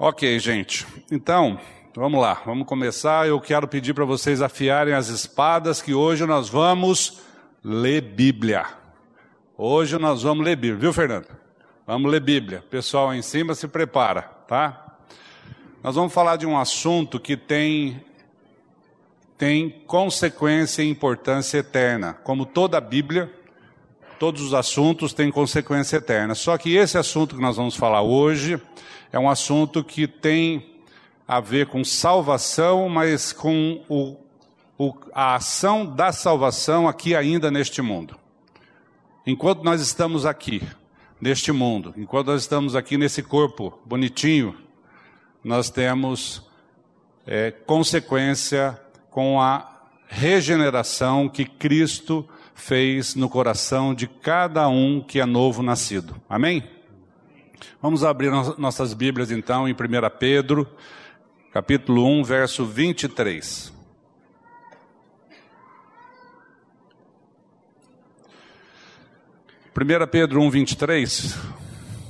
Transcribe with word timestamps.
Ok, 0.00 0.38
gente. 0.38 0.86
Então, 1.10 1.58
vamos 1.92 2.20
lá, 2.20 2.40
vamos 2.46 2.68
começar. 2.68 3.26
Eu 3.26 3.40
quero 3.40 3.66
pedir 3.66 3.94
para 3.94 4.04
vocês 4.04 4.40
afiarem 4.40 4.94
as 4.94 5.08
espadas, 5.08 5.82
que 5.82 5.92
hoje 5.92 6.24
nós 6.24 6.48
vamos 6.48 7.20
ler 7.64 8.00
Bíblia. 8.02 8.64
Hoje 9.56 9.98
nós 9.98 10.22
vamos 10.22 10.44
ler 10.44 10.54
Bíblia, 10.54 10.78
viu, 10.78 10.92
Fernando? 10.92 11.26
Vamos 11.84 12.08
ler 12.12 12.20
Bíblia. 12.20 12.64
Pessoal 12.70 13.10
aí 13.10 13.18
em 13.18 13.22
cima 13.22 13.56
se 13.56 13.66
prepara, 13.66 14.22
tá? 14.46 14.98
Nós 15.82 15.96
vamos 15.96 16.12
falar 16.14 16.36
de 16.36 16.46
um 16.46 16.56
assunto 16.56 17.18
que 17.18 17.36
tem 17.36 18.00
tem 19.36 19.68
consequência 19.84 20.80
e 20.80 20.88
importância 20.88 21.58
eterna. 21.58 22.12
Como 22.22 22.46
toda 22.46 22.78
a 22.78 22.80
Bíblia, 22.80 23.32
todos 24.18 24.42
os 24.42 24.54
assuntos 24.54 25.12
têm 25.12 25.30
consequência 25.30 25.96
eterna. 25.96 26.34
Só 26.34 26.58
que 26.58 26.74
esse 26.74 26.98
assunto 26.98 27.36
que 27.36 27.42
nós 27.42 27.56
vamos 27.56 27.76
falar 27.76 28.02
hoje 28.02 28.60
é 29.12 29.18
um 29.18 29.30
assunto 29.30 29.84
que 29.84 30.06
tem 30.06 30.74
a 31.26 31.40
ver 31.40 31.66
com 31.66 31.84
salvação, 31.84 32.88
mas 32.88 33.32
com 33.32 33.84
o, 33.88 34.16
o, 34.78 34.94
a 35.12 35.36
ação 35.36 35.86
da 35.86 36.10
salvação 36.10 36.88
aqui 36.88 37.14
ainda 37.14 37.50
neste 37.50 37.80
mundo. 37.80 38.16
Enquanto 39.26 39.62
nós 39.62 39.80
estamos 39.80 40.24
aqui, 40.24 40.62
neste 41.20 41.52
mundo, 41.52 41.92
enquanto 41.96 42.28
nós 42.28 42.42
estamos 42.42 42.74
aqui 42.74 42.96
nesse 42.96 43.22
corpo 43.22 43.78
bonitinho, 43.84 44.56
nós 45.44 45.68
temos 45.68 46.42
é, 47.26 47.50
consequência 47.50 48.80
com 49.10 49.40
a 49.40 49.80
regeneração 50.08 51.28
que 51.28 51.44
Cristo 51.44 52.26
fez 52.58 53.14
no 53.14 53.28
coração 53.28 53.94
de 53.94 54.06
cada 54.06 54.68
um 54.68 55.00
que 55.00 55.20
é 55.20 55.24
novo 55.24 55.62
nascido. 55.62 56.20
Amém? 56.28 56.62
Vamos 57.80 58.04
abrir 58.04 58.30
nossas 58.58 58.92
Bíblias 58.92 59.30
então 59.30 59.68
em 59.68 59.72
1 59.72 59.76
Pedro, 60.18 60.68
capítulo 61.52 62.04
1, 62.04 62.24
verso 62.24 62.66
23. 62.66 63.72
Primeira 69.72 70.06
Pedro 70.06 70.40
1, 70.42 70.50
23. 70.50 71.38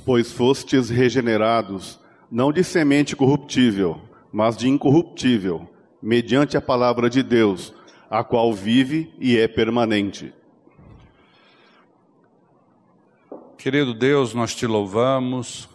Pois 0.03 0.31
fostes 0.31 0.89
regenerados, 0.89 1.99
não 2.31 2.51
de 2.51 2.63
semente 2.63 3.15
corruptível, 3.15 4.01
mas 4.31 4.57
de 4.57 4.67
incorruptível, 4.67 5.69
mediante 6.01 6.57
a 6.57 6.61
palavra 6.61 7.07
de 7.07 7.21
Deus, 7.21 7.71
a 8.09 8.23
qual 8.23 8.51
vive 8.51 9.13
e 9.19 9.37
é 9.37 9.47
permanente. 9.47 10.33
Querido 13.59 13.93
Deus, 13.93 14.33
nós 14.33 14.55
te 14.55 14.65
louvamos 14.65 15.67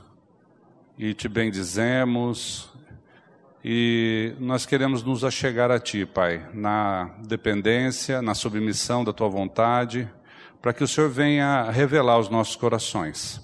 e 0.98 1.12
te 1.12 1.28
bendizemos 1.28 2.70
e 3.62 4.34
nós 4.40 4.64
queremos 4.64 5.02
nos 5.02 5.22
achegar 5.22 5.70
a 5.70 5.78
Ti, 5.78 6.06
Pai, 6.06 6.48
na 6.54 7.14
dependência, 7.26 8.22
na 8.22 8.34
submissão 8.34 9.04
da 9.04 9.12
Tua 9.12 9.28
vontade, 9.28 10.10
para 10.62 10.72
que 10.72 10.82
o 10.82 10.88
Senhor 10.88 11.10
venha 11.10 11.70
revelar 11.70 12.14
aos 12.14 12.30
nossos 12.30 12.56
corações 12.56 13.38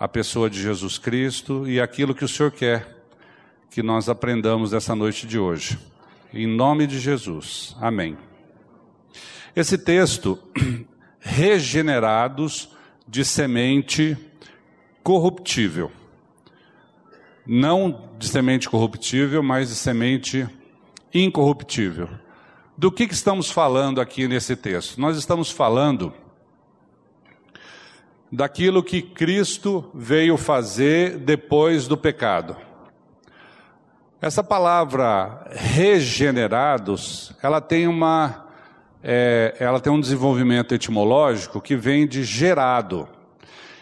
a 0.00 0.08
pessoa 0.08 0.50
de 0.50 0.60
Jesus 0.60 0.98
Cristo 0.98 1.68
e 1.68 1.80
aquilo 1.80 2.12
que 2.12 2.24
o 2.24 2.28
Senhor 2.28 2.50
quer 2.50 3.04
que 3.70 3.84
nós 3.84 4.08
aprendamos 4.08 4.72
nessa 4.72 4.96
noite 4.96 5.28
de 5.28 5.38
hoje. 5.38 5.78
Em 6.34 6.44
nome 6.44 6.88
de 6.88 6.98
Jesus. 6.98 7.76
Amém. 7.80 8.18
Esse 9.54 9.78
texto, 9.78 10.40
regenerados, 11.20 12.68
de 13.10 13.24
semente 13.24 14.16
corruptível. 15.02 15.90
Não 17.44 18.08
de 18.16 18.28
semente 18.28 18.70
corruptível, 18.70 19.42
mas 19.42 19.68
de 19.68 19.74
semente 19.74 20.48
incorruptível. 21.12 22.08
Do 22.78 22.92
que, 22.92 23.08
que 23.08 23.14
estamos 23.14 23.50
falando 23.50 24.00
aqui 24.00 24.28
nesse 24.28 24.54
texto? 24.54 25.00
Nós 25.00 25.16
estamos 25.16 25.50
falando 25.50 26.14
daquilo 28.30 28.80
que 28.80 29.02
Cristo 29.02 29.90
veio 29.92 30.36
fazer 30.36 31.18
depois 31.18 31.88
do 31.88 31.96
pecado. 31.96 32.56
Essa 34.22 34.44
palavra 34.44 35.50
regenerados, 35.50 37.34
ela 37.42 37.60
tem 37.60 37.88
uma 37.88 38.49
é, 39.02 39.56
ela 39.58 39.80
tem 39.80 39.92
um 39.92 40.00
desenvolvimento 40.00 40.74
etimológico 40.74 41.60
que 41.60 41.74
vem 41.74 42.06
de 42.06 42.22
gerado. 42.22 43.08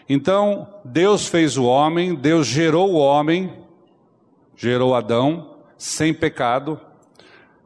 Então, 0.08 0.66
Deus 0.84 1.26
fez 1.26 1.56
o 1.56 1.64
homem, 1.64 2.14
Deus 2.14 2.46
gerou 2.46 2.92
o 2.92 2.98
homem, 2.98 3.52
gerou 4.56 4.94
Adão, 4.94 5.56
sem 5.76 6.14
pecado, 6.14 6.80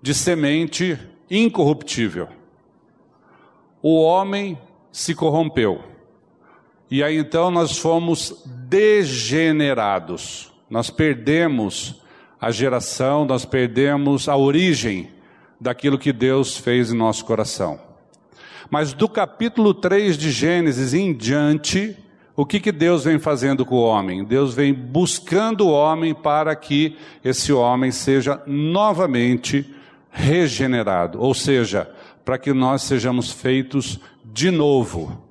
de 0.01 0.15
semente 0.15 0.99
incorruptível. 1.31 2.29
O 3.81 4.01
homem 4.03 4.59
se 4.91 5.15
corrompeu. 5.15 5.83
E 6.91 7.03
aí 7.03 7.17
então 7.17 7.51
nós 7.51 7.79
fomos 7.79 8.45
degenerados. 8.69 10.53
Nós 10.69 10.91
perdemos 10.91 12.03
a 12.41 12.51
geração, 12.51 13.25
nós 13.25 13.45
perdemos 13.45 14.29
a 14.29 14.37
origem 14.37 15.09
daquilo 15.63 15.97
que 15.97 16.13
Deus 16.13 16.57
fez 16.57 16.93
em 16.93 16.97
nosso 16.97 17.25
coração. 17.25 17.79
Mas 18.69 18.93
do 18.93 19.09
capítulo 19.09 19.73
3 19.73 20.19
de 20.19 20.33
Gênesis 20.33 20.93
em 20.93 21.15
diante, 21.15 21.97
o 22.35 22.45
que, 22.45 22.59
que 22.59 22.73
Deus 22.73 23.05
vem 23.05 23.19
fazendo 23.19 23.65
com 23.65 23.77
o 23.77 23.85
homem? 23.85 24.25
Deus 24.25 24.55
vem 24.55 24.75
buscando 24.75 25.67
o 25.67 25.71
homem 25.71 26.13
para 26.13 26.57
que 26.57 26.97
esse 27.25 27.53
homem 27.53 27.93
seja 27.93 28.43
novamente 28.45 29.73
regenerado, 30.11 31.21
ou 31.21 31.33
seja, 31.33 31.89
para 32.25 32.39
que 32.39 32.53
nós 32.53 32.83
sejamos 32.83 33.31
feitos 33.31 34.01
de 34.25 34.51
novo, 34.51 35.23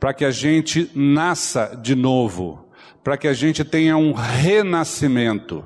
para 0.00 0.12
que 0.12 0.24
a 0.24 0.30
gente 0.32 0.90
nasça 0.94 1.78
de 1.80 1.94
novo, 1.94 2.66
para 3.04 3.16
que 3.16 3.28
a 3.28 3.32
gente 3.32 3.62
tenha 3.64 3.96
um 3.96 4.12
renascimento. 4.12 5.64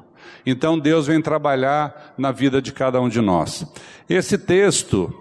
Então 0.50 0.78
Deus 0.78 1.06
vem 1.06 1.22
trabalhar 1.22 2.14
na 2.18 2.32
vida 2.32 2.60
de 2.60 2.72
cada 2.72 3.00
um 3.00 3.08
de 3.08 3.20
nós. 3.20 3.64
Esse 4.08 4.36
texto, 4.36 5.12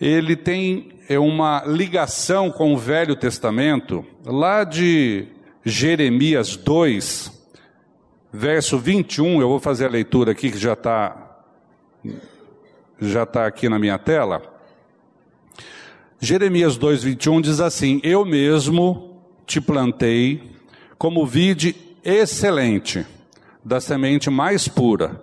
ele 0.00 0.34
tem 0.34 0.96
é 1.08 1.18
uma 1.18 1.62
ligação 1.64 2.50
com 2.50 2.74
o 2.74 2.78
Velho 2.78 3.14
Testamento, 3.14 4.04
lá 4.24 4.64
de 4.64 5.28
Jeremias 5.64 6.56
2, 6.56 7.30
verso 8.32 8.76
21, 8.76 9.40
eu 9.40 9.48
vou 9.48 9.60
fazer 9.60 9.86
a 9.86 9.90
leitura 9.90 10.32
aqui 10.32 10.50
que 10.50 10.58
já 10.58 10.72
está 10.72 11.22
já 12.98 13.22
está 13.24 13.46
aqui 13.46 13.68
na 13.68 13.78
minha 13.78 13.98
tela. 13.98 14.42
Jeremias 16.18 16.76
2, 16.76 17.02
21 17.02 17.40
diz 17.40 17.60
assim: 17.60 18.00
Eu 18.02 18.24
mesmo 18.24 19.20
te 19.46 19.60
plantei 19.60 20.42
como 20.98 21.26
vide 21.26 21.76
excelente 22.02 23.04
da 23.66 23.80
semente 23.80 24.30
mais 24.30 24.68
pura. 24.68 25.20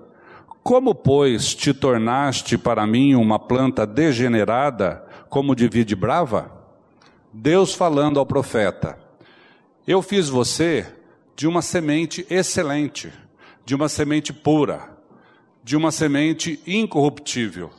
Como, 0.62 0.94
pois, 0.94 1.56
te 1.56 1.74
tornaste 1.74 2.58
para 2.58 2.86
mim 2.86 3.16
uma 3.16 3.40
planta 3.40 3.88
degenerada, 3.88 5.02
como 5.30 5.56
de 5.56 5.70
vide 5.70 5.96
brava? 5.96 6.52
Deus 7.32 7.74
falando 7.74 8.20
ao 8.20 8.26
profeta: 8.26 9.00
Eu 9.88 10.02
fiz 10.02 10.28
você 10.28 10.86
de 11.38 11.48
uma 11.48 11.62
semente 11.62 12.28
excelente, 12.30 13.14
de 13.64 13.76
uma 13.76 13.88
semente 13.88 14.34
pura, 14.34 14.90
de 15.64 15.78
uma 15.78 15.90
semente 15.90 16.62
incorruptível. 16.68 17.70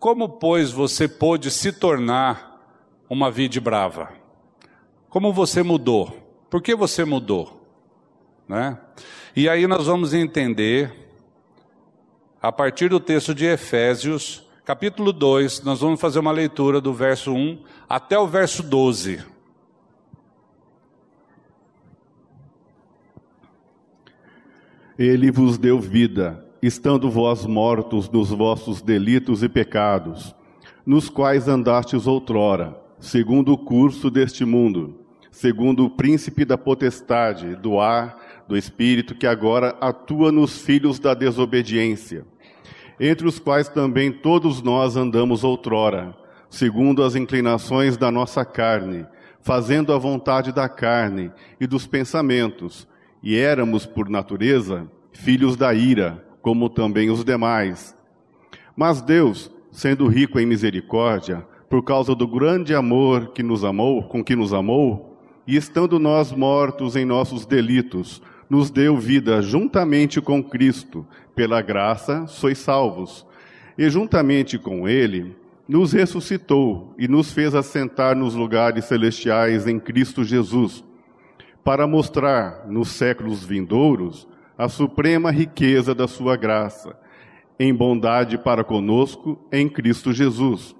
Como, 0.00 0.28
pois, 0.28 0.72
você 0.72 1.06
pôde 1.06 1.48
se 1.48 1.70
tornar 1.70 2.60
uma 3.08 3.30
vide 3.30 3.60
brava? 3.60 4.10
Como 5.08 5.32
você 5.32 5.62
mudou? 5.62 6.12
Por 6.50 6.60
que 6.60 6.74
você 6.74 7.04
mudou? 7.04 7.62
Né? 8.48 8.78
E 9.34 9.48
aí 9.48 9.66
nós 9.66 9.86
vamos 9.86 10.14
entender, 10.14 10.92
a 12.40 12.50
partir 12.50 12.88
do 12.88 12.98
texto 12.98 13.34
de 13.34 13.46
Efésios, 13.46 14.46
capítulo 14.64 15.12
2, 15.12 15.62
nós 15.62 15.80
vamos 15.80 16.00
fazer 16.00 16.18
uma 16.18 16.32
leitura 16.32 16.80
do 16.80 16.92
verso 16.92 17.32
1 17.32 17.62
até 17.88 18.18
o 18.18 18.26
verso 18.26 18.62
12. 18.62 19.20
Ele 24.98 25.30
vos 25.30 25.56
deu 25.56 25.78
vida, 25.78 26.44
estando 26.60 27.08
vós 27.08 27.46
mortos 27.46 28.10
nos 28.10 28.30
vossos 28.30 28.82
delitos 28.82 29.44
e 29.44 29.48
pecados, 29.48 30.34
nos 30.84 31.08
quais 31.08 31.46
andastes 31.46 32.06
outrora, 32.06 32.76
segundo 32.98 33.52
o 33.52 33.58
curso 33.58 34.10
deste 34.10 34.44
mundo, 34.44 34.98
segundo 35.30 35.84
o 35.84 35.90
príncipe 35.90 36.44
da 36.44 36.58
potestade 36.58 37.54
do 37.54 37.78
ar 37.78 38.27
do 38.48 38.56
Espírito 38.56 39.14
que 39.14 39.26
agora 39.26 39.76
atua 39.80 40.32
nos 40.32 40.62
filhos 40.62 40.98
da 40.98 41.12
desobediência, 41.12 42.24
entre 42.98 43.28
os 43.28 43.38
quais 43.38 43.68
também 43.68 44.10
todos 44.10 44.62
nós 44.62 44.96
andamos 44.96 45.44
outrora, 45.44 46.16
segundo 46.48 47.04
as 47.04 47.14
inclinações 47.14 47.96
da 47.96 48.10
nossa 48.10 48.44
carne, 48.44 49.06
fazendo 49.40 49.92
a 49.92 49.98
vontade 49.98 50.50
da 50.50 50.68
carne 50.68 51.30
e 51.60 51.66
dos 51.66 51.86
pensamentos, 51.86 52.88
e 53.22 53.36
éramos, 53.36 53.84
por 53.84 54.08
natureza, 54.08 54.90
filhos 55.12 55.54
da 55.54 55.74
ira, 55.74 56.24
como 56.40 56.70
também 56.70 57.10
os 57.10 57.22
demais. 57.22 57.94
Mas 58.74 59.02
Deus, 59.02 59.50
sendo 59.70 60.08
rico 60.08 60.40
em 60.40 60.46
misericórdia, 60.46 61.46
por 61.68 61.82
causa 61.82 62.14
do 62.14 62.26
grande 62.26 62.74
amor 62.74 63.32
que 63.32 63.42
nos 63.42 63.62
amou, 63.62 64.04
com 64.04 64.24
que 64.24 64.34
nos 64.34 64.54
amou, 64.54 65.18
e 65.46 65.56
estando 65.56 65.98
nós 65.98 66.32
mortos 66.32 66.96
em 66.96 67.04
nossos 67.04 67.44
delitos, 67.44 68.22
nos 68.48 68.70
deu 68.70 68.96
vida 68.96 69.42
juntamente 69.42 70.20
com 70.20 70.42
Cristo, 70.42 71.06
pela 71.34 71.60
graça 71.60 72.26
sois 72.26 72.58
salvos. 72.58 73.26
E 73.76 73.88
juntamente 73.88 74.58
com 74.58 74.88
ele 74.88 75.36
nos 75.68 75.92
ressuscitou 75.92 76.94
e 76.98 77.06
nos 77.06 77.30
fez 77.30 77.54
assentar 77.54 78.16
nos 78.16 78.34
lugares 78.34 78.86
celestiais 78.86 79.66
em 79.66 79.78
Cristo 79.78 80.24
Jesus, 80.24 80.82
para 81.62 81.86
mostrar 81.86 82.66
nos 82.66 82.88
séculos 82.88 83.44
vindouros 83.44 84.26
a 84.56 84.68
suprema 84.68 85.30
riqueza 85.30 85.94
da 85.94 86.08
sua 86.08 86.36
graça, 86.36 86.96
em 87.60 87.74
bondade 87.74 88.38
para 88.38 88.64
conosco 88.64 89.38
em 89.52 89.68
Cristo 89.68 90.12
Jesus. 90.12 90.74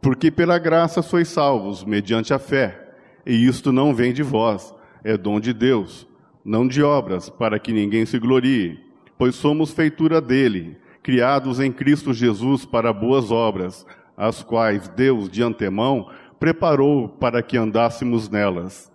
Porque 0.00 0.30
pela 0.30 0.58
graça 0.58 1.02
sois 1.02 1.28
salvos, 1.28 1.84
mediante 1.84 2.32
a 2.32 2.38
fé, 2.38 2.94
e 3.26 3.46
isto 3.46 3.72
não 3.72 3.94
vem 3.94 4.12
de 4.12 4.22
vós, 4.22 4.74
é 5.02 5.16
dom 5.16 5.40
de 5.40 5.52
Deus, 5.52 6.06
não 6.44 6.66
de 6.66 6.82
obras, 6.82 7.28
para 7.28 7.58
que 7.58 7.72
ninguém 7.72 8.04
se 8.04 8.18
glorie, 8.18 8.84
pois 9.16 9.34
somos 9.34 9.70
feitura 9.70 10.20
dele, 10.20 10.76
criados 11.02 11.60
em 11.60 11.72
Cristo 11.72 12.12
Jesus 12.12 12.64
para 12.64 12.92
boas 12.92 13.30
obras, 13.30 13.86
as 14.16 14.42
quais 14.42 14.88
Deus 14.88 15.28
de 15.28 15.42
antemão 15.42 16.10
preparou 16.38 17.08
para 17.08 17.42
que 17.42 17.56
andássemos 17.56 18.28
nelas. 18.28 18.90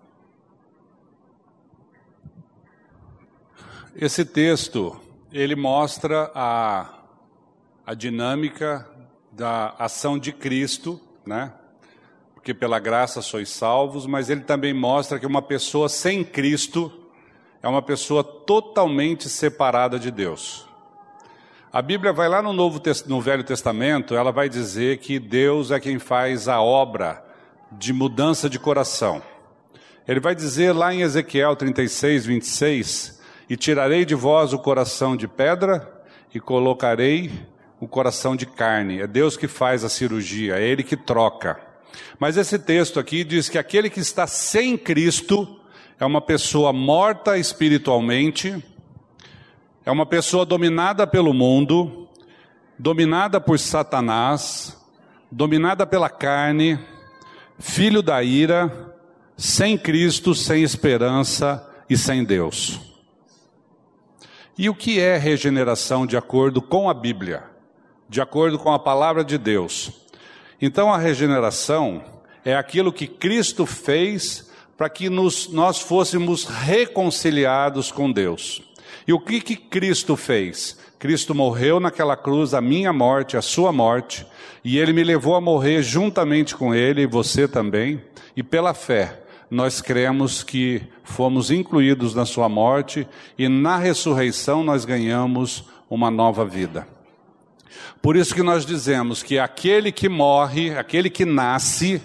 Esse 3.96 4.24
texto, 4.24 5.00
ele 5.32 5.56
mostra 5.56 6.32
a, 6.36 7.00
a 7.86 7.94
dinâmica 7.94 8.88
da 9.32 9.74
ação 9.80 10.20
de 10.20 10.32
Cristo, 10.32 11.02
né? 11.26 11.54
Porque 12.36 12.54
pela 12.54 12.80
graça 12.80 13.22
sois 13.22 13.50
salvos, 13.50 14.06
mas 14.06 14.30
ele 14.30 14.42
também 14.42 14.74
mostra 14.74 15.20
que 15.20 15.26
uma 15.26 15.42
pessoa 15.42 15.90
sem 15.90 16.24
Cristo 16.24 17.07
é 17.68 17.70
uma 17.70 17.82
pessoa 17.82 18.24
totalmente 18.24 19.28
separada 19.28 20.00
de 20.00 20.10
Deus. 20.10 20.66
A 21.72 21.82
Bíblia 21.82 22.14
vai 22.14 22.30
lá 22.30 22.42
no, 22.42 22.54
Novo, 22.54 22.82
no 23.08 23.20
Velho 23.20 23.44
Testamento, 23.44 24.16
ela 24.16 24.32
vai 24.32 24.48
dizer 24.48 25.00
que 25.00 25.20
Deus 25.20 25.70
é 25.70 25.78
quem 25.78 26.00
faz 26.00 26.48
a 26.48 26.62
obra 26.62 27.22
de 27.70 27.92
mudança 27.92 28.50
de 28.50 28.58
coração. 28.58 29.22
Ele 30.08 30.22
vai 30.22 30.34
dizer 30.34 30.72
lá 30.72 30.94
em 30.94 31.02
Ezequiel 31.02 31.58
36, 31.58 32.26
26: 32.26 33.22
E 33.50 33.58
tirarei 33.58 34.06
de 34.06 34.16
vós 34.16 34.54
o 34.54 34.60
coração 34.60 35.18
de 35.18 35.28
pedra 35.28 36.02
e 36.34 36.40
colocarei 36.40 37.30
o 37.82 37.88
coração 37.88 38.34
de 38.34 38.46
carne. 38.46 39.02
É 39.02 39.08
Deus 39.08 39.36
que 39.36 39.50
faz 39.50 39.84
a 39.84 39.90
cirurgia, 39.90 40.56
é 40.56 40.66
Ele 40.66 40.84
que 40.84 40.96
troca. 40.96 41.60
Mas 42.18 42.38
esse 42.38 42.58
texto 42.58 42.98
aqui 42.98 43.26
diz 43.26 43.50
que 43.50 43.58
aquele 43.58 43.90
que 43.90 44.00
está 44.00 44.26
sem 44.26 44.78
Cristo 44.78 45.60
é 46.00 46.06
uma 46.06 46.22
pessoa 46.22 46.72
morta 46.72 47.38
espiritualmente 47.38 48.64
é 49.88 49.92
uma 49.92 50.06
pessoa 50.06 50.46
dominada 50.46 51.08
pelo 51.08 51.34
mundo, 51.34 52.10
dominada 52.78 53.40
por 53.40 53.58
Satanás, 53.58 54.78
dominada 55.32 55.88
pela 55.88 56.10
carne, 56.10 56.78
filho 57.58 58.02
da 58.02 58.22
ira, 58.22 58.94
sem 59.38 59.78
Cristo, 59.78 60.36
sem 60.36 60.62
esperança 60.62 61.66
e 61.90 61.96
sem 61.96 62.26
Deus. 62.26 62.82
E 64.58 64.68
o 64.68 64.76
que 64.76 65.00
é 65.00 65.16
regeneração 65.16 66.06
de 66.06 66.18
acordo 66.18 66.62
com 66.62 66.90
a 66.90 66.94
Bíblia? 66.94 67.46
De 68.10 68.20
acordo 68.20 68.60
com 68.60 68.74
a 68.74 68.80
palavra 68.80 69.24
de 69.24 69.38
Deus? 69.38 70.06
Então 70.62 70.94
a 70.94 70.98
regeneração 70.98 72.04
é 72.44 72.58
aquilo 72.58 72.92
que 72.92 73.08
Cristo 73.08 73.66
fez 73.66 74.47
para 74.78 74.90
que 74.90 75.10
nos, 75.10 75.50
nós 75.50 75.82
fôssemos 75.82 76.46
reconciliados 76.46 77.92
com 77.92 78.12
Deus. 78.12 78.62
E 79.08 79.12
o 79.12 79.20
que, 79.20 79.42
que 79.42 79.56
Cristo 79.56 80.16
fez? 80.16 80.78
Cristo 81.00 81.34
morreu 81.34 81.80
naquela 81.80 82.16
cruz, 82.16 82.54
a 82.54 82.62
minha 82.62 82.94
morte, 82.94 83.36
a 83.36 83.42
sua 83.42 83.72
morte, 83.72 84.26
e 84.64 84.78
ele 84.78 84.94
me 84.94 85.04
levou 85.04 85.36
a 85.36 85.42
morrer 85.42 85.82
juntamente 85.82 86.56
com 86.56 86.74
ele, 86.74 87.02
e 87.02 87.08
você 87.08 87.48
também, 87.48 88.02
e 88.36 88.44
pela 88.44 88.74
fé, 88.74 89.24
nós 89.50 89.82
cremos 89.82 90.44
que 90.44 90.82
fomos 91.04 91.50
incluídos 91.50 92.14
na 92.14 92.26
sua 92.26 92.50
morte, 92.50 93.08
e 93.38 93.48
na 93.48 93.78
ressurreição 93.78 94.64
nós 94.64 94.86
ganhamos 94.86 95.66
uma 95.90 96.12
nova 96.12 96.46
vida. 96.46 96.88
Por 98.02 98.16
isso 98.16 98.36
que 98.36 98.44
nós 98.44 98.66
dizemos 98.66 99.24
que 99.24 99.40
aquele 99.40 99.92
que 99.92 100.10
morre, 100.10 100.78
aquele 100.78 101.10
que 101.10 101.26
nasce, 101.26 102.02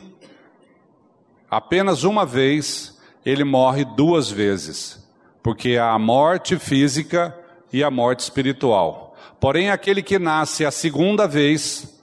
apenas 1.53 2.03
uma 2.03 2.27
vez, 2.27 2.99
ele 3.25 3.45
morre 3.45 3.85
duas 3.85 4.31
vezes 4.31 5.03
porque 5.43 5.77
há 5.77 5.91
a 5.93 5.99
morte 5.99 6.59
física 6.59 7.37
e 7.73 7.83
a 7.83 7.91
morte 7.91 8.21
espiritual. 8.21 9.17
Porém, 9.41 9.71
aquele 9.71 10.03
que 10.03 10.19
nasce 10.19 10.65
a 10.65 10.71
segunda 10.71 11.27
vez, 11.27 12.01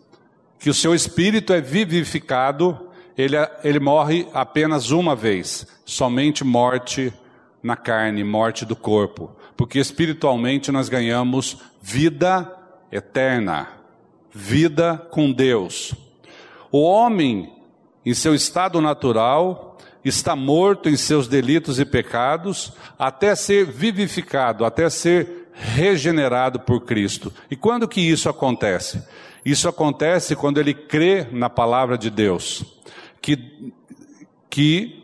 que 0.59 0.69
o 0.69 0.73
seu 0.73 0.93
espírito 0.93 1.53
é 1.53 1.61
vivificado, 1.61 2.89
ele, 3.17 3.35
ele 3.63 3.79
morre 3.79 4.27
apenas 4.33 4.91
uma 4.91 5.15
vez, 5.15 5.65
somente 5.85 6.43
morte 6.43 7.13
na 7.63 7.77
carne, 7.77 8.23
morte 8.23 8.65
do 8.65 8.75
corpo, 8.75 9.31
porque 9.55 9.79
espiritualmente 9.79 10.71
nós 10.71 10.89
ganhamos 10.89 11.57
vida 11.81 12.53
eterna, 12.91 13.69
vida 14.33 14.97
com 15.11 15.31
Deus. 15.31 15.93
O 16.71 16.81
homem, 16.81 17.53
em 18.09 18.13
seu 18.15 18.33
estado 18.33 18.81
natural, 18.81 19.77
está 20.03 20.35
morto 20.35 20.89
em 20.89 20.97
seus 20.97 21.27
delitos 21.27 21.79
e 21.79 21.85
pecados, 21.85 22.73
até 22.97 23.35
ser 23.35 23.67
vivificado, 23.67 24.65
até 24.65 24.89
ser 24.89 25.49
regenerado 25.53 26.59
por 26.59 26.81
Cristo. 26.81 27.31
E 27.51 27.55
quando 27.55 27.87
que 27.87 28.01
isso 28.01 28.27
acontece? 28.27 29.03
Isso 29.45 29.69
acontece 29.69 30.35
quando 30.35 30.59
ele 30.59 30.73
crê 30.73 31.27
na 31.31 31.51
palavra 31.51 31.99
de 31.99 32.09
Deus, 32.09 32.65
que, 33.21 33.71
que 34.49 35.03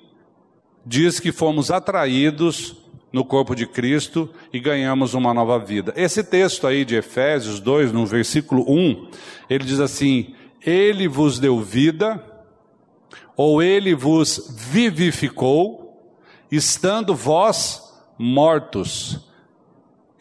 diz 0.84 1.20
que 1.20 1.32
fomos 1.32 1.70
atraídos 1.70 2.76
no 3.14 3.24
corpo 3.24 3.56
de 3.56 3.68
Cristo 3.68 4.28
e 4.52 4.60
ganhamos 4.60 5.14
uma 5.14 5.32
nova 5.32 5.60
vida. 5.60 5.94
Esse 5.96 6.24
texto 6.24 6.66
aí 6.66 6.84
de 6.84 6.96
Efésios 6.96 7.60
2, 7.60 7.92
no 7.92 8.04
versículo 8.04 8.66
1, 8.68 9.10
ele 9.48 9.64
diz 9.64 9.80
assim: 9.80 10.34
Ele 10.66 11.08
vos 11.08 11.38
deu 11.38 11.62
vida 11.62 12.34
ou 13.36 13.62
ele 13.62 13.94
vos 13.94 14.54
vivificou, 14.56 16.14
estando 16.52 17.14
vós 17.16 17.84
mortos 18.18 19.20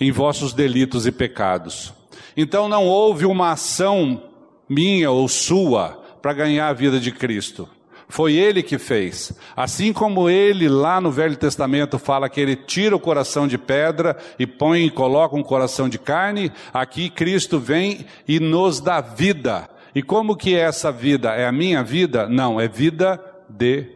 em 0.01 0.11
vossos 0.11 0.53
delitos 0.53 1.07
e 1.07 1.13
pecados. 1.13 1.93
Então 2.37 2.69
não 2.69 2.87
houve 2.87 3.25
uma 3.25 3.53
ação 3.53 4.23
minha 4.69 5.11
ou 5.11 5.29
sua 5.29 6.03
para 6.21 6.33
ganhar 6.33 6.69
a 6.69 6.73
vida 6.73 6.99
de 6.99 7.13
Cristo. 7.13 7.69
Foi 8.09 8.35
ele 8.35 8.63
que 8.63 8.79
fez. 8.79 9.33
Assim 9.57 9.93
como 9.93 10.29
ele 10.29 10.69
lá 10.69 11.01
no 11.01 11.11
Velho 11.11 11.37
Testamento 11.37 11.99
fala 11.99 12.29
que 12.29 12.41
ele 12.41 12.55
tira 12.55 12.95
o 12.95 13.01
coração 13.01 13.49
de 13.49 13.57
pedra 13.57 14.17
e 14.39 14.47
põe 14.47 14.87
e 14.87 14.91
coloca 14.91 15.37
um 15.37 15.43
coração 15.43 15.89
de 15.89 15.99
carne, 15.99 16.53
aqui 16.73 17.09
Cristo 17.09 17.59
vem 17.59 18.07
e 18.29 18.39
nos 18.39 18.81
dá 18.81 19.01
vida. 19.01 19.69
E 19.95 20.03
como 20.03 20.37
que 20.37 20.55
é 20.55 20.61
essa 20.61 20.91
vida? 20.91 21.31
É 21.35 21.47
a 21.47 21.53
minha 21.53 21.83
vida? 21.83 22.29
Não, 22.29 22.61
é 22.61 22.67
vida 22.67 23.23
de 23.49 23.87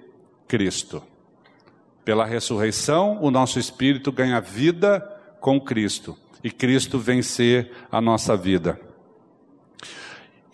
Cristo. 0.47 1.03
Pela 2.05 2.25
ressurreição, 2.25 3.19
o 3.21 3.31
nosso 3.31 3.59
espírito 3.59 4.13
ganha 4.13 4.41
vida 4.41 5.01
com 5.41 5.61
Cristo. 5.61 6.17
E 6.43 6.51
Cristo 6.51 6.99
vem 6.99 7.21
ser 7.21 7.73
a 7.91 8.01
nossa 8.01 8.37
vida. 8.37 8.81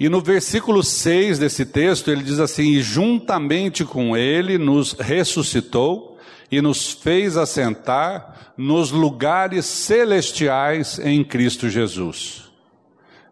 E 0.01 0.09
no 0.09 0.21
versículo 0.21 0.83
6 0.83 1.39
desse 1.39 1.65
texto, 1.65 2.11
ele 2.11 2.23
diz 2.23 2.41
assim: 2.41 2.71
E 2.71 2.83
juntamente 2.83 3.85
com 3.85 4.17
ele 4.17 4.59
nos 4.59 4.93
ressuscitou 4.93 6.19
e 6.51 6.61
nos 6.61 6.91
fez 6.91 7.37
assentar 7.37 8.53
nos 8.57 8.91
lugares 8.91 9.67
celestiais 9.67 10.99
em 10.99 11.23
Cristo 11.23 11.69
Jesus. 11.69 12.51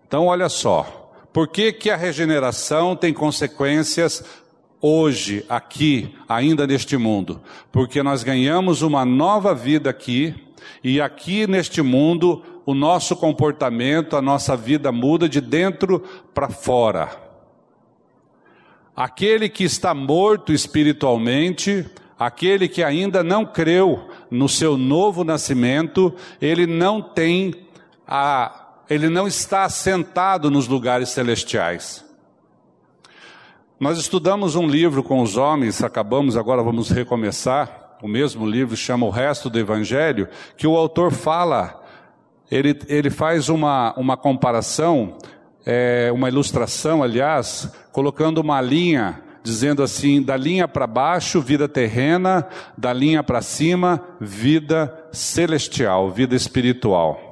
Então, 0.07 0.27
olha 0.27 0.49
só, 0.49 1.02
por 1.33 1.49
que, 1.49 1.73
que 1.73 1.91
a 1.91 1.97
regeneração 1.97 2.95
tem 2.95 3.13
consequências 3.13 4.23
hoje, 4.81 5.45
aqui, 5.49 6.15
ainda 6.29 6.67
neste 6.67 6.97
mundo? 6.97 7.41
Porque 7.71 8.03
nós 8.03 8.23
ganhamos 8.23 8.83
uma 8.83 9.05
nova 9.05 9.55
vida 9.55 9.89
aqui, 9.89 10.35
e 10.85 11.01
aqui 11.01 11.47
neste 11.47 11.81
mundo, 11.81 12.43
o 12.67 12.75
nosso 12.75 13.17
comportamento, 13.17 14.17
a 14.17 14.23
nossa 14.23 14.57
vida 14.57 14.93
muda 14.93 15.29
de 15.29 15.41
dentro 15.41 16.01
para 16.35 16.49
fora. 16.49 17.11
Aquele 18.95 19.49
que 19.49 19.65
está 19.65 19.95
morto 19.95 20.53
espiritualmente, 20.53 21.87
aquele 22.19 22.69
que 22.69 22.85
ainda 22.85 23.25
não 23.25 23.47
creu 23.47 24.09
no 24.31 24.49
seu 24.49 24.77
novo 24.77 25.25
nascimento, 25.25 26.15
ele 26.41 26.67
não 26.67 27.01
tem 27.01 27.55
a 28.07 28.62
ele 28.89 29.09
não 29.09 29.27
está 29.27 29.65
assentado 29.65 30.51
nos 30.51 30.69
lugares 30.69 31.11
celestiais. 31.11 32.05
Nós 33.79 33.99
estudamos 33.99 34.55
um 34.55 34.67
livro 34.67 35.03
com 35.03 35.21
os 35.21 35.37
homens, 35.37 35.83
acabamos, 35.83 36.37
agora 36.37 36.63
vamos 36.63 36.91
recomeçar. 36.91 37.97
O 38.01 38.07
mesmo 38.07 38.47
livro 38.47 38.77
chama 38.77 39.07
O 39.07 39.11
Resto 39.11 39.51
do 39.51 39.59
Evangelho, 39.59 40.29
que 40.57 40.67
o 40.67 40.77
autor 40.77 41.11
fala, 41.11 41.83
ele, 42.51 42.79
ele 42.87 43.11
faz 43.11 43.49
uma, 43.49 43.93
uma 43.97 44.17
comparação, 44.17 45.17
é, 45.67 46.11
uma 46.13 46.29
ilustração, 46.29 47.03
aliás, 47.03 47.73
colocando 47.91 48.39
uma 48.39 48.61
linha, 48.61 49.21
dizendo 49.43 49.83
assim: 49.83 50.23
da 50.23 50.37
linha 50.37 50.69
para 50.69 50.87
baixo, 50.87 51.41
vida 51.41 51.69
terrena, 51.69 52.47
da 52.77 52.93
linha 52.93 53.23
para 53.23 53.43
cima, 53.43 54.01
vida 54.21 55.09
celestial, 55.13 56.11
vida 56.11 56.37
espiritual. 56.37 57.32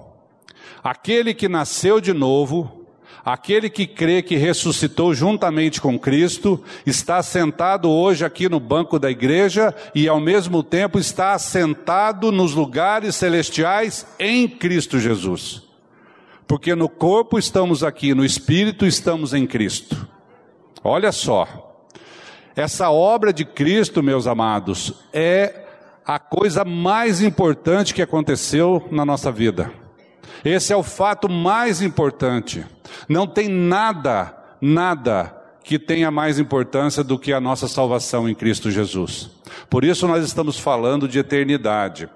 Aquele 0.83 1.35
que 1.35 1.49
nasceu 1.49 2.01
de 2.01 2.13
novo, 2.13 2.81
Aquele 3.25 3.69
que 3.69 3.87
crê 3.87 4.23
que 4.23 4.37
ressuscitou 4.37 5.13
juntamente 5.15 5.81
com 5.81 5.99
Cristo 5.99 6.63
está 6.87 7.23
sentado 7.23 7.91
hoje 7.91 8.25
aqui 8.25 8.49
no 8.49 8.59
banco 8.59 8.99
da 8.99 9.11
igreja 9.11 9.75
e 9.95 10.09
ao 10.09 10.19
mesmo 10.19 10.63
tempo 10.63 10.99
está 10.99 11.35
assentado 11.35 12.33
nos 12.33 12.55
lugares 12.55 13.17
celestiais 13.17 14.07
em 14.19 14.49
Cristo 14.49 14.99
Jesus. 14.99 15.63
Porque 16.47 16.75
no 16.75 16.89
corpo 16.89 17.39
estamos 17.39 17.85
aqui, 17.85 18.15
no 18.15 18.25
espírito 18.25 18.87
estamos 18.87 19.35
em 19.35 19.47
Cristo. 19.47 20.09
Olha 20.83 21.13
só, 21.13 21.87
essa 22.57 22.91
obra 22.91 23.33
de 23.35 23.45
Cristo, 23.45 24.03
meus 24.03 24.27
amados, 24.27 24.95
é 25.13 25.67
a 26.07 26.19
coisa 26.19 26.65
mais 26.65 27.23
importante 27.23 27.93
que 27.93 28.03
aconteceu 28.03 28.89
na 28.91 29.05
nossa 29.05 29.31
vida. 29.31 29.71
Esse 30.45 30.73
é 30.73 30.77
o 30.77 30.83
fato 30.83 31.29
mais 31.29 31.83
importante. 31.83 32.65
Não 33.09 33.27
tem 33.27 33.49
nada, 33.49 34.35
nada 34.61 35.37
que 35.63 35.79
tenha 35.79 36.11
mais 36.11 36.39
importância 36.39 37.05
do 37.05 37.19
que 37.19 37.33
a 37.33 37.41
nossa 37.41 37.69
salvação 37.69 38.29
em 38.29 38.35
Cristo 38.35 38.71
Jesus. 38.71 39.31
Por 39.69 39.85
isso 39.85 40.07
nós 40.07 40.25
estamos 40.25 40.59
falando 40.59 41.07
de 41.07 41.19
eternidade. 41.19 42.09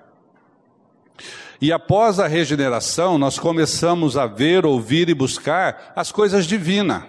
E 1.60 1.72
após 1.72 2.18
a 2.18 2.26
regeneração, 2.26 3.16
nós 3.16 3.38
começamos 3.38 4.16
a 4.16 4.26
ver, 4.26 4.66
ouvir 4.66 5.08
e 5.08 5.14
buscar 5.14 5.92
as 5.94 6.10
coisas 6.10 6.46
divinas. 6.46 7.04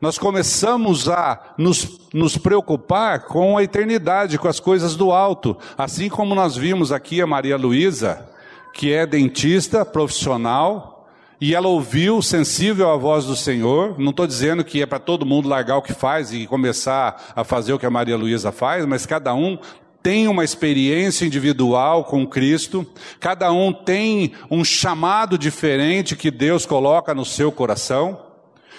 Nós 0.00 0.18
começamos 0.18 1.08
a 1.08 1.54
nos, 1.56 1.98
nos 2.12 2.36
preocupar 2.36 3.20
com 3.20 3.56
a 3.56 3.62
eternidade, 3.62 4.38
com 4.38 4.46
as 4.46 4.60
coisas 4.60 4.94
do 4.94 5.10
alto. 5.10 5.56
Assim 5.76 6.08
como 6.08 6.34
nós 6.34 6.54
vimos 6.54 6.92
aqui 6.92 7.22
a 7.22 7.26
Maria 7.26 7.56
Luísa, 7.56 8.28
que 8.76 8.92
é 8.92 9.06
dentista 9.06 9.86
profissional, 9.86 11.08
e 11.40 11.54
ela 11.54 11.66
ouviu, 11.66 12.20
sensível 12.20 12.90
à 12.90 12.96
voz 12.96 13.24
do 13.24 13.34
Senhor. 13.34 13.98
Não 13.98 14.10
estou 14.10 14.26
dizendo 14.26 14.62
que 14.62 14.82
é 14.82 14.86
para 14.86 14.98
todo 14.98 15.24
mundo 15.24 15.48
largar 15.48 15.78
o 15.78 15.82
que 15.82 15.94
faz 15.94 16.30
e 16.30 16.46
começar 16.46 17.32
a 17.34 17.42
fazer 17.42 17.72
o 17.72 17.78
que 17.78 17.86
a 17.86 17.90
Maria 17.90 18.18
Luísa 18.18 18.52
faz, 18.52 18.84
mas 18.84 19.06
cada 19.06 19.34
um 19.34 19.58
tem 20.02 20.28
uma 20.28 20.44
experiência 20.44 21.24
individual 21.24 22.04
com 22.04 22.26
Cristo, 22.26 22.86
cada 23.18 23.50
um 23.50 23.72
tem 23.72 24.32
um 24.50 24.62
chamado 24.62 25.38
diferente 25.38 26.14
que 26.14 26.30
Deus 26.30 26.66
coloca 26.66 27.14
no 27.14 27.24
seu 27.24 27.50
coração. 27.50 28.20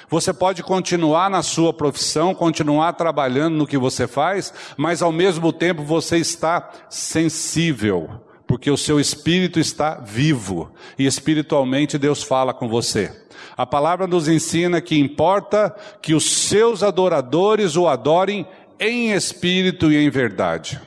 Você 0.10 0.32
pode 0.32 0.62
continuar 0.62 1.27
na 1.27 1.42
sua 1.42 1.74
profissão, 1.74 2.36
continuar 2.36 2.94
trabalhando 2.94 3.56
no 3.56 3.68
que 3.68 3.80
você 3.80 4.08
faz, 4.08 4.54
mas 4.77 5.01
ao 5.01 5.12
mesmo 5.12 5.51
tempo 5.51 5.84
você 5.84 6.18
está 6.18 6.70
sensível 6.88 8.26
porque 8.48 8.72
o 8.72 8.77
seu 8.77 9.00
espírito 9.00 9.60
está 9.60 9.96
vivo 9.96 10.72
e 10.98 11.06
espiritualmente 11.06 11.98
Deus 11.98 12.24
fala 12.24 12.54
com 12.54 12.68
você. 12.68 13.12
A 13.56 13.66
palavra 13.66 14.08
nos 14.08 14.27
ensina 14.27 14.80
que 14.80 14.98
importa 14.98 15.75
que 16.01 16.13
os 16.13 16.24
seus 16.24 16.82
adoradores 16.82 17.75
o 17.75 17.88
adorem 17.88 18.48
em 18.80 19.12
espírito 19.12 19.92
e 19.92 19.98
em 19.98 20.10
verdade. 20.10 20.80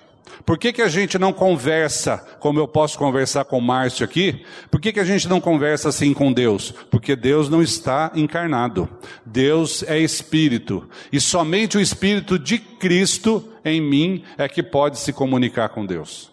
Por 0.46 0.58
que, 0.58 0.72
que 0.72 0.82
a 0.82 0.88
gente 0.88 1.18
não 1.18 1.32
conversa 1.32 2.18
como 2.40 2.58
eu 2.58 2.66
posso 2.66 2.98
conversar 2.98 3.44
com 3.44 3.60
Márcio 3.60 4.04
aqui? 4.04 4.44
Por 4.70 4.80
que, 4.80 4.92
que 4.92 4.98
a 4.98 5.04
gente 5.04 5.28
não 5.28 5.40
conversa 5.40 5.90
assim 5.90 6.12
com 6.12 6.32
Deus? 6.32 6.74
Porque 6.90 7.14
Deus 7.14 7.48
não 7.48 7.62
está 7.62 8.10
encarnado. 8.16 8.88
Deus 9.24 9.84
é 9.84 9.98
espírito. 9.98 10.88
E 11.12 11.20
somente 11.20 11.76
o 11.76 11.80
espírito 11.80 12.38
de 12.38 12.58
Cristo 12.58 13.48
em 13.64 13.80
mim 13.80 14.24
é 14.36 14.48
que 14.48 14.62
pode 14.62 14.98
se 14.98 15.12
comunicar 15.12 15.68
com 15.68 15.86
Deus. 15.86 16.32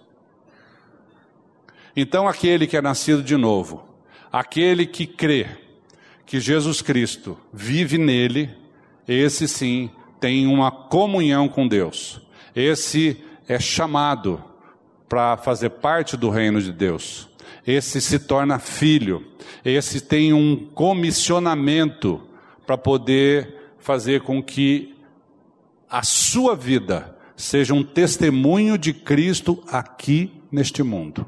Então, 2.00 2.28
aquele 2.28 2.68
que 2.68 2.78
é 2.78 2.82
nascido 2.82 3.24
de 3.24 3.36
novo, 3.36 3.84
aquele 4.32 4.86
que 4.86 5.08
crê 5.08 5.48
que 6.28 6.40
Jesus 6.40 6.80
Cristo 6.80 7.36
vive 7.52 7.98
nele, 7.98 8.52
esse 9.08 9.48
sim 9.48 9.90
tem 10.20 10.46
uma 10.46 10.70
comunhão 10.70 11.50
com 11.50 11.68
Deus. 11.68 12.22
Esse 12.56 13.18
é 13.48 13.60
chamado 13.60 14.44
para 15.10 15.38
fazer 15.38 15.72
parte 15.72 16.16
do 16.16 16.30
reino 16.30 16.62
de 16.62 16.72
Deus. 16.72 17.28
Esse 17.66 18.00
se 18.00 18.20
torna 18.20 18.60
filho. 18.60 19.26
Esse 19.66 20.00
tem 20.00 20.34
um 20.34 20.68
comissionamento 20.76 22.22
para 22.68 22.78
poder 22.78 23.74
fazer 23.80 24.22
com 24.22 24.44
que 24.44 24.96
a 25.90 26.04
sua 26.04 26.56
vida 26.56 27.18
seja 27.36 27.74
um 27.74 27.82
testemunho 27.82 28.78
de 28.78 28.94
Cristo 28.94 29.64
aqui 29.68 30.32
neste 30.52 30.84
mundo. 30.84 31.28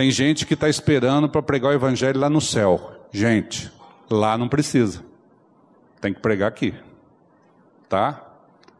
Tem 0.00 0.10
gente 0.10 0.46
que 0.46 0.54
está 0.54 0.66
esperando 0.66 1.28
para 1.28 1.42
pregar 1.42 1.72
o 1.72 1.74
evangelho 1.74 2.18
lá 2.18 2.30
no 2.30 2.40
céu. 2.40 3.06
Gente, 3.12 3.70
lá 4.08 4.38
não 4.38 4.48
precisa. 4.48 5.04
Tem 6.00 6.14
que 6.14 6.20
pregar 6.20 6.48
aqui. 6.48 6.72
Tá? 7.86 8.26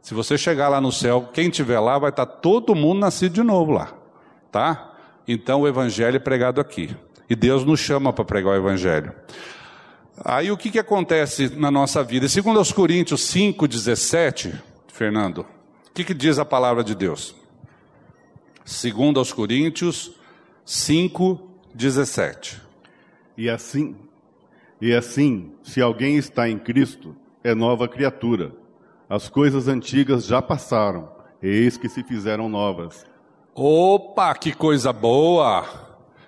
Se 0.00 0.14
você 0.14 0.38
chegar 0.38 0.70
lá 0.70 0.80
no 0.80 0.90
céu, 0.90 1.28
quem 1.30 1.50
tiver 1.50 1.78
lá 1.78 1.98
vai 1.98 2.08
estar 2.08 2.24
tá 2.24 2.32
todo 2.32 2.74
mundo 2.74 3.00
nascido 3.00 3.34
de 3.34 3.42
novo 3.42 3.70
lá. 3.70 3.92
Tá? 4.50 4.94
Então 5.28 5.60
o 5.60 5.68
evangelho 5.68 6.16
é 6.16 6.18
pregado 6.18 6.58
aqui. 6.58 6.96
E 7.28 7.36
Deus 7.36 7.66
nos 7.66 7.80
chama 7.80 8.14
para 8.14 8.24
pregar 8.24 8.54
o 8.54 8.56
evangelho. 8.56 9.12
Aí 10.24 10.50
o 10.50 10.56
que, 10.56 10.70
que 10.70 10.78
acontece 10.78 11.54
na 11.54 11.70
nossa 11.70 12.02
vida? 12.02 12.30
Segundo 12.30 12.58
aos 12.58 12.72
Coríntios 12.72 13.20
5,17, 13.30 14.54
Fernando, 14.88 15.40
o 15.86 15.92
que, 15.92 16.02
que 16.02 16.14
diz 16.14 16.38
a 16.38 16.46
palavra 16.46 16.82
de 16.82 16.94
Deus? 16.94 17.34
Segundo 18.64 19.18
aos 19.18 19.34
Coríntios 19.34 20.18
5:17. 20.64 22.61
E 23.37 23.49
assim, 23.49 23.97
e 24.81 24.95
assim, 24.95 25.52
se 25.62 25.81
alguém 25.81 26.17
está 26.17 26.49
em 26.49 26.59
Cristo, 26.59 27.14
é 27.45 27.55
nova 27.55 27.87
criatura. 27.87 28.52
As 29.09 29.29
coisas 29.29 29.69
antigas 29.69 30.25
já 30.25 30.40
passaram, 30.40 31.11
eis 31.43 31.76
que 31.76 31.88
se 31.88 32.02
fizeram 32.02 32.49
novas. 32.49 33.05
Opa, 33.55 34.35
que 34.35 34.52
coisa 34.52 34.93
boa! 34.93 35.67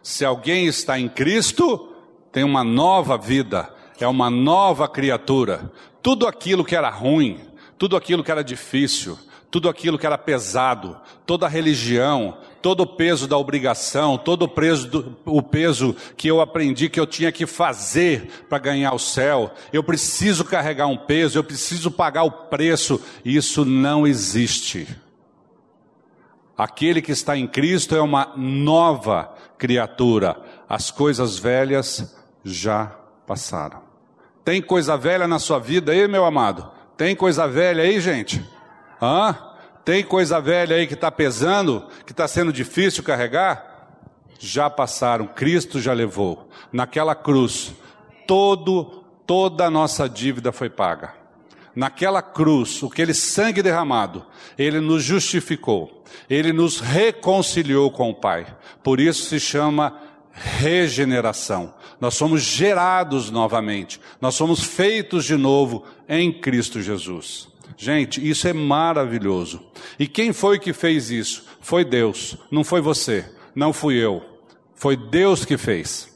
Se 0.02 0.24
alguém 0.24 0.66
está 0.66 0.98
em 0.98 1.08
Cristo, 1.08 1.92
tem 2.32 2.42
uma 2.42 2.64
nova 2.64 3.16
vida, 3.16 3.72
é 4.00 4.06
uma 4.08 4.28
nova 4.28 4.88
criatura. 4.88 5.70
Tudo 6.02 6.26
aquilo 6.26 6.64
que 6.64 6.74
era 6.74 6.90
ruim, 6.90 7.40
tudo 7.78 7.96
aquilo 7.96 8.24
que 8.24 8.30
era 8.30 8.42
difícil, 8.42 9.16
tudo 9.50 9.68
aquilo 9.68 9.98
que 9.98 10.06
era 10.06 10.18
pesado, 10.18 11.00
toda 11.24 11.46
a 11.46 11.48
religião, 11.48 12.36
todo 12.62 12.82
o 12.82 12.86
peso 12.86 13.26
da 13.26 13.36
obrigação, 13.36 14.16
todo 14.16 14.44
o 14.44 14.48
peso, 14.48 14.88
do, 14.88 15.16
o 15.26 15.42
peso 15.42 15.94
que 16.16 16.28
eu 16.28 16.40
aprendi 16.40 16.88
que 16.88 17.00
eu 17.00 17.06
tinha 17.06 17.32
que 17.32 17.44
fazer 17.44 18.44
para 18.48 18.58
ganhar 18.58 18.94
o 18.94 18.98
céu, 18.98 19.50
eu 19.72 19.82
preciso 19.82 20.44
carregar 20.44 20.86
um 20.86 20.96
peso, 20.96 21.36
eu 21.36 21.44
preciso 21.44 21.90
pagar 21.90 22.22
o 22.22 22.30
preço, 22.30 23.02
isso 23.24 23.64
não 23.64 24.06
existe. 24.06 24.88
Aquele 26.56 27.02
que 27.02 27.10
está 27.10 27.36
em 27.36 27.48
Cristo 27.48 27.96
é 27.96 28.00
uma 28.00 28.32
nova 28.36 29.34
criatura, 29.58 30.40
as 30.68 30.90
coisas 30.90 31.38
velhas 31.38 32.16
já 32.44 32.86
passaram. 33.26 33.82
Tem 34.44 34.62
coisa 34.62 34.96
velha 34.96 35.26
na 35.26 35.38
sua 35.38 35.58
vida 35.58 35.92
aí, 35.92 36.06
meu 36.06 36.24
amado? 36.24 36.70
Tem 36.96 37.16
coisa 37.16 37.48
velha 37.48 37.82
aí, 37.82 38.00
gente? 38.00 38.44
Hã? 39.00 39.51
Tem 39.84 40.04
coisa 40.04 40.40
velha 40.40 40.76
aí 40.76 40.86
que 40.86 40.94
está 40.94 41.10
pesando, 41.10 41.86
que 42.06 42.12
está 42.12 42.28
sendo 42.28 42.52
difícil 42.52 43.02
carregar? 43.02 43.88
Já 44.38 44.70
passaram, 44.70 45.26
Cristo 45.26 45.80
já 45.80 45.92
levou. 45.92 46.48
Naquela 46.72 47.14
cruz, 47.14 47.72
todo, 48.26 49.04
toda 49.26 49.66
a 49.66 49.70
nossa 49.70 50.08
dívida 50.08 50.52
foi 50.52 50.70
paga. 50.70 51.14
Naquela 51.74 52.20
cruz, 52.20 52.80
aquele 52.84 53.14
sangue 53.14 53.62
derramado, 53.62 54.26
ele 54.58 54.78
nos 54.78 55.02
justificou, 55.02 56.04
ele 56.28 56.52
nos 56.52 56.80
reconciliou 56.80 57.90
com 57.90 58.10
o 58.10 58.14
Pai. 58.14 58.46
Por 58.82 59.00
isso 59.00 59.24
se 59.28 59.40
chama 59.40 59.98
regeneração. 60.32 61.74
Nós 62.00 62.14
somos 62.14 62.42
gerados 62.42 63.30
novamente, 63.30 64.00
nós 64.20 64.34
somos 64.34 64.62
feitos 64.62 65.24
de 65.24 65.36
novo 65.36 65.84
em 66.08 66.32
Cristo 66.32 66.80
Jesus. 66.82 67.51
Gente, 67.76 68.26
isso 68.26 68.46
é 68.46 68.52
maravilhoso. 68.52 69.62
E 69.98 70.06
quem 70.06 70.32
foi 70.32 70.58
que 70.58 70.72
fez 70.72 71.10
isso? 71.10 71.46
Foi 71.60 71.84
Deus, 71.84 72.36
não 72.50 72.64
foi 72.64 72.80
você, 72.80 73.24
não 73.54 73.72
fui 73.72 73.94
eu. 73.96 74.22
Foi 74.74 74.96
Deus 74.96 75.44
que 75.44 75.56
fez. 75.56 76.12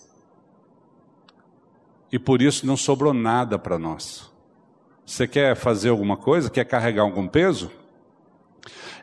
E 2.10 2.18
por 2.18 2.40
isso 2.40 2.66
não 2.66 2.76
sobrou 2.76 3.12
nada 3.12 3.58
para 3.58 3.78
nós. 3.78 4.30
Você 5.04 5.26
quer 5.26 5.54
fazer 5.54 5.90
alguma 5.90 6.16
coisa? 6.16 6.50
Quer 6.50 6.64
carregar 6.64 7.02
algum 7.02 7.28
peso? 7.28 7.70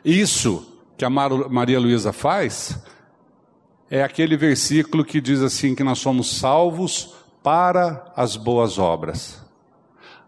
Isso 0.04 0.80
que 0.98 1.04
a 1.04 1.10
Maria 1.10 1.80
Luísa 1.80 2.12
faz 2.12 2.78
é 3.90 4.02
aquele 4.02 4.36
versículo 4.36 5.04
que 5.04 5.20
diz 5.20 5.40
assim: 5.40 5.74
que 5.74 5.82
nós 5.82 5.98
somos 5.98 6.36
salvos 6.36 7.14
para 7.42 8.12
as 8.16 8.36
boas 8.36 8.78
obras. 8.78 9.42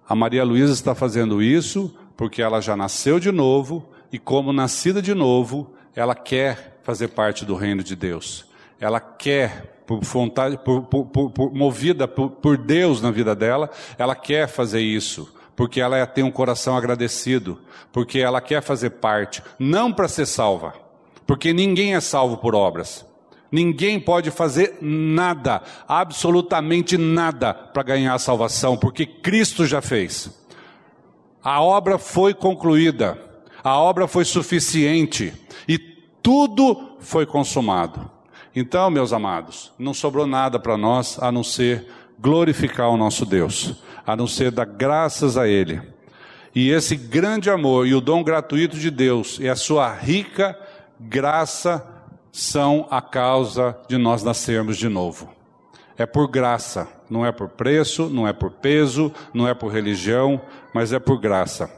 A 0.09 0.14
Maria 0.14 0.45
Luísa 0.45 0.73
está 0.73 0.95
fazendo 0.95 1.42
isso 1.42 1.95
porque 2.16 2.40
ela 2.40 2.61
já 2.61 2.76
nasceu 2.76 3.20
de 3.20 3.30
novo 3.30 3.88
e, 4.11 4.18
como 4.18 4.52
nascida 4.52 5.02
de 5.02 5.14
novo, 5.14 5.75
ela 5.94 6.14
quer 6.14 6.78
fazer 6.82 7.08
parte 7.08 7.44
do 7.44 7.54
reino 7.54 7.82
de 7.82 7.94
Deus. 7.94 8.46
Ela 8.80 9.00
quer, 9.00 9.82
por 9.87 10.00
vontade, 10.02 10.58
por, 10.58 10.82
por, 10.82 11.06
por, 11.06 11.52
movida 11.52 12.06
por 12.06 12.56
Deus 12.56 13.00
na 13.00 13.11
vida 13.11 13.35
dela, 13.35 13.70
ela 13.99 14.14
quer 14.14 14.49
fazer 14.49 14.80
isso 14.80 15.35
porque 15.56 15.80
ela 15.80 16.06
tem 16.06 16.23
um 16.23 16.30
coração 16.30 16.76
agradecido, 16.76 17.58
porque 17.90 18.18
ela 18.18 18.42
quer 18.42 18.62
fazer 18.62 18.90
parte, 18.90 19.42
não 19.58 19.90
para 19.90 20.06
ser 20.06 20.26
salva, 20.26 20.75
porque 21.26 21.52
ninguém 21.52 21.94
é 21.94 22.00
salvo 22.00 22.37
por 22.37 22.54
obras. 22.54 23.04
Ninguém 23.50 23.99
pode 23.99 24.30
fazer 24.30 24.76
nada, 24.82 25.62
absolutamente 25.88 26.99
nada, 26.99 27.54
para 27.54 27.82
ganhar 27.82 28.12
a 28.12 28.18
salvação, 28.18 28.76
porque 28.76 29.06
Cristo 29.06 29.64
já 29.64 29.80
fez. 29.80 30.45
A 31.46 31.62
obra 31.62 31.96
foi 31.96 32.34
concluída, 32.34 33.16
a 33.62 33.78
obra 33.78 34.08
foi 34.08 34.24
suficiente 34.24 35.32
e 35.68 35.78
tudo 35.78 36.96
foi 36.98 37.24
consumado. 37.24 38.10
Então, 38.52 38.90
meus 38.90 39.12
amados, 39.12 39.72
não 39.78 39.94
sobrou 39.94 40.26
nada 40.26 40.58
para 40.58 40.76
nós 40.76 41.22
a 41.22 41.30
não 41.30 41.44
ser 41.44 41.86
glorificar 42.18 42.88
o 42.90 42.96
nosso 42.96 43.24
Deus, 43.24 43.80
a 44.04 44.16
não 44.16 44.26
ser 44.26 44.50
dar 44.50 44.64
graças 44.64 45.36
a 45.36 45.46
Ele. 45.46 45.80
E 46.52 46.70
esse 46.70 46.96
grande 46.96 47.48
amor 47.48 47.86
e 47.86 47.94
o 47.94 48.00
dom 48.00 48.24
gratuito 48.24 48.76
de 48.76 48.90
Deus 48.90 49.38
e 49.38 49.48
a 49.48 49.54
sua 49.54 49.94
rica 49.94 50.58
graça 50.98 51.86
são 52.32 52.88
a 52.90 53.00
causa 53.00 53.78
de 53.88 53.96
nós 53.96 54.24
nascermos 54.24 54.76
de 54.76 54.88
novo. 54.88 55.30
É 55.96 56.06
por 56.06 56.26
graça, 56.26 56.88
não 57.08 57.25
é 57.25 57.32
por 57.32 57.48
preço, 57.48 58.08
não 58.08 58.26
é 58.26 58.32
por 58.32 58.50
peso, 58.50 59.12
não 59.32 59.48
é 59.48 59.54
por 59.54 59.72
religião, 59.72 60.40
mas 60.72 60.92
é 60.92 60.98
por 60.98 61.18
graça. 61.18 61.70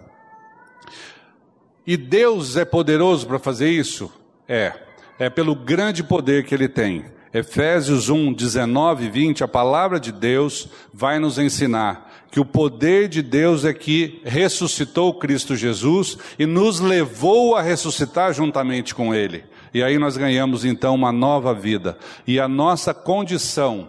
E 1.86 1.96
Deus 1.96 2.56
é 2.56 2.64
poderoso 2.64 3.26
para 3.26 3.38
fazer 3.38 3.70
isso? 3.70 4.12
É. 4.46 4.72
É 5.18 5.30
pelo 5.30 5.54
grande 5.54 6.04
poder 6.04 6.44
que 6.44 6.54
Ele 6.54 6.68
tem. 6.68 7.04
Efésios 7.32 8.08
1, 8.08 8.32
19 8.32 9.06
e 9.06 9.10
20, 9.10 9.44
a 9.44 9.48
palavra 9.48 10.00
de 10.00 10.12
Deus 10.12 10.68
vai 10.92 11.18
nos 11.18 11.38
ensinar 11.38 12.08
que 12.30 12.40
o 12.40 12.44
poder 12.44 13.08
de 13.08 13.22
Deus 13.22 13.64
é 13.64 13.72
que 13.72 14.20
ressuscitou 14.24 15.14
Cristo 15.14 15.56
Jesus 15.56 16.18
e 16.38 16.46
nos 16.46 16.78
levou 16.78 17.56
a 17.56 17.62
ressuscitar 17.62 18.32
juntamente 18.32 18.94
com 18.94 19.14
Ele. 19.14 19.44
E 19.72 19.82
aí 19.82 19.98
nós 19.98 20.16
ganhamos 20.16 20.64
então 20.64 20.94
uma 20.94 21.12
nova 21.12 21.54
vida. 21.54 21.98
E 22.26 22.38
a 22.38 22.48
nossa 22.48 22.92
condição 22.92 23.88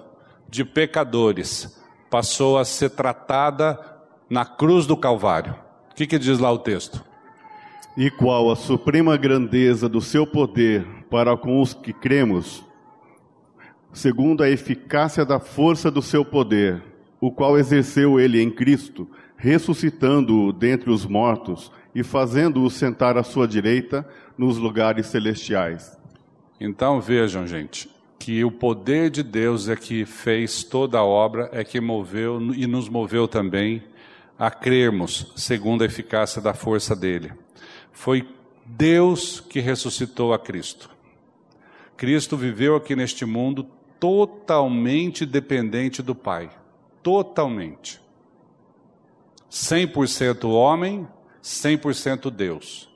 de 0.50 0.66
pecadores 0.66 1.80
passou 2.10 2.58
a 2.58 2.66
ser 2.66 2.90
tratada 2.90 3.80
na 4.30 4.46
cruz 4.46 4.86
do 4.86 4.98
Calvário. 4.98 5.56
O 5.92 5.96
que, 5.96 6.08
que 6.08 6.18
diz 6.18 6.40
lá 6.40 6.52
o 6.52 6.58
texto? 6.58 7.04
E 7.96 8.10
qual 8.10 8.50
a 8.50 8.56
suprema 8.56 9.16
grandeza 9.16 9.88
do 9.88 10.02
seu 10.02 10.26
poder 10.26 10.86
para 11.10 11.36
com 11.38 11.62
os 11.62 11.74
que 11.74 11.94
cremos, 11.94 12.64
segundo 13.92 14.44
a 14.44 14.50
eficácia 14.50 15.26
da 15.26 15.40
força 15.40 15.92
do 15.92 16.02
seu 16.02 16.24
poder, 16.24 16.82
o 17.20 17.32
qual 17.32 17.58
exerceu 17.58 18.20
ele 18.20 18.42
em 18.42 18.50
Cristo, 18.50 19.08
ressuscitando-o 19.36 20.54
dentre 20.54 20.90
os 20.90 21.06
mortos 21.06 21.72
e 21.94 22.04
fazendo-o 22.04 22.70
sentar 22.70 23.18
à 23.18 23.24
sua 23.24 23.48
direita 23.48 24.08
nos 24.38 24.58
lugares 24.58 25.08
celestiais. 25.08 25.98
Então 26.60 27.02
vejam, 27.02 27.46
gente, 27.46 27.90
que 28.20 28.44
o 28.44 28.52
poder 28.52 29.10
de 29.10 29.24
Deus 29.24 29.70
é 29.70 29.78
que 29.78 30.06
fez 30.06 30.62
toda 30.64 31.00
a 31.00 31.04
obra, 31.04 31.50
é 31.54 31.64
que 31.64 31.80
moveu 31.80 32.40
e 32.54 32.68
nos 32.68 32.90
moveu 32.90 33.28
também 33.28 33.82
a 34.38 34.52
crermos 34.52 35.32
segundo 35.38 35.84
a 35.84 35.86
eficácia 35.86 36.42
da 36.42 36.54
força 36.54 36.94
dele. 36.94 37.32
Foi 37.94 38.28
Deus 38.66 39.40
que 39.40 39.62
ressuscitou 39.62 40.34
a 40.34 40.38
Cristo. 40.38 40.90
Cristo 41.96 42.38
viveu 42.38 42.76
aqui 42.76 42.96
neste 42.96 43.26
mundo 43.26 43.66
totalmente 44.00 45.26
dependente 45.26 46.02
do 46.02 46.14
Pai. 46.14 46.50
Totalmente. 47.02 48.02
100% 49.50 50.50
homem, 50.50 51.08
100% 51.42 52.30
Deus. 52.30 52.90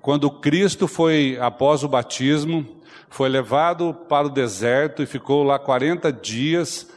Quando 0.00 0.30
Cristo 0.30 0.88
foi, 0.88 1.36
após 1.40 1.84
o 1.84 1.88
batismo, 1.88 2.66
foi 3.08 3.28
levado 3.28 3.94
para 4.08 4.26
o 4.26 4.30
deserto 4.30 5.02
e 5.02 5.06
ficou 5.06 5.42
lá 5.42 5.58
40 5.58 6.12
dias 6.12 6.88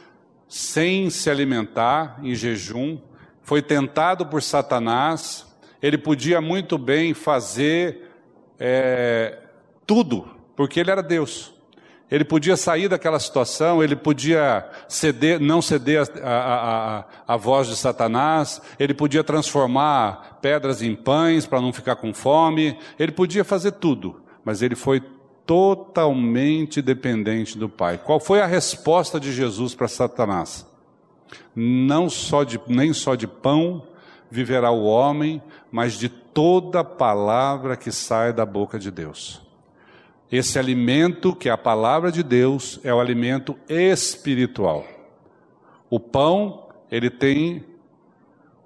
sem 0.48 1.10
se 1.10 1.28
alimentar, 1.28 2.18
em 2.22 2.34
jejum, 2.34 2.98
foi 3.42 3.62
tentado 3.62 4.26
por 4.26 4.42
Satanás, 4.42 5.46
ele 5.82 5.98
podia 5.98 6.40
muito 6.40 6.78
bem 6.78 7.14
fazer 7.14 8.10
é, 8.58 9.38
tudo, 9.86 10.28
porque 10.54 10.80
ele 10.80 10.90
era 10.90 11.02
Deus. 11.02 11.54
Ele 12.08 12.24
podia 12.24 12.56
sair 12.56 12.88
daquela 12.88 13.18
situação, 13.18 13.82
ele 13.82 13.96
podia 13.96 14.68
ceder, 14.88 15.40
não 15.40 15.60
ceder 15.60 16.06
a, 16.22 16.28
a, 16.28 16.98
a, 16.98 17.04
a 17.26 17.36
voz 17.36 17.66
de 17.66 17.76
Satanás, 17.76 18.62
ele 18.78 18.94
podia 18.94 19.24
transformar 19.24 20.38
pedras 20.40 20.82
em 20.82 20.94
pães 20.94 21.46
para 21.46 21.60
não 21.60 21.72
ficar 21.72 21.96
com 21.96 22.14
fome, 22.14 22.78
ele 22.96 23.10
podia 23.10 23.44
fazer 23.44 23.72
tudo, 23.72 24.22
mas 24.44 24.62
ele 24.62 24.76
foi 24.76 25.02
totalmente 25.46 26.82
dependente 26.82 27.56
do 27.56 27.68
Pai. 27.68 27.98
Qual 27.98 28.18
foi 28.18 28.40
a 28.40 28.46
resposta 28.46 29.20
de 29.20 29.32
Jesus 29.32 29.74
para 29.74 29.86
Satanás? 29.86 30.66
Não 31.54 32.10
só 32.10 32.42
de, 32.42 32.60
nem 32.66 32.92
só 32.92 33.14
de 33.14 33.26
pão 33.26 33.86
viverá 34.30 34.70
o 34.70 34.84
homem, 34.84 35.40
mas 35.70 35.94
de 35.94 36.08
toda 36.08 36.82
palavra 36.82 37.76
que 37.76 37.92
sai 37.92 38.32
da 38.32 38.44
boca 38.44 38.78
de 38.78 38.90
Deus. 38.90 39.40
Esse 40.30 40.58
alimento, 40.58 41.34
que 41.34 41.48
é 41.48 41.52
a 41.52 41.56
palavra 41.56 42.10
de 42.10 42.22
Deus, 42.22 42.80
é 42.82 42.92
o 42.92 43.00
alimento 43.00 43.56
espiritual. 43.68 44.84
O 45.88 46.00
pão, 46.00 46.66
ele 46.90 47.08
tem 47.08 47.64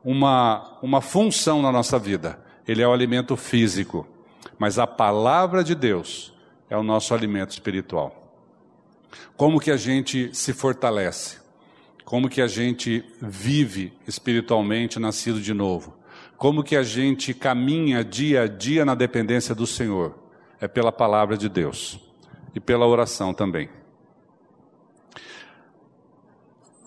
uma, 0.03 0.79
uma 0.83 1.03
função 1.03 1.61
na 1.61 1.71
nossa 1.71 1.99
vida, 1.99 2.41
ele 2.67 2.83
é 2.83 2.89
o 2.89 2.93
alimento 2.93 3.37
físico, 3.37 4.07
mas 4.59 4.79
a 4.79 4.87
palavra 4.87 5.63
de 5.63 5.75
Deus 5.75 6.33
é 6.71 6.77
o 6.77 6.83
nosso 6.83 7.13
alimento 7.13 7.51
espiritual. 7.51 8.17
Como 9.37 9.61
que 9.61 9.71
a 9.71 9.77
gente 9.77 10.31
se 10.33 10.55
fortalece? 10.55 11.39
Como 12.05 12.29
que 12.29 12.41
a 12.41 12.47
gente 12.47 13.05
vive 13.21 13.93
espiritualmente 14.09 14.99
nascido 14.99 15.41
de 15.41 15.53
novo? 15.53 15.99
Como 16.39 16.63
que 16.63 16.77
a 16.77 16.83
gente 16.83 17.35
caminha 17.35 18.03
dia 18.03 18.43
a 18.43 18.47
dia 18.47 18.85
na 18.85 18.95
dependência 18.95 19.55
do 19.55 19.67
Senhor? 19.67 20.21
é 20.61 20.69
pela 20.69 20.93
palavra 20.93 21.37
de 21.37 21.49
Deus 21.49 21.99
e 22.55 22.61
pela 22.61 22.87
oração 22.87 23.33
também. 23.33 23.71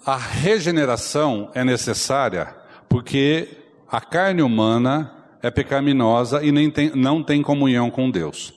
A 0.06 0.18
regeneração 0.18 1.50
é 1.54 1.64
necessária 1.64 2.56
porque 2.88 3.58
a 3.90 4.00
carne 4.00 4.42
humana 4.42 5.12
é 5.42 5.50
pecaminosa 5.50 6.44
e 6.44 6.52
nem 6.52 6.70
tem, 6.70 6.92
não 6.94 7.24
tem 7.24 7.42
comunhão 7.42 7.90
com 7.90 8.12
Deus. 8.12 8.54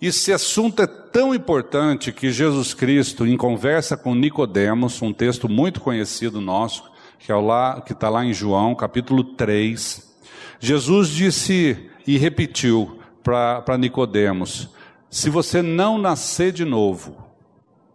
Esse 0.00 0.32
assunto 0.32 0.82
é 0.82 0.86
tão 0.86 1.34
importante 1.34 2.12
que 2.12 2.30
Jesus 2.30 2.74
Cristo, 2.74 3.26
em 3.26 3.36
conversa 3.36 3.96
com 3.96 4.14
Nicodemos, 4.14 5.00
um 5.00 5.12
texto 5.12 5.48
muito 5.48 5.80
conhecido 5.80 6.40
nosso, 6.40 6.84
que 7.18 7.32
é 7.32 7.34
está 7.90 8.08
lá 8.08 8.24
em 8.24 8.32
João, 8.32 8.74
capítulo 8.74 9.24
3, 9.24 10.06
Jesus 10.60 11.08
disse 11.08 11.90
e 12.06 12.18
repetiu: 12.18 13.00
para 13.22 13.78
Nicodemos: 13.78 14.68
se 15.10 15.30
você 15.30 15.62
não 15.62 15.98
nascer 15.98 16.52
de 16.52 16.64
novo, 16.64 17.16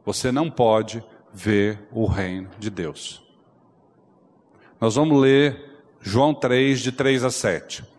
você 0.04 0.32
não 0.32 0.50
pode 0.50 1.04
ver 1.34 1.88
o 1.92 2.06
reino 2.06 2.50
de 2.60 2.70
Deus. 2.70 3.24
Nós 4.80 4.96
vamos 4.96 5.22
ler 5.22 5.84
João 6.02 6.34
3, 6.34 6.80
de 6.80 6.92
3 6.92 7.24
a 7.24 7.30
7. 7.30 7.91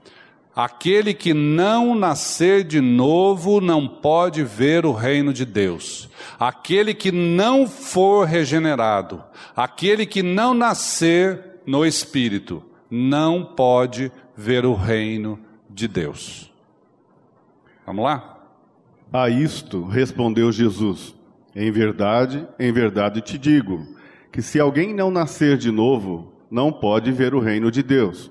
Aquele 0.54 1.14
que 1.14 1.32
não 1.32 1.94
nascer 1.94 2.62
de 2.62 2.78
novo 2.78 3.58
não 3.58 3.88
pode 3.88 4.44
ver 4.44 4.84
o 4.84 4.92
reino 4.92 5.32
de 5.32 5.46
Deus. 5.46 6.10
Aquele 6.38 6.92
que 6.92 7.10
não 7.10 7.66
for 7.66 8.26
regenerado, 8.26 9.22
aquele 9.56 10.04
que 10.04 10.22
não 10.22 10.52
nascer 10.52 11.60
no 11.66 11.86
espírito, 11.86 12.62
não 12.90 13.42
pode 13.42 14.12
ver 14.36 14.66
o 14.66 14.74
reino 14.74 15.38
de 15.70 15.88
Deus. 15.88 16.52
Vamos 17.86 18.04
lá? 18.04 18.38
A 19.10 19.30
isto 19.30 19.84
respondeu 19.84 20.52
Jesus: 20.52 21.14
Em 21.56 21.70
verdade, 21.70 22.46
em 22.58 22.70
verdade 22.70 23.22
te 23.22 23.38
digo, 23.38 23.86
que 24.30 24.42
se 24.42 24.60
alguém 24.60 24.94
não 24.94 25.10
nascer 25.10 25.56
de 25.56 25.70
novo, 25.70 26.30
não 26.50 26.70
pode 26.70 27.10
ver 27.10 27.34
o 27.34 27.40
reino 27.40 27.70
de 27.70 27.82
Deus. 27.82 28.30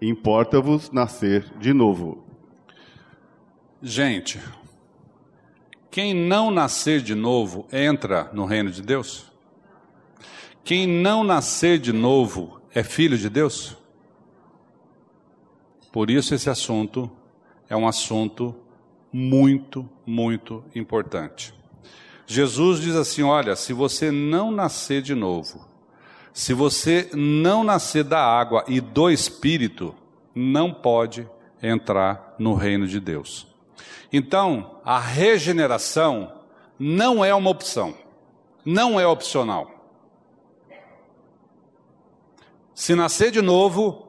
importa-vos 0.00 0.90
nascer 0.90 1.44
de 1.58 1.72
novo. 1.72 2.24
Gente, 3.82 4.40
quem 5.90 6.14
não 6.14 6.50
nascer 6.50 7.00
de 7.00 7.14
novo 7.14 7.66
entra 7.72 8.30
no 8.32 8.44
reino 8.44 8.70
de 8.70 8.82
Deus? 8.82 9.30
Quem 10.64 10.86
não 10.86 11.22
nascer 11.22 11.78
de 11.78 11.92
novo 11.92 12.60
é 12.74 12.82
filho 12.82 13.16
de 13.16 13.28
Deus? 13.28 13.76
Por 15.92 16.10
isso, 16.10 16.34
esse 16.34 16.50
assunto 16.50 17.10
é 17.68 17.76
um 17.76 17.86
assunto 17.86 18.56
muito, 19.12 19.88
muito 20.04 20.64
importante. 20.74 21.54
Jesus 22.26 22.80
diz 22.80 22.96
assim: 22.96 23.22
olha, 23.22 23.54
se 23.54 23.72
você 23.72 24.10
não 24.10 24.50
nascer 24.50 25.02
de 25.02 25.14
novo, 25.14 25.68
se 26.34 26.52
você 26.52 27.08
não 27.14 27.62
nascer 27.62 28.02
da 28.02 28.20
água 28.20 28.64
e 28.66 28.80
do 28.80 29.08
espírito, 29.08 29.94
não 30.34 30.74
pode 30.74 31.30
entrar 31.62 32.34
no 32.40 32.54
reino 32.54 32.88
de 32.88 32.98
Deus. 32.98 33.46
Então, 34.12 34.80
a 34.84 34.98
regeneração 34.98 36.32
não 36.76 37.24
é 37.24 37.32
uma 37.32 37.50
opção, 37.50 37.94
não 38.64 38.98
é 38.98 39.06
opcional. 39.06 39.70
Se 42.74 42.96
nascer 42.96 43.30
de 43.30 43.40
novo, 43.40 44.08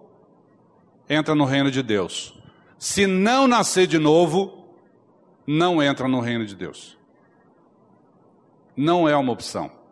entra 1.08 1.36
no 1.36 1.46
reino 1.46 1.70
de 1.70 1.84
Deus. 1.84 2.34
Se 2.80 3.06
não 3.06 3.48
nascer 3.48 3.86
de 3.86 4.00
novo, 4.00 4.66
não 5.46 5.82
entra 5.82 6.08
no 6.08 6.22
reino 6.22 6.44
de 6.44 6.56
Deus. 6.56 6.98
Não 8.76 9.08
é 9.08 9.16
uma 9.16 9.32
opção. 9.32 9.85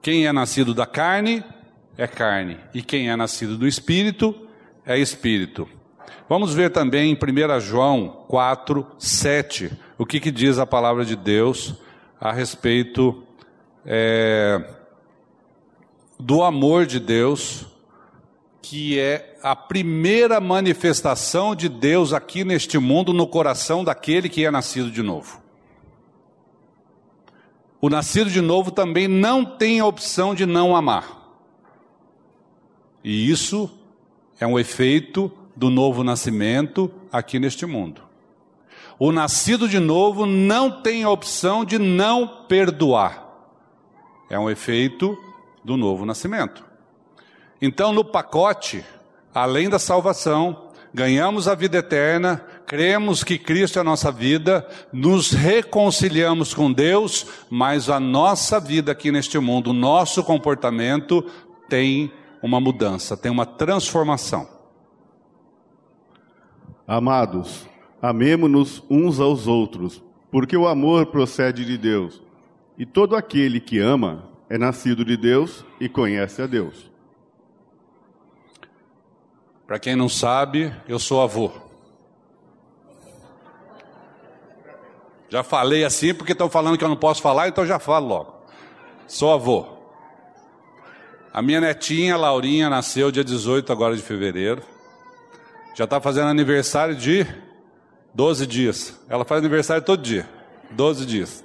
Quem 0.00 0.26
é 0.26 0.32
nascido 0.32 0.74
da 0.74 0.86
carne 0.86 1.44
é 1.96 2.06
carne, 2.06 2.58
e 2.72 2.82
quem 2.82 3.10
é 3.10 3.16
nascido 3.16 3.56
do 3.58 3.66
espírito 3.66 4.34
é 4.86 4.98
espírito. 4.98 5.68
Vamos 6.28 6.54
ver 6.54 6.70
também 6.70 7.10
em 7.10 7.14
1 7.14 7.60
João 7.60 8.24
4, 8.28 8.86
7, 8.98 9.72
o 9.96 10.06
que, 10.06 10.20
que 10.20 10.30
diz 10.30 10.58
a 10.58 10.66
palavra 10.66 11.04
de 11.04 11.16
Deus 11.16 11.74
a 12.20 12.32
respeito 12.32 13.22
é, 13.84 14.64
do 16.18 16.42
amor 16.42 16.86
de 16.86 17.00
Deus 17.00 17.66
que 18.70 18.98
é 18.98 19.38
a 19.42 19.56
primeira 19.56 20.38
manifestação 20.40 21.54
de 21.54 21.70
Deus 21.70 22.12
aqui 22.12 22.44
neste 22.44 22.78
mundo 22.78 23.14
no 23.14 23.26
coração 23.26 23.82
daquele 23.82 24.28
que 24.28 24.44
é 24.44 24.50
nascido 24.50 24.90
de 24.90 25.02
novo. 25.02 25.40
O 27.80 27.88
nascido 27.88 28.30
de 28.30 28.40
novo 28.40 28.70
também 28.70 29.06
não 29.06 29.44
tem 29.44 29.80
a 29.80 29.86
opção 29.86 30.34
de 30.34 30.44
não 30.44 30.74
amar. 30.74 31.16
E 33.04 33.30
isso 33.30 33.70
é 34.40 34.46
um 34.46 34.58
efeito 34.58 35.32
do 35.54 35.70
novo 35.70 36.02
nascimento 36.02 36.90
aqui 37.12 37.38
neste 37.38 37.66
mundo. 37.66 38.02
O 38.98 39.12
nascido 39.12 39.68
de 39.68 39.78
novo 39.78 40.26
não 40.26 40.82
tem 40.82 41.04
a 41.04 41.10
opção 41.10 41.64
de 41.64 41.78
não 41.78 42.44
perdoar. 42.48 43.26
É 44.28 44.38
um 44.38 44.50
efeito 44.50 45.16
do 45.64 45.76
novo 45.76 46.04
nascimento. 46.04 46.64
Então, 47.62 47.92
no 47.92 48.04
pacote, 48.04 48.84
além 49.32 49.68
da 49.68 49.78
salvação, 49.78 50.70
ganhamos 50.92 51.46
a 51.46 51.54
vida 51.54 51.78
eterna, 51.78 52.44
cremos 52.68 53.24
que 53.24 53.38
Cristo 53.38 53.78
é 53.78 53.80
a 53.80 53.84
nossa 53.84 54.12
vida, 54.12 54.68
nos 54.92 55.30
reconciliamos 55.30 56.52
com 56.52 56.70
Deus, 56.70 57.26
mas 57.48 57.88
a 57.88 57.98
nossa 57.98 58.60
vida 58.60 58.92
aqui 58.92 59.10
neste 59.10 59.38
mundo, 59.38 59.70
o 59.70 59.72
nosso 59.72 60.22
comportamento 60.22 61.24
tem 61.66 62.12
uma 62.42 62.60
mudança, 62.60 63.16
tem 63.16 63.32
uma 63.32 63.46
transformação. 63.46 64.46
Amados, 66.86 67.66
amemo-nos 68.02 68.82
uns 68.90 69.18
aos 69.18 69.46
outros, 69.46 70.02
porque 70.30 70.56
o 70.56 70.68
amor 70.68 71.06
procede 71.06 71.64
de 71.64 71.78
Deus, 71.78 72.22
e 72.76 72.84
todo 72.84 73.16
aquele 73.16 73.60
que 73.60 73.78
ama 73.78 74.28
é 74.50 74.58
nascido 74.58 75.06
de 75.06 75.16
Deus 75.16 75.64
e 75.80 75.88
conhece 75.88 76.42
a 76.42 76.46
Deus. 76.46 76.90
Para 79.66 79.78
quem 79.78 79.96
não 79.96 80.08
sabe, 80.08 80.70
eu 80.86 80.98
sou 80.98 81.22
avô. 81.22 81.67
Já 85.28 85.42
falei 85.42 85.84
assim 85.84 86.14
porque 86.14 86.32
estão 86.32 86.48
falando 86.48 86.78
que 86.78 86.84
eu 86.84 86.88
não 86.88 86.96
posso 86.96 87.20
falar, 87.20 87.48
então 87.48 87.66
já 87.66 87.78
falo 87.78 88.06
logo. 88.06 88.34
Sou 89.06 89.32
avô. 89.32 89.66
A 91.32 91.42
minha 91.42 91.60
netinha, 91.60 92.16
Laurinha, 92.16 92.70
nasceu 92.70 93.10
dia 93.10 93.22
18 93.22 93.72
agora 93.72 93.94
de 93.94 94.02
fevereiro. 94.02 94.62
Já 95.74 95.84
está 95.84 96.00
fazendo 96.00 96.28
aniversário 96.28 96.96
de 96.96 97.26
12 98.14 98.46
dias. 98.46 98.98
Ela 99.08 99.24
faz 99.24 99.38
aniversário 99.40 99.82
todo 99.82 100.02
dia. 100.02 100.28
12 100.70 101.06
dias. 101.06 101.44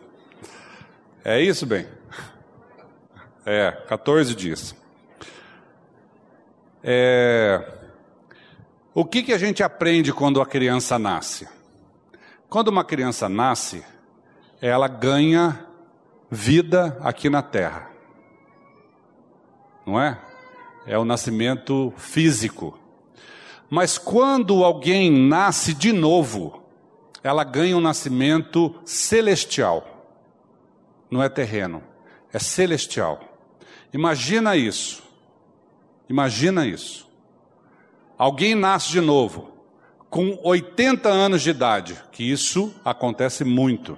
É 1.23 1.41
isso, 1.41 1.65
bem? 1.65 1.87
É, 3.45 3.71
14 3.87 4.33
dias. 4.33 4.75
É, 6.83 7.61
o 8.93 9.05
que, 9.05 9.23
que 9.23 9.33
a 9.33 9.37
gente 9.37 9.61
aprende 9.63 10.11
quando 10.11 10.41
a 10.41 10.45
criança 10.45 10.97
nasce? 10.97 11.47
Quando 12.53 12.67
uma 12.67 12.83
criança 12.83 13.27
nasce, 13.27 13.83
ela 14.61 14.87
ganha 14.87 15.65
vida 16.29 16.99
aqui 17.01 17.27
na 17.27 17.41
terra. 17.41 17.89
Não 19.83 19.99
é? 19.99 20.21
É 20.85 20.95
o 20.95 21.03
nascimento 21.03 21.91
físico. 21.97 22.77
Mas 23.71 23.97
quando 23.97 24.63
alguém 24.63 25.09
nasce 25.09 25.73
de 25.73 25.91
novo, 25.91 26.61
ela 27.23 27.43
ganha 27.43 27.75
um 27.75 27.81
nascimento 27.81 28.75
celestial. 28.85 30.13
Não 31.09 31.23
é 31.23 31.29
terreno, 31.29 31.81
é 32.31 32.37
celestial. 32.37 33.19
Imagina 33.91 34.55
isso. 34.55 35.01
Imagina 36.07 36.67
isso. 36.67 37.09
Alguém 38.15 38.53
nasce 38.53 38.91
de 38.91 39.01
novo, 39.01 39.52
com 40.13 40.37
80 40.43 41.09
anos 41.09 41.41
de 41.41 41.49
idade, 41.49 41.99
que 42.11 42.23
isso 42.23 42.71
acontece 42.85 43.43
muito. 43.43 43.97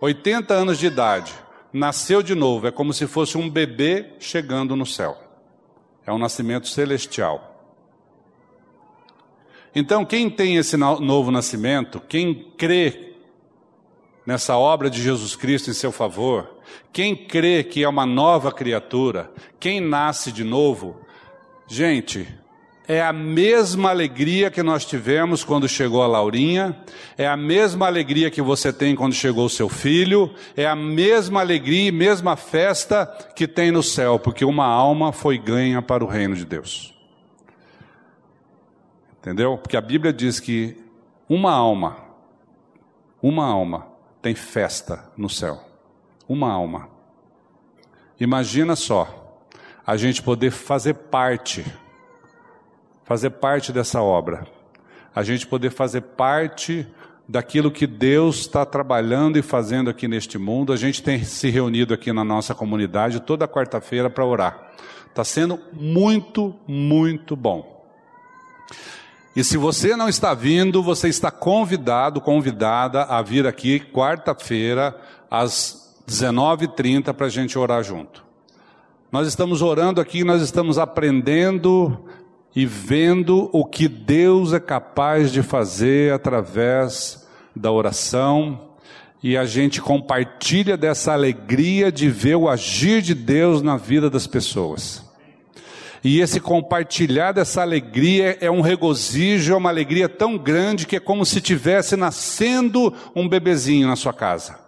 80 0.00 0.54
anos 0.54 0.78
de 0.78 0.86
idade, 0.86 1.34
nasceu 1.72 2.22
de 2.22 2.32
novo, 2.32 2.68
é 2.68 2.70
como 2.70 2.92
se 2.92 3.08
fosse 3.08 3.36
um 3.36 3.50
bebê 3.50 4.12
chegando 4.20 4.76
no 4.76 4.86
céu. 4.86 5.18
É 6.06 6.12
um 6.12 6.18
nascimento 6.18 6.68
celestial. 6.68 7.60
Então, 9.74 10.04
quem 10.04 10.30
tem 10.30 10.58
esse 10.58 10.76
novo 10.76 11.32
nascimento, 11.32 11.98
quem 11.98 12.52
crê 12.56 13.16
nessa 14.24 14.56
obra 14.56 14.88
de 14.88 15.02
Jesus 15.02 15.34
Cristo 15.34 15.70
em 15.70 15.74
seu 15.74 15.90
favor, 15.90 16.56
quem 16.92 17.16
crê 17.16 17.64
que 17.64 17.82
é 17.82 17.88
uma 17.88 18.06
nova 18.06 18.52
criatura, 18.52 19.28
quem 19.58 19.80
nasce 19.80 20.30
de 20.30 20.44
novo, 20.44 21.00
gente, 21.66 22.28
é 22.92 23.00
a 23.00 23.10
mesma 23.10 23.88
alegria 23.88 24.50
que 24.50 24.62
nós 24.62 24.84
tivemos 24.84 25.42
quando 25.42 25.66
chegou 25.66 26.02
a 26.02 26.06
Laurinha, 26.06 26.76
é 27.16 27.26
a 27.26 27.38
mesma 27.38 27.86
alegria 27.86 28.30
que 28.30 28.42
você 28.42 28.70
tem 28.70 28.94
quando 28.94 29.14
chegou 29.14 29.46
o 29.46 29.50
seu 29.50 29.66
filho, 29.66 30.30
é 30.54 30.66
a 30.66 30.76
mesma 30.76 31.40
alegria 31.40 31.88
e 31.88 31.90
mesma 31.90 32.36
festa 32.36 33.06
que 33.34 33.48
tem 33.48 33.70
no 33.70 33.82
céu, 33.82 34.18
porque 34.18 34.44
uma 34.44 34.66
alma 34.66 35.10
foi 35.10 35.38
ganha 35.38 35.80
para 35.80 36.04
o 36.04 36.06
reino 36.06 36.36
de 36.36 36.44
Deus. 36.44 36.94
Entendeu? 39.18 39.56
Porque 39.56 39.78
a 39.78 39.80
Bíblia 39.80 40.12
diz 40.12 40.38
que 40.38 40.76
uma 41.26 41.50
alma, 41.50 41.96
uma 43.22 43.46
alma 43.46 43.86
tem 44.20 44.34
festa 44.34 45.10
no 45.16 45.30
céu. 45.30 45.64
Uma 46.28 46.52
alma. 46.52 46.90
Imagina 48.20 48.76
só, 48.76 49.40
a 49.86 49.96
gente 49.96 50.22
poder 50.22 50.50
fazer 50.50 50.92
parte 50.92 51.64
fazer 53.04 53.30
parte 53.30 53.72
dessa 53.72 54.00
obra. 54.00 54.46
a 55.14 55.22
gente 55.22 55.46
poder 55.46 55.70
fazer 55.70 56.00
parte 56.00 56.86
daquilo 57.28 57.70
que 57.70 57.86
Deus 57.86 58.40
está 58.40 58.64
trabalhando 58.64 59.38
e 59.38 59.42
fazendo 59.42 59.90
aqui 59.90 60.08
neste 60.08 60.38
mundo. 60.38 60.72
A 60.72 60.76
gente 60.76 61.02
tem 61.02 61.22
se 61.24 61.50
reunido 61.50 61.94
aqui 61.94 62.12
na 62.12 62.24
nossa 62.24 62.54
comunidade 62.54 63.20
toda 63.20 63.48
quarta-feira 63.48 64.10
para 64.10 64.24
orar. 64.24 64.72
Está 65.08 65.24
sendo 65.24 65.58
muito, 65.72 66.54
muito 66.66 67.36
bom. 67.36 67.84
E 69.34 69.42
se 69.42 69.56
você 69.56 69.96
não 69.96 70.08
está 70.08 70.34
vindo, 70.34 70.82
você 70.82 71.08
está 71.08 71.30
convidado, 71.30 72.20
convidada 72.20 73.04
a 73.04 73.22
vir 73.22 73.46
aqui 73.46 73.80
quarta-feira 73.80 74.94
às 75.30 75.94
19h30 76.06 77.14
para 77.14 77.26
a 77.26 77.30
gente 77.30 77.58
orar 77.58 77.82
junto. 77.82 78.22
Nós 79.10 79.26
estamos 79.26 79.62
orando 79.62 80.00
aqui, 80.00 80.24
nós 80.24 80.42
estamos 80.42 80.78
aprendendo 80.78 82.04
e 82.54 82.66
vendo 82.66 83.48
o 83.52 83.64
que 83.64 83.88
Deus 83.88 84.52
é 84.52 84.60
capaz 84.60 85.32
de 85.32 85.42
fazer 85.42 86.12
através 86.12 87.26
da 87.54 87.70
oração, 87.70 88.68
e 89.22 89.36
a 89.36 89.44
gente 89.44 89.80
compartilha 89.80 90.76
dessa 90.76 91.12
alegria 91.12 91.92
de 91.92 92.08
ver 92.08 92.34
o 92.34 92.48
agir 92.48 93.00
de 93.00 93.14
Deus 93.14 93.62
na 93.62 93.76
vida 93.76 94.10
das 94.10 94.26
pessoas. 94.26 95.04
E 96.02 96.20
esse 96.20 96.40
compartilhar 96.40 97.30
dessa 97.30 97.62
alegria 97.62 98.36
é 98.40 98.50
um 98.50 98.60
regozijo, 98.60 99.52
é 99.52 99.56
uma 99.56 99.70
alegria 99.70 100.08
tão 100.08 100.36
grande 100.36 100.86
que 100.86 100.96
é 100.96 101.00
como 101.00 101.24
se 101.24 101.40
tivesse 101.40 101.96
nascendo 101.96 102.92
um 103.14 103.28
bebezinho 103.28 103.86
na 103.86 103.94
sua 103.94 104.12
casa 104.12 104.61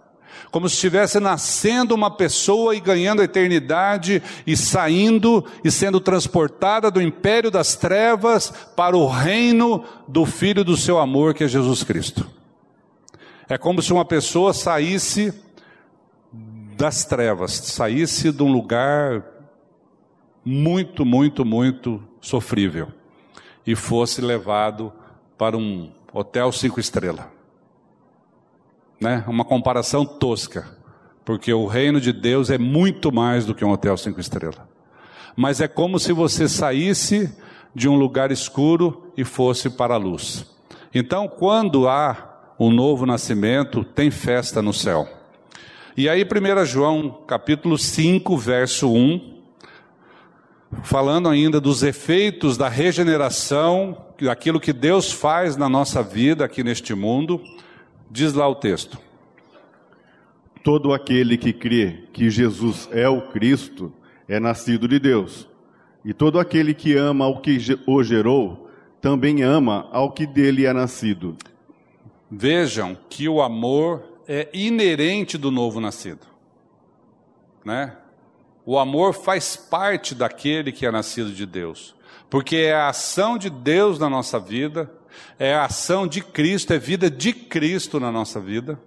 como 0.55 0.69
se 0.69 0.75
estivesse 0.75 1.19
nascendo 1.19 1.93
uma 1.93 2.09
pessoa 2.09 2.73
e 2.73 2.79
ganhando 2.79 3.21
a 3.21 3.25
eternidade 3.25 4.23
e 4.47 4.55
saindo 4.55 5.43
e 5.65 5.69
sendo 5.69 5.99
transportada 5.99 6.89
do 6.89 7.01
império 7.01 7.51
das 7.51 7.75
trevas 7.75 8.53
para 8.73 8.95
o 8.95 9.05
reino 9.05 9.83
do 10.07 10.25
Filho 10.25 10.63
do 10.63 10.77
seu 10.77 10.97
amor, 10.97 11.33
que 11.33 11.43
é 11.43 11.47
Jesus 11.49 11.83
Cristo. 11.83 12.25
É 13.49 13.57
como 13.57 13.81
se 13.81 13.91
uma 13.91 14.05
pessoa 14.05 14.53
saísse 14.53 15.33
das 16.77 17.03
trevas, 17.03 17.51
saísse 17.51 18.31
de 18.31 18.41
um 18.41 18.49
lugar 18.49 19.25
muito, 20.45 21.03
muito, 21.03 21.43
muito 21.43 22.01
sofrível 22.21 22.87
e 23.67 23.75
fosse 23.75 24.21
levado 24.21 24.93
para 25.37 25.57
um 25.57 25.91
hotel 26.13 26.49
cinco 26.53 26.79
estrelas 26.79 27.34
né? 28.99 29.23
Uma 29.27 29.45
comparação 29.45 30.05
tosca, 30.05 30.67
porque 31.23 31.53
o 31.53 31.65
reino 31.65 31.99
de 31.99 32.13
Deus 32.13 32.49
é 32.49 32.57
muito 32.57 33.11
mais 33.11 33.45
do 33.45 33.53
que 33.53 33.65
um 33.65 33.71
hotel 33.71 33.97
cinco 33.97 34.19
estrelas. 34.19 34.59
Mas 35.35 35.59
é 35.59 35.67
como 35.67 35.99
se 35.99 36.13
você 36.13 36.47
saísse 36.47 37.35
de 37.73 37.89
um 37.89 37.95
lugar 37.95 38.31
escuro 38.31 39.11
e 39.17 39.23
fosse 39.23 39.69
para 39.69 39.95
a 39.95 39.97
luz. 39.97 40.45
Então, 40.93 41.27
quando 41.27 41.89
há 41.89 42.53
um 42.57 42.71
novo 42.71 43.05
nascimento, 43.05 43.83
tem 43.83 44.09
festa 44.09 44.61
no 44.61 44.73
céu. 44.73 45.07
E 45.97 46.07
aí, 46.07 46.23
1 46.23 46.65
João, 46.65 47.23
capítulo 47.27 47.77
5, 47.77 48.37
verso 48.37 48.91
1, 48.91 49.35
falando 50.83 51.29
ainda 51.29 51.59
dos 51.59 51.83
efeitos 51.83 52.57
da 52.57 52.69
regeneração, 52.69 53.97
daquilo 54.21 54.59
que 54.59 54.71
Deus 54.71 55.11
faz 55.11 55.57
na 55.57 55.67
nossa 55.67 56.01
vida 56.01 56.45
aqui 56.45 56.63
neste 56.63 56.93
mundo, 56.93 57.41
Diz 58.15 58.33
lá 58.33 58.47
o 58.47 58.55
texto: 58.55 58.97
Todo 60.63 60.93
aquele 60.93 61.37
que 61.37 61.51
crê 61.51 62.05
que 62.13 62.29
Jesus 62.29 62.87
é 62.93 63.09
o 63.09 63.23
Cristo 63.23 63.91
é 64.25 64.39
nascido 64.39 64.87
de 64.87 64.97
Deus. 64.99 65.49
E 66.05 66.13
todo 66.13 66.39
aquele 66.39 66.73
que 66.73 66.95
ama 66.95 67.25
ao 67.25 67.41
que 67.41 67.57
o 67.85 68.01
gerou 68.01 68.69
também 69.01 69.43
ama 69.43 69.89
ao 69.91 70.13
que 70.13 70.25
dele 70.25 70.65
é 70.65 70.71
nascido. 70.71 71.35
Vejam 72.31 72.97
que 73.09 73.27
o 73.27 73.41
amor 73.41 74.01
é 74.29 74.47
inerente 74.53 75.37
do 75.37 75.51
novo 75.51 75.81
nascido. 75.81 76.25
Né? 77.65 77.97
O 78.65 78.79
amor 78.79 79.13
faz 79.13 79.57
parte 79.57 80.15
daquele 80.15 80.71
que 80.71 80.85
é 80.85 80.91
nascido 80.91 81.33
de 81.33 81.45
Deus, 81.45 81.93
porque 82.29 82.55
é 82.55 82.73
a 82.73 82.87
ação 82.87 83.37
de 83.37 83.49
Deus 83.49 83.99
na 83.99 84.09
nossa 84.09 84.39
vida 84.39 84.89
é 85.37 85.53
a 85.53 85.65
ação 85.65 86.07
de 86.07 86.21
Cristo, 86.21 86.73
é 86.73 86.79
vida 86.79 87.09
de 87.09 87.33
Cristo 87.33 87.99
na 87.99 88.11
nossa 88.11 88.39
vida. 88.39 88.79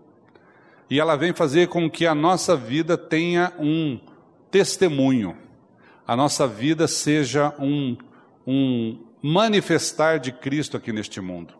E 0.90 0.98
ela 0.98 1.16
vem 1.16 1.32
fazer 1.32 1.68
com 1.68 1.90
que 1.90 2.06
a 2.06 2.14
nossa 2.14 2.56
vida 2.56 2.96
tenha 2.96 3.52
um 3.58 4.00
testemunho, 4.50 5.36
a 6.06 6.16
nossa 6.16 6.46
vida 6.46 6.88
seja 6.88 7.54
um, 7.58 7.96
um 8.46 8.98
manifestar 9.22 10.18
de 10.18 10.32
Cristo 10.32 10.76
aqui 10.76 10.92
neste 10.92 11.20
mundo. 11.20 11.54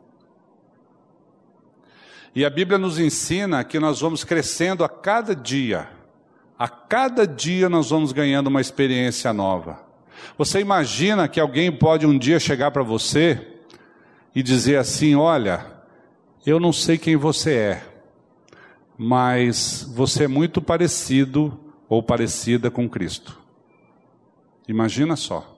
E 2.35 2.45
a 2.45 2.51
Bíblia 2.51 2.79
nos 2.79 2.99
ensina 2.99 3.65
que 3.65 3.79
nós 3.79 4.01
vamos 4.01 4.25
crescendo 4.25 4.85
a 4.85 4.89
cada 4.89 5.35
dia, 5.35 5.89
a 6.59 6.69
cada 6.69 7.27
dia 7.27 7.69
nós 7.69 7.91
vamos 7.91 8.13
ganhando 8.13 8.47
uma 8.47 8.61
experiência 8.61 9.33
nova. 9.33 9.87
Você 10.37 10.61
imagina 10.61 11.29
que 11.29 11.39
alguém 11.39 11.71
pode 11.71 12.07
um 12.07 12.19
dia 12.19 12.41
chegar 12.41 12.71
para 12.71 12.83
você 12.83 13.58
e 14.39 14.43
dizer 14.43 14.77
assim: 14.77 15.17
Olha, 15.17 15.67
eu 16.47 16.61
não 16.61 16.73
sei 16.73 16.97
quem 16.97 17.17
você 17.17 17.55
é, 17.55 17.83
mas 18.97 19.83
você 19.93 20.25
é 20.25 20.29
muito 20.29 20.63
parecido 20.63 21.59
ou 21.89 22.01
parecida 22.01 22.71
com 22.71 22.89
Cristo. 22.89 23.37
Imagina 24.69 25.17
só. 25.17 25.57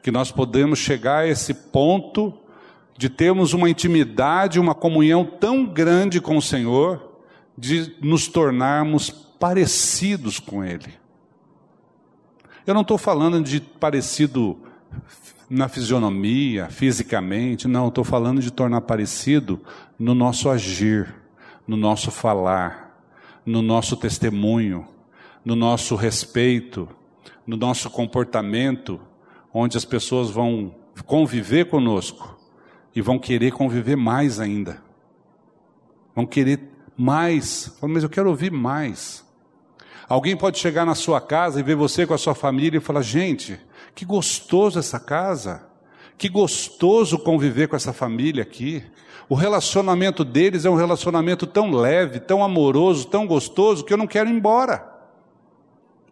Que 0.00 0.12
nós 0.12 0.30
podemos 0.30 0.78
chegar 0.78 1.24
a 1.24 1.26
esse 1.26 1.52
ponto 1.52 2.32
de 2.96 3.10
termos 3.10 3.52
uma 3.52 3.68
intimidade, 3.68 4.60
uma 4.60 4.74
comunhão 4.74 5.24
tão 5.24 5.66
grande 5.66 6.20
com 6.20 6.36
o 6.36 6.42
Senhor, 6.42 7.18
de 7.58 7.96
nos 8.00 8.28
tornarmos 8.28 9.10
parecidos 9.10 10.38
com 10.38 10.62
Ele. 10.62 10.94
Eu 12.64 12.74
não 12.74 12.82
estou 12.82 12.96
falando 12.96 13.42
de 13.42 13.58
parecido 13.58 14.56
na 15.50 15.68
fisionomia, 15.68 16.68
fisicamente, 16.70 17.66
não, 17.66 17.88
estou 17.88 18.04
falando 18.04 18.40
de 18.40 18.52
tornar 18.52 18.82
parecido 18.82 19.60
no 19.98 20.14
nosso 20.14 20.48
agir, 20.48 21.12
no 21.66 21.76
nosso 21.76 22.12
falar, 22.12 23.04
no 23.44 23.60
nosso 23.60 23.96
testemunho, 23.96 24.86
no 25.44 25.56
nosso 25.56 25.96
respeito, 25.96 26.88
no 27.44 27.56
nosso 27.56 27.90
comportamento, 27.90 29.00
onde 29.52 29.76
as 29.76 29.84
pessoas 29.84 30.30
vão 30.30 30.72
conviver 31.04 31.66
conosco 31.66 32.38
e 32.94 33.02
vão 33.02 33.18
querer 33.18 33.50
conviver 33.50 33.96
mais 33.96 34.38
ainda. 34.38 34.80
Vão 36.14 36.26
querer 36.26 36.60
mais. 36.96 37.76
Mas 37.82 38.04
eu 38.04 38.08
quero 38.08 38.28
ouvir 38.30 38.52
mais. 38.52 39.24
Alguém 40.08 40.36
pode 40.36 40.58
chegar 40.58 40.84
na 40.84 40.94
sua 40.94 41.20
casa 41.20 41.58
e 41.58 41.62
ver 41.62 41.74
você 41.74 42.06
com 42.06 42.14
a 42.14 42.18
sua 42.18 42.34
família 42.34 42.78
e 42.78 42.80
falar: 42.80 43.02
gente, 43.02 43.58
que 43.94 44.04
gostoso 44.04 44.78
essa 44.78 44.98
casa. 44.98 45.66
Que 46.16 46.28
gostoso 46.28 47.18
conviver 47.18 47.68
com 47.68 47.76
essa 47.76 47.92
família 47.92 48.42
aqui. 48.42 48.84
O 49.28 49.34
relacionamento 49.34 50.24
deles 50.24 50.64
é 50.64 50.70
um 50.70 50.74
relacionamento 50.74 51.46
tão 51.46 51.70
leve, 51.70 52.20
tão 52.20 52.44
amoroso, 52.44 53.06
tão 53.06 53.26
gostoso 53.26 53.84
que 53.84 53.92
eu 53.92 53.96
não 53.96 54.06
quero 54.06 54.28
ir 54.28 54.34
embora. 54.34 54.86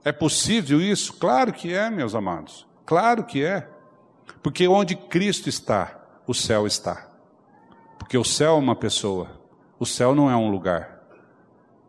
É 0.04 0.12
possível 0.12 0.80
isso? 0.80 1.12
Claro 1.14 1.52
que 1.52 1.74
é, 1.74 1.90
meus 1.90 2.14
amados. 2.14 2.66
Claro 2.86 3.24
que 3.24 3.44
é. 3.44 3.68
Porque 4.42 4.66
onde 4.66 4.96
Cristo 4.96 5.48
está, 5.48 6.00
o 6.26 6.32
céu 6.32 6.66
está. 6.66 7.08
Porque 7.98 8.16
o 8.16 8.24
céu 8.24 8.54
é 8.54 8.58
uma 8.58 8.76
pessoa, 8.76 9.28
o 9.78 9.84
céu 9.84 10.14
não 10.14 10.30
é 10.30 10.36
um 10.36 10.50
lugar. 10.50 11.02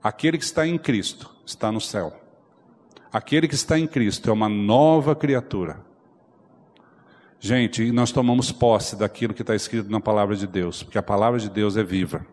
Aquele 0.03 0.37
que 0.37 0.43
está 0.43 0.67
em 0.67 0.77
Cristo 0.77 1.33
está 1.45 1.71
no 1.71 1.79
céu. 1.79 2.18
Aquele 3.11 3.47
que 3.47 3.55
está 3.55 3.77
em 3.79 3.87
Cristo 3.87 4.29
é 4.29 4.33
uma 4.33 4.47
nova 4.47 5.15
criatura. 5.15 5.81
Gente, 7.39 7.91
nós 7.91 8.11
tomamos 8.11 8.51
posse 8.51 8.95
daquilo 8.95 9.33
que 9.33 9.41
está 9.41 9.55
escrito 9.55 9.89
na 9.89 9.99
palavra 9.99 10.35
de 10.35 10.45
Deus, 10.45 10.83
porque 10.83 10.97
a 10.97 11.03
palavra 11.03 11.39
de 11.39 11.49
Deus 11.49 11.77
é 11.77 11.83
viva. 11.83 12.25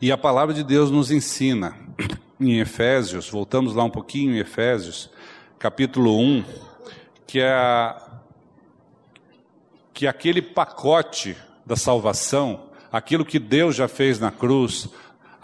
E 0.00 0.10
a 0.10 0.18
palavra 0.18 0.54
de 0.54 0.64
Deus 0.64 0.90
nos 0.90 1.10
ensina, 1.10 1.76
em 2.40 2.58
Efésios, 2.58 3.30
voltamos 3.30 3.74
lá 3.74 3.84
um 3.84 3.90
pouquinho 3.90 4.34
em 4.34 4.38
Efésios, 4.38 5.10
capítulo 5.58 6.18
1, 6.20 6.44
que 7.26 7.40
é, 7.40 7.96
que 9.94 10.06
é 10.06 10.08
aquele 10.08 10.42
pacote 10.42 11.36
da 11.64 11.76
salvação, 11.76 12.70
aquilo 12.92 13.24
que 13.24 13.38
Deus 13.38 13.76
já 13.76 13.88
fez 13.88 14.18
na 14.20 14.30
cruz, 14.30 14.88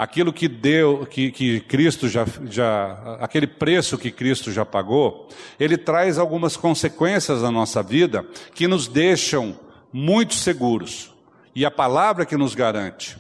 aquilo 0.03 0.33
que 0.33 0.49
deu, 0.49 1.07
que, 1.07 1.31
que 1.31 1.61
Cristo 1.61 2.09
já, 2.09 2.27
já, 2.51 3.17
aquele 3.21 3.47
preço 3.47 3.97
que 3.97 4.11
Cristo 4.11 4.51
já 4.51 4.65
pagou, 4.65 5.29
ele 5.61 5.79
traz 5.79 6.19
algumas 6.19 6.57
consequências 6.57 7.43
na 7.43 7.53
nossa 7.53 7.85
vida 7.85 8.27
que 8.53 8.67
nos 8.67 8.89
deixam 8.89 9.57
muito 9.93 10.35
seguros. 10.35 11.13
E 11.55 11.65
a 11.65 11.71
palavra 11.71 12.27
que 12.27 12.37
nos 12.37 12.53
garante. 12.55 13.17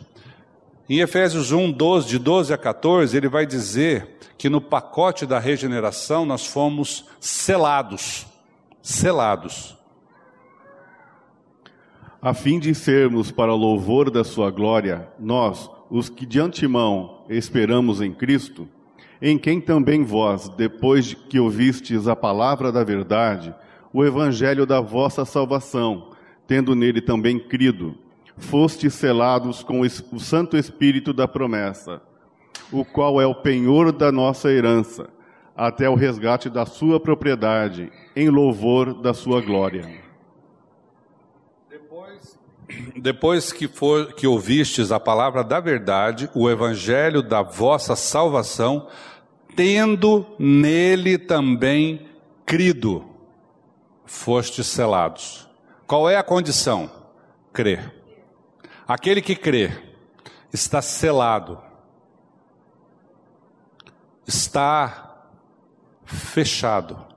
Em 0.88 0.98
Efésios 0.98 1.52
1, 1.52 1.70
12, 1.70 2.08
de 2.08 2.18
12 2.18 2.52
a 2.52 2.58
14, 2.58 3.16
ele 3.16 3.28
vai 3.28 3.46
dizer 3.46 4.18
que 4.36 4.48
no 4.48 4.60
pacote 4.60 5.24
da 5.24 5.38
regeneração 5.38 6.26
nós 6.26 6.44
fomos 6.46 7.04
selados. 7.20 8.26
Selados. 8.82 9.78
a 12.20 12.32
fim 12.32 12.60
de 12.60 12.72
sermos 12.72 13.32
para 13.32 13.52
o 13.52 13.56
louvor 13.56 14.08
da 14.08 14.22
sua 14.22 14.48
glória, 14.48 15.08
nós, 15.18 15.68
os 15.92 16.08
que 16.08 16.24
de 16.24 16.40
antemão 16.40 17.18
esperamos 17.28 18.00
em 18.00 18.14
Cristo, 18.14 18.66
em 19.20 19.36
quem 19.36 19.60
também 19.60 20.02
vós, 20.02 20.48
depois 20.48 21.12
que 21.12 21.38
ouvistes 21.38 22.08
a 22.08 22.16
palavra 22.16 22.72
da 22.72 22.82
verdade, 22.82 23.54
o 23.92 24.02
evangelho 24.02 24.64
da 24.64 24.80
vossa 24.80 25.26
salvação, 25.26 26.08
tendo 26.46 26.74
nele 26.74 27.02
também 27.02 27.38
crido, 27.38 27.94
fostes 28.38 28.94
selados 28.94 29.62
com 29.62 29.82
o 29.82 30.18
Santo 30.18 30.56
Espírito 30.56 31.12
da 31.12 31.28
promessa, 31.28 32.00
o 32.72 32.86
qual 32.86 33.20
é 33.20 33.26
o 33.26 33.34
penhor 33.34 33.92
da 33.92 34.10
nossa 34.10 34.50
herança, 34.50 35.10
até 35.54 35.90
o 35.90 35.94
resgate 35.94 36.48
da 36.48 36.64
sua 36.64 36.98
propriedade, 36.98 37.92
em 38.16 38.30
louvor 38.30 38.94
da 38.94 39.12
sua 39.12 39.42
glória. 39.42 40.01
Depois, 42.96 43.52
que, 43.52 43.68
for, 43.68 44.12
que 44.12 44.26
ouvistes 44.26 44.92
a 44.92 45.00
palavra 45.00 45.42
da 45.42 45.60
verdade, 45.60 46.30
o 46.34 46.48
evangelho 46.48 47.22
da 47.22 47.42
vossa 47.42 47.96
salvação, 47.96 48.88
tendo 49.56 50.26
nele 50.38 51.18
também 51.18 52.08
crido, 52.46 53.04
fostes 54.04 54.66
selados. 54.66 55.48
Qual 55.86 56.08
é 56.08 56.16
a 56.16 56.22
condição? 56.22 56.90
Crer. 57.52 57.92
Aquele 58.86 59.20
que 59.22 59.34
crê 59.34 59.70
está 60.52 60.82
selado, 60.82 61.60
está 64.26 65.26
fechado. 66.04 67.11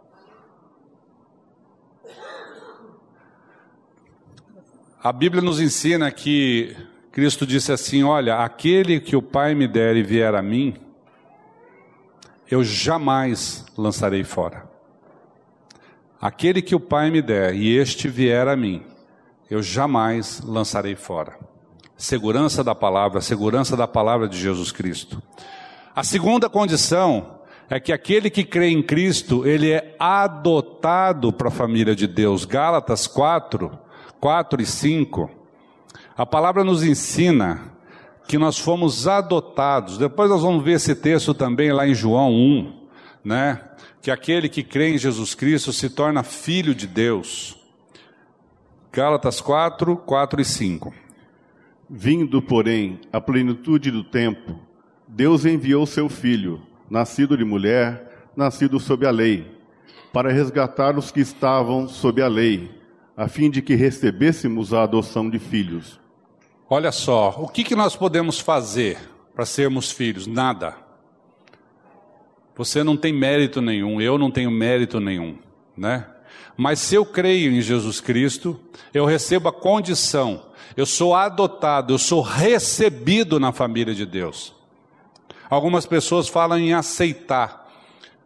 A 5.05 5.13
Bíblia 5.13 5.39
nos 5.39 5.59
ensina 5.59 6.09
que 6.09 6.75
Cristo 7.11 7.45
disse 7.45 7.71
assim: 7.71 8.01
Olha, 8.01 8.37
aquele 8.37 8.99
que 8.99 9.15
o 9.15 9.21
Pai 9.21 9.53
me 9.53 9.67
der 9.67 9.95
e 9.95 10.01
vier 10.01 10.33
a 10.33 10.41
mim, 10.41 10.73
eu 12.49 12.63
jamais 12.63 13.63
lançarei 13.77 14.23
fora. 14.23 14.67
Aquele 16.19 16.59
que 16.59 16.73
o 16.73 16.79
Pai 16.79 17.11
me 17.11 17.21
der 17.21 17.53
e 17.53 17.77
este 17.77 18.07
vier 18.07 18.47
a 18.47 18.55
mim, 18.55 18.81
eu 19.47 19.61
jamais 19.61 20.41
lançarei 20.43 20.95
fora. 20.95 21.37
Segurança 21.95 22.63
da 22.63 22.73
palavra, 22.73 23.21
segurança 23.21 23.77
da 23.77 23.87
palavra 23.87 24.27
de 24.27 24.39
Jesus 24.39 24.71
Cristo. 24.71 25.21
A 25.95 26.03
segunda 26.03 26.49
condição 26.49 27.41
é 27.69 27.79
que 27.79 27.93
aquele 27.93 28.31
que 28.31 28.43
crê 28.43 28.69
em 28.69 28.81
Cristo, 28.81 29.45
ele 29.45 29.69
é 29.69 29.95
adotado 29.99 31.31
para 31.31 31.49
a 31.49 31.51
família 31.51 31.95
de 31.95 32.07
Deus. 32.07 32.43
Gálatas 32.43 33.05
4, 33.05 33.84
4 34.25 34.59
e 34.59 34.65
5. 34.65 35.29
A 36.17 36.25
palavra 36.25 36.63
nos 36.63 36.83
ensina 36.83 37.71
que 38.27 38.39
nós 38.39 38.57
fomos 38.57 39.07
adotados. 39.07 39.99
Depois 39.99 40.31
nós 40.31 40.41
vamos 40.41 40.65
ver 40.65 40.71
esse 40.71 40.95
texto 40.95 41.31
também 41.31 41.71
lá 41.71 41.87
em 41.87 41.93
João 41.93 42.33
1, 42.33 42.73
né? 43.23 43.61
Que 44.01 44.09
aquele 44.09 44.49
que 44.49 44.63
crê 44.63 44.95
em 44.95 44.97
Jesus 44.97 45.35
Cristo 45.35 45.71
se 45.71 45.91
torna 45.91 46.23
filho 46.23 46.73
de 46.73 46.87
Deus. 46.87 47.55
Gálatas 48.91 49.39
4, 49.41 49.95
4 49.95 50.41
e 50.41 50.45
5. 50.45 50.91
Vindo, 51.87 52.41
porém, 52.41 52.99
a 53.13 53.21
plenitude 53.21 53.91
do 53.91 54.03
tempo, 54.03 54.59
Deus 55.07 55.45
enviou 55.45 55.85
seu 55.85 56.09
filho, 56.09 56.63
nascido 56.89 57.37
de 57.37 57.45
mulher, 57.45 58.25
nascido 58.35 58.79
sob 58.79 59.05
a 59.05 59.11
lei, 59.11 59.55
para 60.11 60.31
resgatar 60.31 60.97
os 60.97 61.11
que 61.11 61.19
estavam 61.19 61.87
sob 61.87 62.23
a 62.23 62.27
lei, 62.27 62.84
a 63.17 63.27
fim 63.29 63.49
de 63.49 63.61
que 63.61 63.75
recebêssemos 63.75 64.73
a 64.73 64.83
adoção 64.83 65.29
de 65.29 65.39
filhos. 65.39 65.99
Olha 66.69 66.91
só, 66.91 67.29
o 67.39 67.47
que, 67.47 67.63
que 67.63 67.75
nós 67.75 67.95
podemos 67.95 68.39
fazer 68.39 68.97
para 69.33 69.45
sermos 69.45 69.91
filhos? 69.91 70.27
Nada. 70.27 70.75
Você 72.55 72.83
não 72.83 72.97
tem 72.97 73.13
mérito 73.13 73.61
nenhum, 73.61 74.01
eu 74.01 74.17
não 74.17 74.31
tenho 74.31 74.51
mérito 74.51 74.99
nenhum, 74.99 75.37
né? 75.77 76.07
Mas 76.57 76.79
se 76.79 76.95
eu 76.95 77.05
creio 77.05 77.51
em 77.51 77.61
Jesus 77.61 77.99
Cristo, 77.99 78.59
eu 78.93 79.05
recebo 79.05 79.49
a 79.49 79.53
condição, 79.53 80.45
eu 80.75 80.85
sou 80.85 81.13
adotado, 81.13 81.93
eu 81.93 81.97
sou 81.97 82.21
recebido 82.21 83.39
na 83.39 83.51
família 83.51 83.93
de 83.93 84.05
Deus. 84.05 84.53
Algumas 85.49 85.85
pessoas 85.85 86.29
falam 86.29 86.57
em 86.57 86.73
aceitar, 86.73 87.69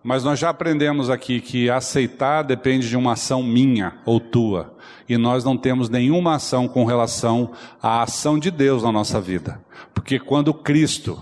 mas 0.03 0.23
nós 0.23 0.39
já 0.39 0.49
aprendemos 0.49 1.09
aqui 1.09 1.41
que 1.41 1.69
aceitar 1.69 2.43
depende 2.43 2.87
de 2.87 2.95
uma 2.95 3.13
ação 3.13 3.43
minha 3.43 3.97
ou 4.05 4.19
tua 4.19 4.78
e 5.09 5.17
nós 5.17 5.43
não 5.43 5.57
temos 5.57 5.89
nenhuma 5.89 6.35
ação 6.35 6.67
com 6.67 6.85
relação 6.85 7.51
à 7.81 8.03
ação 8.03 8.37
de 8.37 8.51
Deus 8.51 8.83
na 8.83 8.91
nossa 8.91 9.19
vida. 9.19 9.59
Porque 9.91 10.19
quando 10.19 10.53
Cristo 10.53 11.19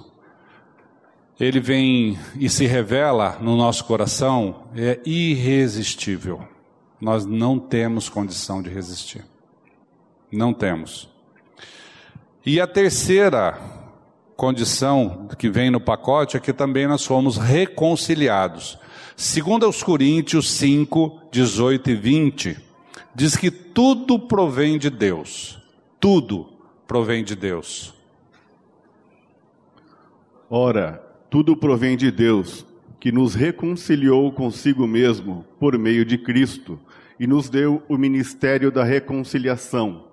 ele 1.39 1.61
vem 1.61 2.19
e 2.35 2.49
se 2.49 2.65
revela 2.65 3.37
no 3.39 3.55
nosso 3.55 3.85
coração, 3.85 4.63
é 4.75 4.99
irresistível. 5.05 6.45
Nós 6.99 7.25
não 7.25 7.57
temos 7.57 8.09
condição 8.09 8.61
de 8.61 8.69
resistir. 8.69 9.23
Não 10.29 10.53
temos. 10.53 11.07
E 12.45 12.59
a 12.59 12.67
terceira 12.67 13.57
condição 14.35 15.29
que 15.37 15.49
vem 15.49 15.69
no 15.71 15.79
pacote 15.79 16.35
é 16.35 16.39
que 16.39 16.51
também 16.51 16.87
nós 16.87 17.05
fomos 17.05 17.37
reconciliados. 17.37 18.77
Segundo 19.15 19.65
aos 19.65 19.81
Coríntios 19.81 20.51
5, 20.51 21.21
18 21.31 21.89
e 21.91 21.95
20, 21.95 22.66
diz 23.17 23.35
que 23.35 23.49
tudo 23.49 24.19
provém 24.19 24.77
de 24.77 24.91
Deus. 24.91 25.59
Tudo 25.99 26.49
provém 26.87 27.23
de 27.23 27.35
Deus. 27.35 27.91
Ora, 30.47 31.03
tudo 31.27 31.57
provém 31.57 31.97
de 31.97 32.11
Deus, 32.11 32.63
que 32.99 33.11
nos 33.11 33.33
reconciliou 33.33 34.31
consigo 34.31 34.85
mesmo 34.85 35.43
por 35.59 35.75
meio 35.79 36.05
de 36.05 36.15
Cristo 36.19 36.79
e 37.19 37.25
nos 37.25 37.49
deu 37.49 37.81
o 37.89 37.97
ministério 37.97 38.71
da 38.71 38.83
reconciliação, 38.83 40.03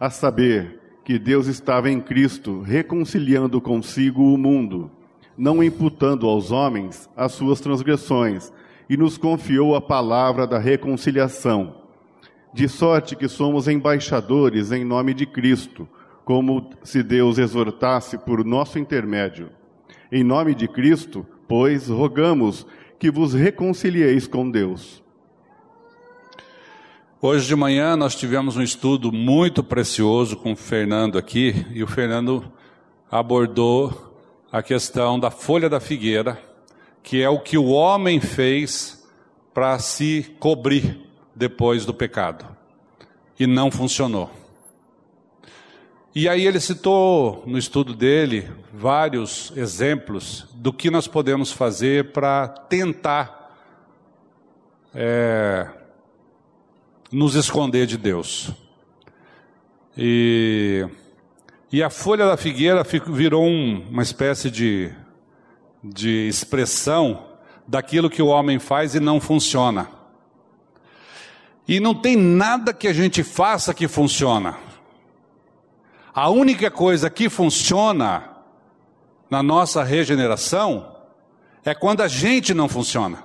a 0.00 0.08
saber, 0.08 0.80
que 1.04 1.18
Deus 1.18 1.48
estava 1.48 1.90
em 1.90 2.00
Cristo 2.00 2.62
reconciliando 2.62 3.60
consigo 3.60 4.32
o 4.32 4.38
mundo, 4.38 4.90
não 5.36 5.62
imputando 5.62 6.26
aos 6.26 6.50
homens 6.50 7.10
as 7.14 7.32
suas 7.32 7.60
transgressões, 7.60 8.50
e 8.88 8.96
nos 8.96 9.18
confiou 9.18 9.76
a 9.76 9.82
palavra 9.82 10.46
da 10.46 10.58
reconciliação 10.58 11.77
de 12.58 12.68
sorte 12.68 13.14
que 13.14 13.28
somos 13.28 13.68
embaixadores 13.68 14.72
em 14.72 14.84
nome 14.84 15.14
de 15.14 15.24
Cristo, 15.24 15.88
como 16.24 16.68
se 16.82 17.04
Deus 17.04 17.38
exortasse 17.38 18.18
por 18.18 18.44
nosso 18.44 18.80
intermédio. 18.80 19.50
Em 20.10 20.24
nome 20.24 20.56
de 20.56 20.66
Cristo, 20.66 21.24
pois, 21.46 21.86
rogamos 21.86 22.66
que 22.98 23.12
vos 23.12 23.32
reconcilieis 23.32 24.26
com 24.26 24.50
Deus. 24.50 25.00
Hoje 27.22 27.46
de 27.46 27.54
manhã 27.54 27.96
nós 27.96 28.16
tivemos 28.16 28.56
um 28.56 28.62
estudo 28.62 29.12
muito 29.12 29.62
precioso 29.62 30.36
com 30.36 30.50
o 30.50 30.56
Fernando 30.56 31.16
aqui, 31.16 31.64
e 31.72 31.84
o 31.84 31.86
Fernando 31.86 32.52
abordou 33.08 34.16
a 34.50 34.64
questão 34.64 35.16
da 35.20 35.30
folha 35.30 35.68
da 35.68 35.78
figueira, 35.78 36.36
que 37.04 37.22
é 37.22 37.28
o 37.30 37.38
que 37.38 37.56
o 37.56 37.66
homem 37.66 38.18
fez 38.18 39.08
para 39.54 39.78
se 39.78 40.34
cobrir 40.40 41.07
depois 41.38 41.86
do 41.86 41.94
pecado. 41.94 42.44
E 43.38 43.46
não 43.46 43.70
funcionou. 43.70 44.28
E 46.12 46.28
aí 46.28 46.44
ele 46.44 46.58
citou 46.58 47.44
no 47.46 47.56
estudo 47.56 47.94
dele 47.94 48.50
vários 48.74 49.52
exemplos 49.56 50.48
do 50.52 50.72
que 50.72 50.90
nós 50.90 51.06
podemos 51.06 51.52
fazer 51.52 52.10
para 52.10 52.48
tentar 52.48 53.56
é, 54.92 55.68
nos 57.12 57.36
esconder 57.36 57.86
de 57.86 57.96
Deus. 57.96 58.50
E, 59.96 60.84
e 61.70 61.80
a 61.80 61.90
folha 61.90 62.26
da 62.26 62.36
figueira 62.36 62.82
virou 63.06 63.44
um, 63.44 63.86
uma 63.88 64.02
espécie 64.02 64.50
de, 64.50 64.90
de 65.84 66.26
expressão 66.26 67.28
daquilo 67.66 68.10
que 68.10 68.22
o 68.22 68.26
homem 68.26 68.58
faz 68.58 68.96
e 68.96 69.00
não 69.00 69.20
funciona. 69.20 69.97
E 71.68 71.78
não 71.78 71.94
tem 71.94 72.16
nada 72.16 72.72
que 72.72 72.88
a 72.88 72.94
gente 72.94 73.22
faça 73.22 73.74
que 73.74 73.86
funciona. 73.86 74.56
A 76.14 76.30
única 76.30 76.70
coisa 76.70 77.10
que 77.10 77.28
funciona 77.28 78.30
na 79.30 79.42
nossa 79.42 79.84
regeneração 79.84 80.96
é 81.62 81.74
quando 81.74 82.00
a 82.00 82.08
gente 82.08 82.54
não 82.54 82.68
funciona. 82.68 83.22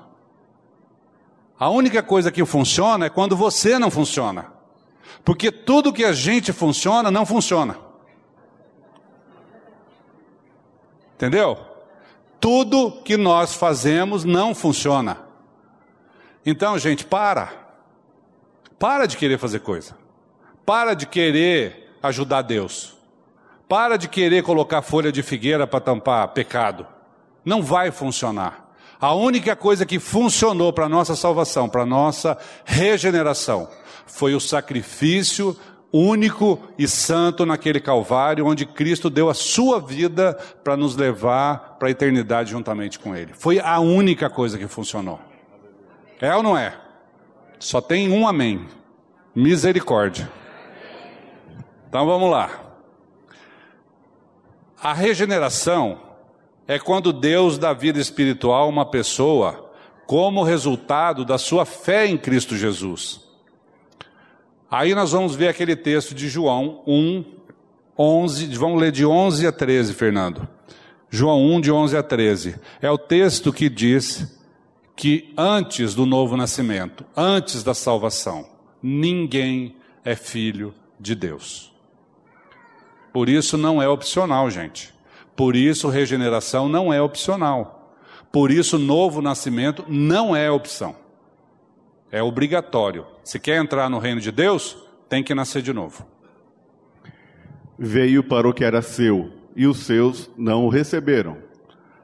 A 1.58 1.70
única 1.70 2.04
coisa 2.04 2.30
que 2.30 2.44
funciona 2.44 3.06
é 3.06 3.10
quando 3.10 3.38
você 3.38 3.80
não 3.80 3.90
funciona. 3.90 4.52
Porque 5.24 5.50
tudo 5.50 5.94
que 5.94 6.04
a 6.04 6.12
gente 6.12 6.52
funciona 6.52 7.10
não 7.10 7.26
funciona. 7.26 7.78
Entendeu? 11.16 11.58
Tudo 12.42 12.92
que 13.04 13.16
nós 13.16 13.54
fazemos 13.54 14.26
não 14.26 14.54
funciona. 14.54 15.20
Então, 16.46 16.78
gente, 16.78 17.06
para. 17.06 17.63
Para 18.84 19.06
de 19.06 19.16
querer 19.16 19.38
fazer 19.38 19.62
coisa. 19.62 19.96
Para 20.66 20.94
de 20.94 21.06
querer 21.06 21.96
ajudar 22.04 22.42
Deus. 22.42 22.98
Para 23.66 23.96
de 23.96 24.10
querer 24.10 24.44
colocar 24.44 24.82
folha 24.82 25.10
de 25.10 25.24
figueira 25.24 25.66
para 25.66 25.80
tampar 25.80 26.28
pecado. 26.34 26.86
Não 27.46 27.64
vai 27.64 27.92
funcionar. 27.92 28.76
A 29.00 29.14
única 29.14 29.56
coisa 29.56 29.86
que 29.86 30.00
funcionou 30.00 30.74
para 30.74 30.88
a 30.88 30.90
nossa 30.90 31.16
salvação, 31.16 31.70
para 31.70 31.84
a 31.84 31.86
nossa 31.86 32.38
regeneração, 32.66 33.70
foi 34.06 34.36
o 34.36 34.40
sacrifício 34.42 35.58
único 35.90 36.60
e 36.78 36.86
santo 36.86 37.46
naquele 37.46 37.80
Calvário, 37.80 38.46
onde 38.46 38.66
Cristo 38.66 39.10
deu 39.10 39.30
a 39.30 39.34
sua 39.34 39.80
vida 39.80 40.34
para 40.62 40.76
nos 40.76 40.98
levar 40.98 41.78
para 41.80 41.88
a 41.88 41.92
eternidade 41.92 42.52
juntamente 42.52 43.00
com 43.00 43.16
Ele. 43.16 43.32
Foi 43.34 43.62
a 43.62 43.80
única 43.80 44.30
coisa 44.30 44.58
que 44.58 44.68
funcionou. 44.68 45.22
É 46.20 46.36
ou 46.36 46.44
não 46.44 46.58
é? 46.58 46.83
Só 47.64 47.80
tem 47.80 48.12
um 48.12 48.28
amém. 48.28 48.68
Misericórdia. 49.34 50.30
Então 51.88 52.06
vamos 52.06 52.30
lá. 52.30 52.76
A 54.78 54.94
regeneração 54.94 55.98
é 56.68 56.78
quando 56.78 57.14
Deus 57.14 57.58
dá 57.58 57.72
vida 57.72 58.02
espiritual 58.02 58.66
a 58.66 58.68
uma 58.68 58.86
pessoa 58.86 59.72
como 60.06 60.44
resultado 60.44 61.24
da 61.24 61.38
sua 61.38 61.64
fé 61.64 62.06
em 62.06 62.18
Cristo 62.18 62.58
Jesus. 62.58 63.22
Aí 64.70 64.94
nós 64.94 65.14
vamos 65.14 65.34
ver 65.34 65.48
aquele 65.48 65.78
texto 65.78 66.14
de 66.14 66.28
João 66.28 66.84
1, 66.86 67.24
11, 67.98 68.58
vamos 68.58 68.82
ler 68.82 68.92
de 68.92 69.06
11 69.06 69.48
a 69.48 69.54
13, 69.54 69.94
Fernando. 69.94 70.46
João 71.10 71.42
1, 71.56 71.62
de 71.62 71.72
11 71.72 71.96
a 71.96 72.04
13. 72.04 72.60
É 72.82 72.92
o 72.92 72.98
texto 72.98 73.54
que 73.54 73.70
diz 73.70 74.43
que 74.96 75.34
antes 75.38 75.96
do 75.96 76.06
novo 76.06 76.38
nascimento, 76.38 77.06
antes 77.16 77.64
da 77.64 77.74
salvação, 77.74 78.48
ninguém 78.82 79.76
é 80.04 80.16
filho 80.16 80.74
de 81.00 81.16
Deus. 81.16 81.74
Por 83.12 83.30
isso 83.30 83.58
não 83.58 83.82
é 83.82 83.88
opcional, 83.88 84.50
gente. 84.50 84.94
Por 85.36 85.56
isso 85.56 85.88
regeneração 85.88 86.68
não 86.68 86.94
é 86.94 87.02
opcional. 87.02 87.96
Por 88.32 88.52
isso 88.52 88.80
novo 88.80 89.22
nascimento 89.22 89.86
não 89.88 90.36
é 90.36 90.50
opção. 90.50 90.96
É 92.12 92.22
obrigatório. 92.22 93.06
Se 93.24 93.40
quer 93.40 93.62
entrar 93.62 93.90
no 93.90 94.00
reino 94.00 94.22
de 94.22 94.32
Deus, 94.32 94.78
tem 95.10 95.24
que 95.24 95.36
nascer 95.36 95.62
de 95.62 95.74
novo. 95.74 96.06
Veio 97.78 98.24
para 98.24 98.48
o 98.48 98.54
que 98.54 98.64
era 98.64 98.82
seu, 98.82 99.32
e 99.56 99.68
os 99.68 99.80
seus 99.80 100.30
não 100.38 100.66
o 100.66 100.70
receberam. 100.70 101.38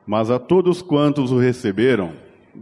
Mas 0.05 0.31
a 0.31 0.39
todos 0.39 0.81
quantos 0.81 1.31
o 1.31 1.37
receberam, 1.37 2.13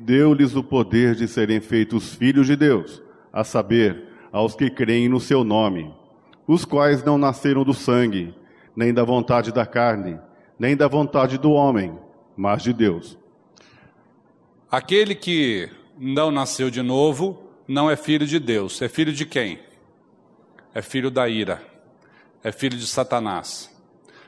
deu-lhes 0.05 0.55
o 0.55 0.63
poder 0.63 1.15
de 1.15 1.27
serem 1.27 1.59
feitos 1.59 2.13
filhos 2.13 2.47
de 2.47 2.55
Deus, 2.55 3.01
a 3.31 3.43
saber, 3.43 4.05
aos 4.31 4.55
que 4.55 4.69
creem 4.69 5.09
no 5.09 5.19
seu 5.19 5.43
nome, 5.43 5.93
os 6.47 6.63
quais 6.63 7.03
não 7.03 7.17
nasceram 7.17 7.63
do 7.63 7.73
sangue, 7.73 8.33
nem 8.75 8.93
da 8.93 9.03
vontade 9.03 9.51
da 9.51 9.65
carne, 9.65 10.19
nem 10.59 10.75
da 10.75 10.87
vontade 10.87 11.37
do 11.37 11.51
homem, 11.51 11.97
mas 12.35 12.61
de 12.61 12.71
Deus. 12.73 13.17
Aquele 14.69 15.15
que 15.15 15.69
não 15.97 16.29
nasceu 16.29 16.69
de 16.69 16.81
novo, 16.81 17.41
não 17.67 17.89
é 17.89 17.95
filho 17.95 18.25
de 18.25 18.39
Deus. 18.39 18.81
É 18.81 18.87
filho 18.87 19.11
de 19.11 19.25
quem? 19.25 19.59
É 20.73 20.81
filho 20.81 21.09
da 21.09 21.27
ira. 21.27 21.61
É 22.43 22.51
filho 22.51 22.77
de 22.77 22.85
Satanás. 22.85 23.69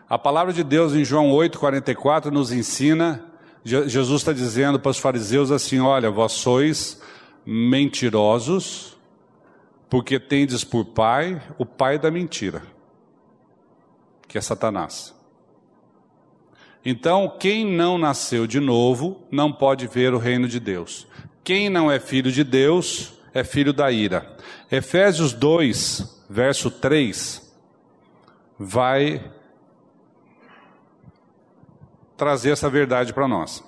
A 0.09 0.17
palavra 0.17 0.51
de 0.51 0.63
Deus 0.63 0.93
em 0.93 1.05
João 1.05 1.29
8,44 1.29 2.25
nos 2.31 2.51
ensina, 2.51 3.28
Jesus 3.69 4.21
está 4.21 4.33
dizendo 4.33 4.79
para 4.79 4.91
os 4.91 4.97
fariseus 4.97 5.51
assim: 5.51 5.79
olha, 5.79 6.09
vós 6.09 6.31
sois 6.33 7.01
mentirosos, 7.45 8.97
porque 9.89 10.19
tendes 10.19 10.63
por 10.63 10.85
pai 10.85 11.41
o 11.57 11.65
pai 11.65 11.99
da 11.99 12.09
mentira, 12.09 12.63
que 14.27 14.37
é 14.37 14.41
Satanás. 14.41 15.15
Então, 16.83 17.35
quem 17.39 17.65
não 17.65 17.97
nasceu 17.97 18.47
de 18.47 18.59
novo 18.59 19.27
não 19.29 19.51
pode 19.51 19.85
ver 19.85 20.13
o 20.13 20.17
reino 20.17 20.47
de 20.47 20.59
Deus. 20.59 21.05
Quem 21.43 21.69
não 21.69 21.91
é 21.91 21.99
filho 21.99 22.31
de 22.31 22.43
Deus 22.43 23.13
é 23.33 23.43
filho 23.43 23.73
da 23.73 23.91
ira. 23.91 24.37
Efésios 24.71 25.33
2, 25.33 26.23
verso 26.29 26.71
3, 26.71 27.53
vai 28.57 29.21
trazer 32.19 32.51
essa 32.51 32.69
verdade 32.69 33.13
para 33.13 33.27
nós. 33.27 33.63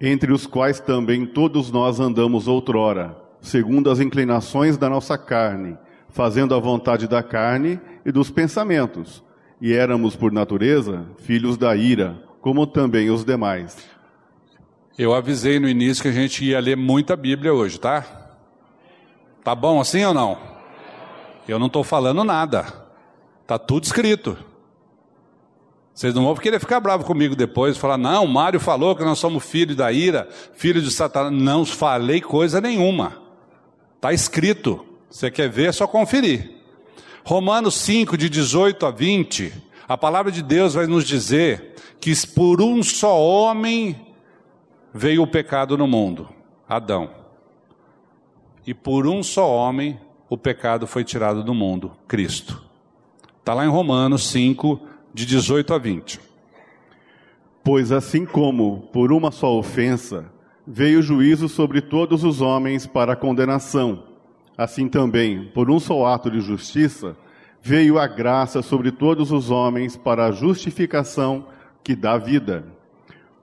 Entre 0.00 0.32
os 0.32 0.46
quais 0.46 0.80
também 0.80 1.26
todos 1.26 1.70
nós 1.70 2.00
andamos 2.00 2.48
outrora, 2.48 3.14
segundo 3.42 3.90
as 3.90 4.00
inclinações 4.00 4.78
da 4.78 4.88
nossa 4.88 5.18
carne, 5.18 5.76
fazendo 6.08 6.54
a 6.54 6.58
vontade 6.58 7.06
da 7.06 7.22
carne 7.22 7.78
e 8.04 8.10
dos 8.10 8.30
pensamentos 8.30 9.26
e 9.60 9.72
éramos, 9.72 10.14
por 10.14 10.32
natureza, 10.32 11.06
filhos 11.18 11.56
da 11.56 11.74
ira, 11.74 12.22
como 12.40 12.66
também 12.66 13.10
os 13.10 13.24
demais. 13.24 13.76
Eu 14.98 15.14
avisei 15.14 15.58
no 15.58 15.68
início 15.68 16.02
que 16.02 16.08
a 16.08 16.12
gente 16.12 16.44
ia 16.44 16.60
ler 16.60 16.76
muita 16.76 17.16
Bíblia 17.16 17.52
hoje, 17.52 17.78
tá? 17.78 18.04
Tá 19.42 19.54
bom 19.54 19.80
assim 19.80 20.04
ou 20.04 20.14
não? 20.14 20.38
Eu 21.46 21.58
não 21.58 21.66
estou 21.66 21.84
falando 21.84 22.24
nada. 22.24 22.66
Tá 23.46 23.58
tudo 23.58 23.84
escrito. 23.84 24.36
Vocês 25.96 26.14
não 26.14 26.24
vão 26.24 26.34
querer 26.34 26.60
ficar 26.60 26.78
bravo 26.78 27.06
comigo 27.06 27.34
depois, 27.34 27.78
falar, 27.78 27.96
não, 27.96 28.26
Mário 28.26 28.60
falou 28.60 28.94
que 28.94 29.02
nós 29.02 29.18
somos 29.18 29.42
filhos 29.42 29.74
da 29.74 29.90
ira, 29.90 30.28
filhos 30.52 30.84
de 30.84 30.90
Satanás. 30.90 31.32
Não 31.32 31.64
falei 31.64 32.20
coisa 32.20 32.60
nenhuma. 32.60 33.22
Está 33.94 34.12
escrito. 34.12 34.84
Você 35.08 35.30
quer 35.30 35.48
ver, 35.48 35.70
é 35.70 35.72
só 35.72 35.86
conferir. 35.86 36.50
Romanos 37.24 37.76
5, 37.76 38.14
de 38.18 38.28
18 38.28 38.84
a 38.84 38.90
20, 38.90 39.50
a 39.88 39.96
palavra 39.96 40.30
de 40.30 40.42
Deus 40.42 40.74
vai 40.74 40.86
nos 40.86 41.06
dizer 41.06 41.72
que 41.98 42.12
por 42.26 42.60
um 42.60 42.82
só 42.82 43.18
homem 43.18 44.14
veio 44.92 45.22
o 45.22 45.26
pecado 45.26 45.78
no 45.78 45.86
mundo, 45.86 46.28
Adão. 46.68 47.08
E 48.66 48.74
por 48.74 49.06
um 49.06 49.22
só 49.22 49.50
homem 49.50 49.98
o 50.28 50.36
pecado 50.36 50.86
foi 50.86 51.04
tirado 51.04 51.42
do 51.42 51.54
mundo, 51.54 51.92
Cristo. 52.06 52.62
Está 53.38 53.54
lá 53.54 53.64
em 53.64 53.70
Romanos 53.70 54.28
5, 54.28 54.95
de 55.12 55.26
18 55.26 55.74
a 55.74 55.78
20. 55.78 56.20
Pois 57.64 57.90
assim 57.90 58.24
como 58.24 58.88
por 58.92 59.12
uma 59.12 59.30
só 59.30 59.56
ofensa 59.56 60.30
veio 60.66 61.00
o 61.00 61.02
juízo 61.02 61.48
sobre 61.48 61.80
todos 61.80 62.24
os 62.24 62.40
homens 62.40 62.86
para 62.86 63.12
a 63.12 63.16
condenação, 63.16 64.02
Assim 64.56 64.88
também, 64.88 65.50
por 65.52 65.70
um 65.70 65.78
só 65.78 66.06
ato 66.06 66.30
de 66.30 66.40
justiça, 66.40 67.14
veio 67.60 67.98
a 67.98 68.06
graça 68.06 68.62
sobre 68.62 68.90
todos 68.90 69.30
os 69.30 69.50
homens 69.50 69.96
para 69.96 70.26
a 70.26 70.32
justificação 70.32 71.48
que 71.84 71.94
dá 71.94 72.16
vida. 72.16 72.64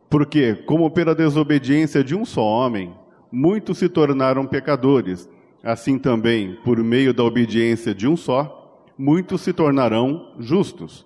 Porque, 0.10 0.56
como 0.56 0.90
pela 0.90 1.14
desobediência 1.14 2.04
de 2.04 2.16
um 2.16 2.26
só 2.26 2.44
homem, 2.44 2.94
muitos 3.32 3.78
se 3.78 3.88
tornaram 3.88 4.48
pecadores, 4.48 5.30
assim 5.64 6.00
também, 6.00 6.56
por 6.64 6.80
meio 6.80 7.14
da 7.14 7.24
obediência 7.24 7.94
de 7.94 8.08
um 8.08 8.18
só, 8.18 8.82
muitos 8.98 9.42
se 9.42 9.54
tornarão 9.54 10.34
justos. 10.40 11.06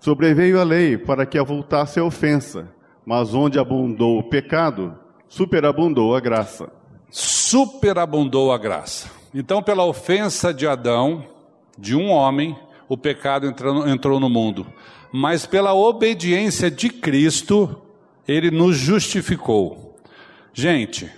Sobreveio 0.00 0.58
a 0.58 0.64
lei 0.64 0.96
para 0.96 1.26
que 1.26 1.38
avultasse 1.38 2.00
a 2.00 2.04
ofensa, 2.04 2.72
mas 3.04 3.34
onde 3.34 3.58
abundou 3.58 4.18
o 4.18 4.22
pecado, 4.22 4.98
superabundou 5.28 6.16
a 6.16 6.20
graça. 6.20 6.72
Superabundou 7.10 8.50
a 8.50 8.56
graça. 8.56 9.10
Então, 9.34 9.62
pela 9.62 9.84
ofensa 9.84 10.54
de 10.54 10.66
Adão, 10.66 11.26
de 11.78 11.94
um 11.94 12.08
homem, 12.08 12.56
o 12.88 12.96
pecado 12.96 13.46
entrou, 13.46 13.86
entrou 13.86 14.18
no 14.18 14.30
mundo. 14.30 14.66
Mas 15.12 15.44
pela 15.44 15.74
obediência 15.74 16.70
de 16.70 16.88
Cristo, 16.88 17.82
ele 18.26 18.50
nos 18.50 18.78
justificou. 18.78 19.96
Gente, 20.54 21.10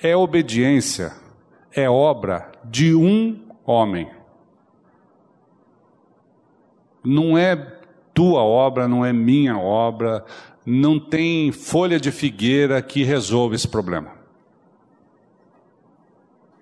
é 0.00 0.16
obediência, 0.16 1.12
é 1.74 1.90
obra 1.90 2.52
de 2.64 2.94
um 2.94 3.40
homem. 3.64 4.08
Não 7.04 7.36
é 7.36 7.56
tua 8.14 8.42
obra, 8.42 8.86
não 8.86 9.04
é 9.04 9.12
minha 9.12 9.58
obra, 9.58 10.24
não 10.64 10.98
tem 10.98 11.50
folha 11.50 11.98
de 11.98 12.10
figueira 12.10 12.80
que 12.80 13.02
resolva 13.02 13.54
esse 13.54 13.66
problema. 13.66 14.12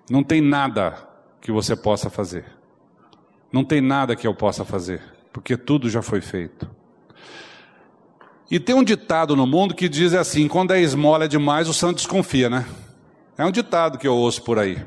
Não 0.09 0.23
tem 0.23 0.41
nada 0.41 0.97
que 1.39 1.51
você 1.51 1.75
possa 1.75 2.09
fazer. 2.09 2.45
Não 3.51 3.63
tem 3.63 3.81
nada 3.81 4.15
que 4.15 4.25
eu 4.25 4.33
possa 4.33 4.63
fazer, 4.63 5.01
porque 5.31 5.57
tudo 5.57 5.89
já 5.89 6.01
foi 6.01 6.21
feito. 6.21 6.69
E 8.49 8.59
tem 8.59 8.75
um 8.75 8.83
ditado 8.83 9.35
no 9.35 9.47
mundo 9.47 9.73
que 9.73 9.87
diz 9.87 10.13
assim: 10.13 10.47
quando 10.47 10.71
é 10.71 10.81
esmola 10.81 11.27
demais, 11.27 11.69
o 11.69 11.73
santo 11.73 11.97
desconfia, 11.97 12.49
né? 12.49 12.65
É 13.37 13.45
um 13.45 13.51
ditado 13.51 13.97
que 13.97 14.07
eu 14.07 14.15
ouço 14.15 14.43
por 14.43 14.59
aí. 14.59 14.83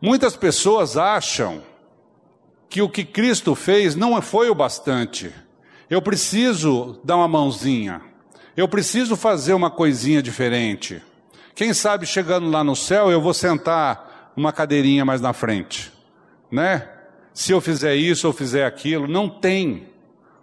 Muitas 0.00 0.36
pessoas 0.36 0.96
acham 0.96 1.62
que 2.72 2.80
o 2.80 2.88
que 2.88 3.04
Cristo 3.04 3.54
fez 3.54 3.94
não 3.94 4.20
foi 4.22 4.48
o 4.48 4.54
bastante. 4.54 5.30
Eu 5.90 6.00
preciso 6.00 6.98
dar 7.04 7.16
uma 7.16 7.28
mãozinha. 7.28 8.00
Eu 8.56 8.66
preciso 8.66 9.14
fazer 9.14 9.52
uma 9.52 9.70
coisinha 9.70 10.22
diferente. 10.22 11.02
Quem 11.54 11.74
sabe 11.74 12.06
chegando 12.06 12.48
lá 12.48 12.64
no 12.64 12.74
céu 12.74 13.10
eu 13.10 13.20
vou 13.20 13.34
sentar 13.34 14.32
uma 14.34 14.54
cadeirinha 14.54 15.04
mais 15.04 15.20
na 15.20 15.34
frente, 15.34 15.92
né? 16.50 16.88
Se 17.34 17.52
eu 17.52 17.60
fizer 17.60 17.94
isso 17.94 18.26
ou 18.26 18.32
fizer 18.32 18.64
aquilo, 18.64 19.06
não 19.06 19.28
tem. 19.28 19.88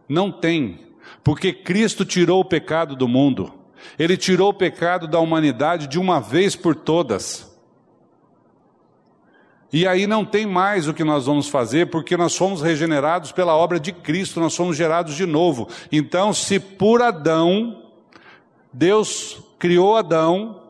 Não 0.08 0.32
tem. 0.32 0.88
Porque 1.24 1.52
Cristo 1.52 2.06
tirou 2.06 2.42
o 2.42 2.46
pecado 2.46 2.96
do 2.96 3.08
mundo. 3.08 3.52
Ele 3.98 4.16
tirou 4.16 4.50
o 4.50 4.54
pecado 4.54 5.08
da 5.08 5.20
humanidade 5.20 5.88
de 5.88 5.98
uma 5.98 6.22
vez 6.22 6.56
por 6.56 6.76
todas. 6.76 7.49
E 9.72 9.88
aí 9.88 10.08
não 10.08 10.26
tem 10.26 10.48
mais 10.48 10.88
o 10.88 10.94
que 10.94 11.04
nós 11.04 11.28
vamos 11.28 11.48
fazer, 11.48 11.90
porque 11.92 12.18
nós 12.18 12.36
fomos 12.36 12.62
regenerados 12.62 13.32
pela 13.32 13.56
obra 13.56 13.80
de 13.80 13.92
Cristo, 13.92 14.40
nós 14.40 14.54
somos 14.54 14.76
gerados 14.76 15.16
de 15.16 15.28
novo. 15.28 15.68
Então, 15.92 16.34
se 16.34 16.60
por 16.60 17.04
Adão, 17.04 17.84
Deus 18.74 19.40
criou 19.60 19.96
Adão 19.96 20.64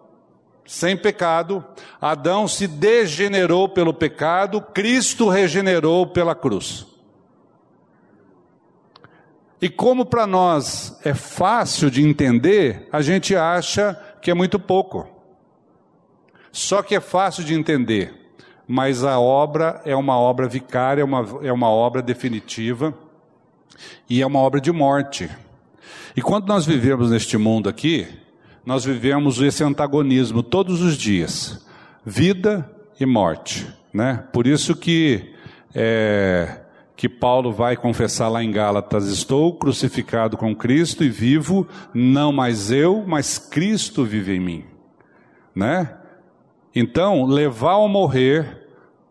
sem 0.66 0.98
pecado, 0.98 1.64
Adão 2.00 2.48
se 2.48 2.68
degenerou 2.68 3.70
pelo 3.70 3.94
pecado, 3.94 4.62
Cristo 4.62 5.30
regenerou 5.30 6.06
pela 6.06 6.36
cruz. 6.36 6.86
E 9.62 9.70
como 9.70 10.06
para 10.06 10.28
nós 10.28 11.00
é 11.04 11.14
fácil 11.14 11.90
de 11.90 12.04
entender, 12.04 12.88
a 12.92 13.02
gente 13.02 13.36
acha 13.36 14.00
que 14.22 14.30
é 14.30 14.34
muito 14.34 14.60
pouco. 14.60 15.08
Só 16.52 16.82
que 16.82 16.96
é 16.96 17.00
fácil 17.00 17.44
de 17.44 17.54
entender 17.54 18.19
mas 18.72 19.04
a 19.04 19.20
obra 19.20 19.82
é 19.84 19.96
uma 19.96 20.16
obra 20.16 20.48
vicária, 20.48 21.02
é 21.02 21.04
uma, 21.04 21.26
é 21.42 21.52
uma 21.52 21.70
obra 21.70 22.04
definitiva 22.04 22.94
e 24.08 24.22
é 24.22 24.28
uma 24.28 24.38
obra 24.38 24.62
de 24.62 24.72
morte. 24.72 25.28
E 26.16 26.22
quando 26.22 26.48
nós 26.48 26.68
vivemos 26.68 27.10
neste 27.10 27.36
mundo 27.36 27.68
aqui, 27.68 28.08
nós 28.64 28.86
vivemos 28.86 29.42
esse 29.42 29.64
antagonismo 29.64 30.44
todos 30.44 30.84
os 30.84 30.96
dias, 30.96 31.66
vida 32.06 32.70
e 33.00 33.08
morte, 33.08 33.68
né? 33.92 34.24
Por 34.32 34.46
isso 34.46 34.76
que 34.76 35.34
é, 35.74 36.60
que 36.96 37.10
Paulo 37.10 37.52
vai 37.52 37.76
confessar 37.76 38.30
lá 38.30 38.44
em 38.44 38.52
Gálatas: 38.52 39.08
Estou 39.08 39.52
crucificado 39.52 40.38
com 40.38 40.56
Cristo 40.56 41.04
e 41.04 41.10
vivo, 41.10 41.68
não 41.92 42.32
mais 42.32 42.70
eu, 42.70 43.04
mas 43.08 43.40
Cristo 43.40 44.06
vive 44.06 44.36
em 44.36 44.40
mim, 44.40 44.66
né? 45.56 45.96
Então, 46.76 47.26
levar 47.26 47.72
ao 47.72 47.90
morrer 47.90 48.59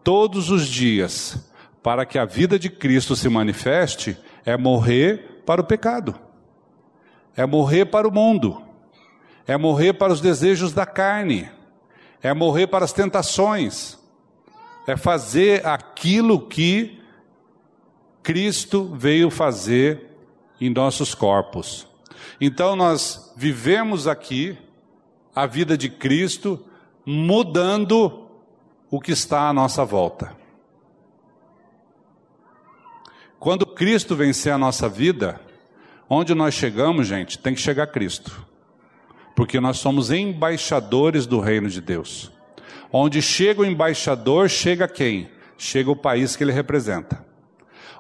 todos 0.09 0.48
os 0.48 0.66
dias 0.66 1.52
para 1.82 2.06
que 2.06 2.18
a 2.18 2.24
vida 2.24 2.59
de 2.59 2.70
Cristo 2.70 3.14
se 3.14 3.28
manifeste 3.28 4.16
é 4.42 4.56
morrer 4.56 5.42
para 5.44 5.61
o 5.61 5.64
pecado, 5.64 6.18
é 7.36 7.44
morrer 7.44 7.84
para 7.84 8.09
o 8.09 8.11
mundo, 8.11 8.62
é 9.46 9.54
morrer 9.59 9.92
para 9.92 10.11
os 10.11 10.22
desejos 10.22 10.72
da 10.72 10.86
carne, 10.86 11.50
é 12.22 12.32
morrer 12.32 12.68
para 12.68 12.86
as 12.86 12.92
tentações, 12.94 13.98
é 14.86 14.96
fazer 14.96 15.66
aquilo 15.66 16.40
que 16.40 17.02
Cristo 18.22 18.90
veio 18.94 19.28
fazer 19.28 20.06
em 20.59 20.70
nossos 20.70 21.14
corpos. 21.14 21.86
Então 22.40 22.74
nós 22.74 23.30
vivemos 23.36 24.09
aqui 24.09 24.56
a 25.36 25.44
vida 25.44 25.76
de 25.76 25.90
Cristo 25.90 26.64
mudando 27.04 28.26
o 28.91 29.01
que 29.01 29.12
está 29.12 29.49
à 29.49 29.53
nossa 29.53 29.84
volta. 29.84 30.36
Quando 33.39 33.66
Cristo 33.66 34.16
vencer 34.16 34.53
a 34.53 34.59
nossa 34.59 34.89
vida, 34.89 35.41
onde 36.09 36.34
nós 36.34 36.55
chegamos, 36.55 37.07
gente, 37.07 37.39
tem 37.39 37.55
que 37.55 37.61
chegar 37.61 37.86
Cristo. 37.86 38.45
Porque 39.36 39.61
nós 39.61 39.78
somos 39.78 40.11
embaixadores 40.11 41.26
do 41.26 41.39
reino 41.39 41.68
de 41.68 41.80
Deus. 41.80 42.32
Onde 42.93 43.22
chega 43.22 43.61
o 43.61 43.64
embaixador, 43.64 44.49
chega 44.49 44.89
quem? 44.89 45.30
Chega 45.57 45.91
o 45.91 45.97
país 45.97 46.34
que 46.34 46.43
ele 46.43 46.53
representa. 46.53 47.24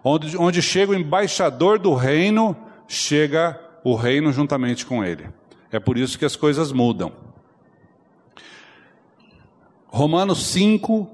Onde, 0.02 0.36
onde 0.36 0.62
chega 0.62 0.92
o 0.92 0.94
embaixador 0.94 1.78
do 1.78 1.94
reino, 1.94 2.56
chega 2.88 3.60
o 3.84 3.94
reino 3.94 4.32
juntamente 4.32 4.84
com 4.84 5.04
ele. 5.04 5.28
É 5.70 5.78
por 5.78 5.98
isso 5.98 6.18
que 6.18 6.24
as 6.24 6.34
coisas 6.34 6.72
mudam. 6.72 7.12
Romanos 9.88 10.46
5, 10.48 11.08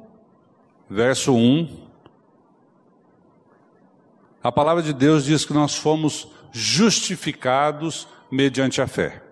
verso 0.91 1.33
1. 1.33 1.85
A 4.43 4.51
palavra 4.51 4.83
de 4.83 4.93
Deus 4.93 5.25
diz 5.25 5.45
que 5.45 5.55
nós 5.55 5.77
fomos 5.77 6.29
justificados 6.53 8.07
mediante 8.31 8.83
a 8.83 8.87
fé. 8.87 9.23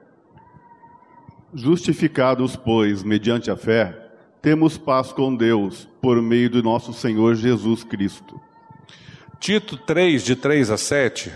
Justificados, 1.53 2.57
pois, 2.57 3.03
mediante 3.03 3.51
a 3.51 3.57
fé, 3.57 4.11
temos 4.41 4.79
paz 4.79 5.13
com 5.13 5.35
Deus 5.35 5.89
por 6.01 6.23
meio 6.23 6.49
do 6.49 6.63
nosso 6.63 6.93
Senhor 6.93 7.35
Jesus 7.35 7.85
Cristo. 7.85 8.41
Tito 9.39 9.77
3, 9.77 10.23
de 10.25 10.37
3 10.37 10.71
a 10.71 10.77
7, 10.77 11.33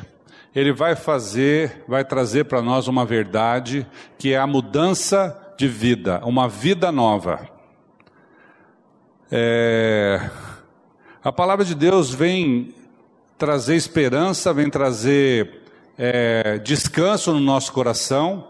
ele 0.54 0.72
vai 0.72 0.94
fazer, 0.94 1.84
vai 1.88 2.04
trazer 2.04 2.44
para 2.44 2.62
nós 2.62 2.86
uma 2.86 3.04
verdade 3.04 3.84
que 4.16 4.32
é 4.32 4.38
a 4.38 4.46
mudança 4.46 5.54
de 5.59 5.66
vida, 5.66 6.24
uma 6.24 6.48
vida 6.48 6.90
nova. 6.92 7.55
É, 9.30 10.30
a 11.22 11.32
palavra 11.32 11.64
de 11.64 11.74
Deus 11.74 12.14
vem 12.14 12.72
trazer 13.36 13.74
esperança, 13.74 14.52
vem 14.52 14.70
trazer 14.70 15.62
é, 15.98 16.58
descanso 16.58 17.32
no 17.32 17.40
nosso 17.40 17.72
coração, 17.72 18.46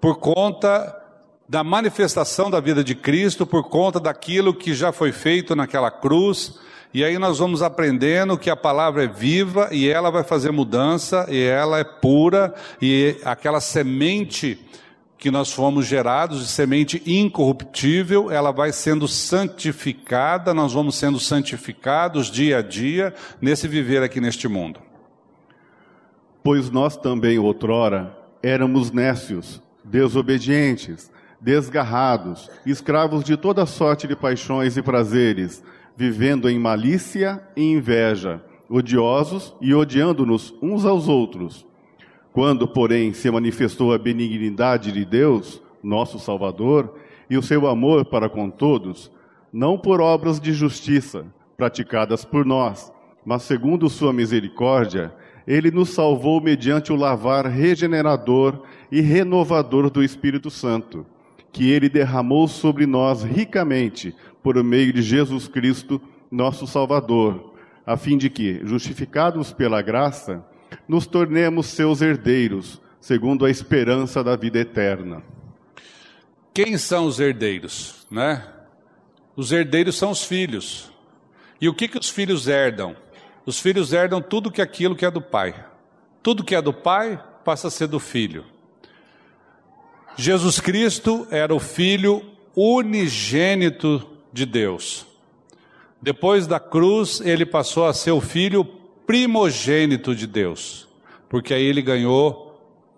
por 0.00 0.16
conta 0.16 0.98
da 1.46 1.62
manifestação 1.62 2.50
da 2.50 2.58
vida 2.58 2.82
de 2.82 2.94
Cristo, 2.94 3.46
por 3.46 3.64
conta 3.64 4.00
daquilo 4.00 4.54
que 4.54 4.72
já 4.72 4.92
foi 4.92 5.12
feito 5.12 5.54
naquela 5.54 5.90
cruz. 5.90 6.58
E 6.94 7.04
aí 7.04 7.18
nós 7.18 7.38
vamos 7.38 7.60
aprendendo 7.60 8.38
que 8.38 8.48
a 8.48 8.56
palavra 8.56 9.04
é 9.04 9.08
viva 9.08 9.68
e 9.72 9.90
ela 9.90 10.10
vai 10.10 10.24
fazer 10.24 10.50
mudança, 10.52 11.26
e 11.28 11.42
ela 11.42 11.78
é 11.78 11.84
pura, 11.84 12.54
e 12.80 13.16
aquela 13.24 13.60
semente 13.60 14.58
que 15.18 15.30
nós 15.30 15.52
fomos 15.52 15.86
gerados 15.86 16.40
de 16.40 16.46
semente 16.48 17.02
incorruptível, 17.06 18.30
ela 18.30 18.50
vai 18.50 18.72
sendo 18.72 19.08
santificada, 19.08 20.52
nós 20.52 20.72
vamos 20.72 20.96
sendo 20.96 21.18
santificados 21.18 22.30
dia 22.30 22.58
a 22.58 22.62
dia 22.62 23.14
nesse 23.40 23.66
viver 23.66 24.02
aqui 24.02 24.20
neste 24.20 24.48
mundo. 24.48 24.80
Pois 26.42 26.70
nós 26.70 26.96
também 26.96 27.38
outrora 27.38 28.14
éramos 28.42 28.90
nécios, 28.90 29.62
desobedientes, 29.82 31.10
desgarrados, 31.40 32.50
escravos 32.66 33.24
de 33.24 33.36
toda 33.36 33.64
sorte 33.64 34.06
de 34.06 34.14
paixões 34.14 34.76
e 34.76 34.82
prazeres, 34.82 35.62
vivendo 35.96 36.50
em 36.50 36.58
malícia 36.58 37.42
e 37.56 37.62
inveja, 37.62 38.42
odiosos 38.68 39.54
e 39.60 39.74
odiando-nos 39.74 40.54
uns 40.60 40.84
aos 40.84 41.08
outros. 41.08 41.66
Quando, 42.34 42.66
porém, 42.66 43.12
se 43.12 43.30
manifestou 43.30 43.94
a 43.94 43.98
benignidade 43.98 44.90
de 44.90 45.04
Deus, 45.04 45.62
nosso 45.80 46.18
Salvador, 46.18 46.96
e 47.30 47.38
o 47.38 47.42
seu 47.42 47.68
amor 47.68 48.06
para 48.06 48.28
com 48.28 48.50
todos, 48.50 49.08
não 49.52 49.78
por 49.78 50.00
obras 50.00 50.40
de 50.40 50.52
justiça 50.52 51.24
praticadas 51.56 52.24
por 52.24 52.44
nós, 52.44 52.92
mas 53.24 53.44
segundo 53.44 53.88
sua 53.88 54.12
misericórdia, 54.12 55.14
ele 55.46 55.70
nos 55.70 55.90
salvou 55.90 56.40
mediante 56.40 56.92
o 56.92 56.96
lavar 56.96 57.46
regenerador 57.46 58.64
e 58.90 59.00
renovador 59.00 59.88
do 59.88 60.02
Espírito 60.02 60.50
Santo, 60.50 61.06
que 61.52 61.70
ele 61.70 61.88
derramou 61.88 62.48
sobre 62.48 62.84
nós 62.84 63.22
ricamente 63.22 64.12
por 64.42 64.60
meio 64.64 64.92
de 64.92 65.02
Jesus 65.02 65.46
Cristo, 65.46 66.02
nosso 66.32 66.66
Salvador, 66.66 67.54
a 67.86 67.96
fim 67.96 68.18
de 68.18 68.28
que, 68.28 68.60
justificados 68.64 69.52
pela 69.52 69.80
graça, 69.80 70.44
nos 70.86 71.06
tornemos 71.06 71.66
seus 71.66 72.00
herdeiros, 72.00 72.80
segundo 73.00 73.44
a 73.44 73.50
esperança 73.50 74.22
da 74.22 74.36
vida 74.36 74.58
eterna. 74.58 75.22
Quem 76.52 76.78
são 76.78 77.06
os 77.06 77.18
herdeiros, 77.18 78.06
né? 78.10 78.46
Os 79.36 79.50
herdeiros 79.50 79.96
são 79.96 80.10
os 80.10 80.24
filhos. 80.24 80.90
E 81.60 81.68
o 81.68 81.74
que 81.74 81.88
que 81.88 81.98
os 81.98 82.08
filhos 82.08 82.46
herdam? 82.46 82.96
Os 83.44 83.58
filhos 83.58 83.92
herdam 83.92 84.22
tudo 84.22 84.50
que 84.50 84.62
aquilo 84.62 84.94
que 84.94 85.04
é 85.04 85.10
do 85.10 85.20
pai. 85.20 85.54
Tudo 86.22 86.44
que 86.44 86.54
é 86.54 86.62
do 86.62 86.72
pai 86.72 87.22
passa 87.44 87.68
a 87.68 87.70
ser 87.70 87.88
do 87.88 87.98
filho. 87.98 88.44
Jesus 90.16 90.60
Cristo 90.60 91.26
era 91.30 91.54
o 91.54 91.58
filho 91.58 92.22
unigênito 92.54 94.08
de 94.32 94.46
Deus. 94.46 95.06
Depois 96.00 96.46
da 96.46 96.60
cruz, 96.60 97.20
ele 97.20 97.44
passou 97.44 97.86
a 97.86 97.92
ser 97.92 98.12
o 98.12 98.20
filho 98.20 98.64
primogênito 99.06 100.14
de 100.14 100.26
Deus, 100.26 100.88
porque 101.28 101.52
aí 101.54 101.64
ele 101.64 101.82
ganhou 101.82 102.44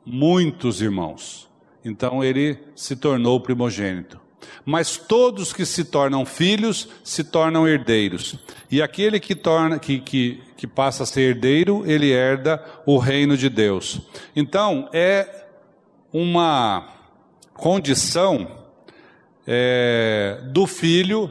muitos 0.04 0.80
irmãos. 0.80 1.48
Então 1.84 2.22
ele 2.22 2.58
se 2.74 2.96
tornou 2.96 3.40
primogênito. 3.40 4.20
Mas 4.64 4.96
todos 4.96 5.52
que 5.52 5.64
se 5.64 5.84
tornam 5.84 6.24
filhos 6.26 6.88
se 7.04 7.22
tornam 7.22 7.66
herdeiros. 7.66 8.36
E 8.70 8.82
aquele 8.82 9.20
que, 9.20 9.34
torna, 9.34 9.78
que, 9.78 10.00
que, 10.00 10.42
que 10.56 10.66
passa 10.66 11.04
a 11.04 11.06
ser 11.06 11.30
herdeiro, 11.30 11.84
ele 11.86 12.10
herda 12.10 12.62
o 12.84 12.98
reino 12.98 13.36
de 13.36 13.48
Deus. 13.48 14.00
Então 14.34 14.88
é 14.92 15.46
uma 16.12 16.88
condição 17.54 18.64
é, 19.46 20.40
do 20.52 20.66
filho 20.66 21.30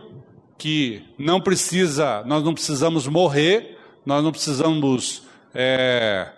que 0.58 1.04
não 1.18 1.42
precisa, 1.42 2.24
nós 2.26 2.44
não 2.44 2.54
precisamos 2.54 3.08
morrer, 3.08 3.75
nós 4.06 4.24
não 4.24 4.32
precisamos 4.32 5.24
é, 5.54 6.30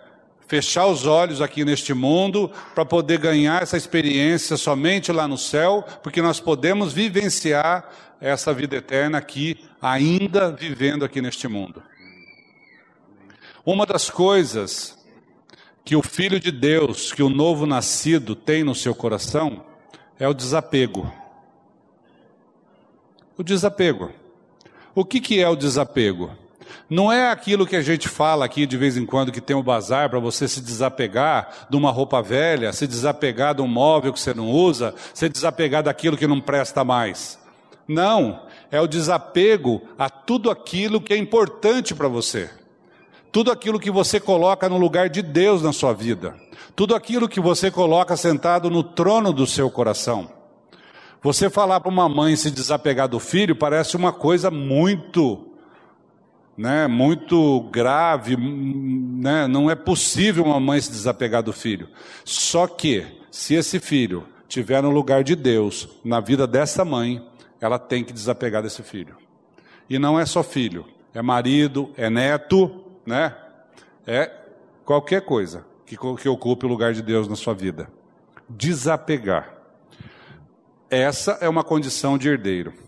fechar 0.46 0.86
os 0.86 1.04
olhos 1.06 1.42
aqui 1.42 1.64
neste 1.64 1.92
mundo 1.92 2.50
para 2.74 2.84
poder 2.84 3.18
ganhar 3.18 3.62
essa 3.62 3.76
experiência 3.76 4.56
somente 4.56 5.12
lá 5.12 5.28
no 5.28 5.36
céu, 5.36 5.84
porque 6.02 6.22
nós 6.22 6.40
podemos 6.40 6.92
vivenciar 6.92 7.88
essa 8.20 8.52
vida 8.52 8.76
eterna 8.76 9.18
aqui, 9.18 9.58
ainda 9.80 10.50
vivendo 10.50 11.04
aqui 11.04 11.20
neste 11.20 11.46
mundo. 11.46 11.82
Uma 13.64 13.84
das 13.84 14.08
coisas 14.08 14.96
que 15.84 15.94
o 15.94 16.02
Filho 16.02 16.40
de 16.40 16.50
Deus, 16.50 17.12
que 17.12 17.22
o 17.22 17.28
novo 17.28 17.66
nascido 17.66 18.34
tem 18.34 18.64
no 18.64 18.74
seu 18.74 18.94
coração, 18.94 19.64
é 20.18 20.26
o 20.26 20.34
desapego. 20.34 21.12
O 23.36 23.42
desapego. 23.42 24.10
O 24.94 25.04
que, 25.04 25.20
que 25.20 25.40
é 25.40 25.48
o 25.48 25.54
desapego? 25.54 26.30
Não 26.90 27.12
é 27.12 27.30
aquilo 27.30 27.66
que 27.66 27.76
a 27.76 27.82
gente 27.82 28.08
fala 28.08 28.46
aqui 28.46 28.64
de 28.64 28.76
vez 28.78 28.96
em 28.96 29.04
quando 29.04 29.30
que 29.30 29.42
tem 29.42 29.54
o 29.54 29.60
um 29.60 29.62
bazar 29.62 30.08
para 30.08 30.18
você 30.18 30.48
se 30.48 30.60
desapegar 30.60 31.66
de 31.68 31.76
uma 31.76 31.90
roupa 31.90 32.22
velha, 32.22 32.72
se 32.72 32.86
desapegar 32.86 33.54
de 33.54 33.60
um 33.60 33.66
móvel 33.66 34.12
que 34.12 34.20
você 34.20 34.32
não 34.32 34.50
usa, 34.50 34.94
se 35.12 35.28
desapegar 35.28 35.82
daquilo 35.82 36.16
que 36.16 36.26
não 36.26 36.40
presta 36.40 36.84
mais. 36.84 37.38
Não, 37.86 38.42
é 38.70 38.80
o 38.80 38.86
desapego 38.86 39.82
a 39.98 40.08
tudo 40.08 40.50
aquilo 40.50 41.00
que 41.00 41.12
é 41.12 41.16
importante 41.16 41.94
para 41.94 42.08
você. 42.08 42.50
Tudo 43.30 43.52
aquilo 43.52 43.78
que 43.78 43.90
você 43.90 44.18
coloca 44.18 44.66
no 44.68 44.78
lugar 44.78 45.10
de 45.10 45.20
Deus 45.20 45.62
na 45.62 45.72
sua 45.72 45.92
vida. 45.92 46.34
Tudo 46.74 46.94
aquilo 46.94 47.28
que 47.28 47.40
você 47.40 47.70
coloca 47.70 48.16
sentado 48.16 48.70
no 48.70 48.82
trono 48.82 49.32
do 49.32 49.46
seu 49.46 49.70
coração. 49.70 50.30
Você 51.22 51.50
falar 51.50 51.80
para 51.80 51.90
uma 51.90 52.08
mãe 52.08 52.36
se 52.36 52.50
desapegar 52.50 53.08
do 53.08 53.18
filho 53.18 53.56
parece 53.56 53.96
uma 53.96 54.12
coisa 54.12 54.50
muito, 54.50 55.47
né, 56.58 56.88
muito 56.88 57.60
grave, 57.70 58.36
né? 58.36 59.46
Não 59.46 59.70
é 59.70 59.76
possível 59.76 60.44
uma 60.44 60.58
mãe 60.58 60.80
se 60.80 60.90
desapegar 60.90 61.40
do 61.40 61.52
filho. 61.52 61.88
Só 62.24 62.66
que 62.66 63.06
se 63.30 63.54
esse 63.54 63.78
filho 63.78 64.26
tiver 64.48 64.82
no 64.82 64.90
lugar 64.90 65.22
de 65.22 65.36
Deus 65.36 65.88
na 66.04 66.18
vida 66.18 66.48
dessa 66.48 66.84
mãe, 66.84 67.24
ela 67.60 67.78
tem 67.78 68.02
que 68.02 68.12
desapegar 68.12 68.60
desse 68.60 68.82
filho. 68.82 69.16
E 69.88 70.00
não 70.00 70.18
é 70.18 70.26
só 70.26 70.42
filho, 70.42 70.84
é 71.14 71.22
marido, 71.22 71.92
é 71.96 72.10
neto, 72.10 72.84
né? 73.06 73.36
É 74.04 74.28
qualquer 74.84 75.20
coisa 75.20 75.64
que, 75.86 75.96
que 75.96 76.28
ocupe 76.28 76.66
o 76.66 76.68
lugar 76.68 76.92
de 76.92 77.02
Deus 77.02 77.28
na 77.28 77.36
sua 77.36 77.54
vida. 77.54 77.88
Desapegar. 78.48 79.54
Essa 80.90 81.38
é 81.40 81.48
uma 81.48 81.62
condição 81.62 82.18
de 82.18 82.28
herdeiro. 82.28 82.87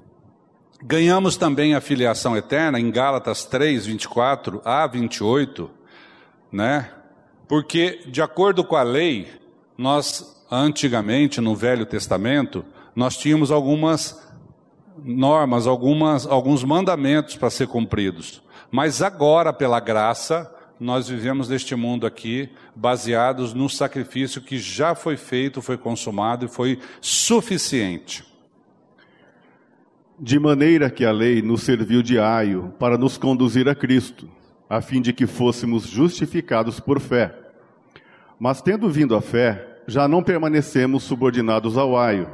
Ganhamos 0.82 1.36
também 1.36 1.74
a 1.74 1.80
filiação 1.80 2.34
eterna 2.34 2.80
em 2.80 2.90
Gálatas 2.90 3.44
3, 3.44 3.84
24 3.84 4.62
a 4.64 4.86
28, 4.86 5.70
né? 6.50 6.90
Porque, 7.46 8.00
de 8.06 8.22
acordo 8.22 8.64
com 8.64 8.76
a 8.76 8.82
lei, 8.82 9.28
nós, 9.76 10.42
antigamente, 10.50 11.38
no 11.38 11.54
Velho 11.54 11.84
Testamento, 11.84 12.64
nós 12.96 13.18
tínhamos 13.18 13.50
algumas 13.50 14.26
normas, 15.04 15.66
algumas, 15.66 16.26
alguns 16.26 16.64
mandamentos 16.64 17.36
para 17.36 17.50
ser 17.50 17.66
cumpridos. 17.66 18.42
Mas 18.70 19.02
agora, 19.02 19.52
pela 19.52 19.80
graça, 19.80 20.50
nós 20.78 21.08
vivemos 21.10 21.50
neste 21.50 21.74
mundo 21.74 22.06
aqui 22.06 22.48
baseados 22.74 23.52
no 23.52 23.68
sacrifício 23.68 24.40
que 24.40 24.58
já 24.58 24.94
foi 24.94 25.18
feito, 25.18 25.60
foi 25.60 25.76
consumado 25.76 26.46
e 26.46 26.48
foi 26.48 26.78
suficiente. 27.02 28.29
De 30.20 30.38
maneira 30.38 30.90
que 30.90 31.04
a 31.04 31.10
lei 31.10 31.40
nos 31.40 31.62
serviu 31.62 32.02
de 32.02 32.18
aio 32.18 32.74
para 32.78 32.98
nos 32.98 33.16
conduzir 33.16 33.68
a 33.68 33.74
Cristo, 33.74 34.28
a 34.68 34.82
fim 34.82 35.00
de 35.00 35.12
que 35.12 35.26
fôssemos 35.26 35.86
justificados 35.86 36.78
por 36.78 37.00
fé. 37.00 37.34
Mas 38.38 38.60
tendo 38.60 38.90
vindo 38.90 39.16
a 39.16 39.22
fé, 39.22 39.80
já 39.86 40.06
não 40.06 40.22
permanecemos 40.22 41.04
subordinados 41.04 41.78
ao 41.78 41.98
aio, 41.98 42.28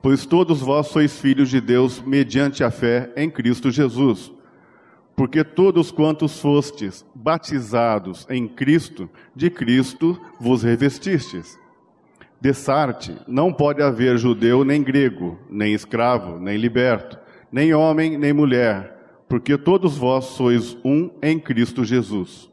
pois 0.00 0.24
todos 0.24 0.60
vós 0.60 0.86
sois 0.86 1.20
filhos 1.20 1.50
de 1.50 1.60
Deus 1.60 2.00
mediante 2.00 2.64
a 2.64 2.70
fé 2.70 3.12
em 3.16 3.30
Cristo 3.30 3.70
Jesus 3.70 4.32
porque 5.16 5.44
todos 5.44 5.90
quantos 5.90 6.40
fostes 6.40 7.04
batizados 7.14 8.26
em 8.28 8.48
Cristo, 8.48 9.08
de 9.34 9.48
Cristo 9.48 10.20
vos 10.40 10.62
revestistes. 10.62 11.58
Dessarte, 12.44 13.16
não 13.26 13.50
pode 13.50 13.80
haver 13.80 14.18
judeu 14.18 14.66
nem 14.66 14.82
grego, 14.82 15.38
nem 15.48 15.72
escravo, 15.72 16.38
nem 16.38 16.58
liberto, 16.58 17.18
nem 17.50 17.72
homem, 17.72 18.18
nem 18.18 18.34
mulher, 18.34 19.24
porque 19.26 19.56
todos 19.56 19.96
vós 19.96 20.26
sois 20.26 20.76
um 20.84 21.08
em 21.22 21.40
Cristo 21.40 21.86
Jesus. 21.86 22.50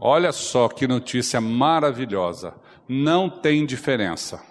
Olha 0.00 0.32
só 0.32 0.68
que 0.68 0.88
notícia 0.88 1.40
maravilhosa. 1.40 2.54
Não 2.88 3.30
tem 3.30 3.64
diferença. 3.64 4.42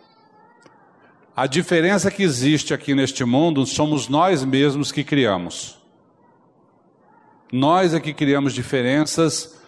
A 1.35 1.45
diferença 1.45 2.09
que 2.09 2.23
existe 2.23 2.73
aqui 2.73 2.95
neste 2.95 3.25
mundo 3.25 3.65
somos 3.65 4.07
nós 4.07 4.45
mesmos 4.45 4.93
que 4.93 5.03
criamos. 5.03 5.77
Nós 7.51 7.93
é 7.93 7.99
que 7.99 8.13
criamos 8.13 8.53
diferenças. 8.53 9.61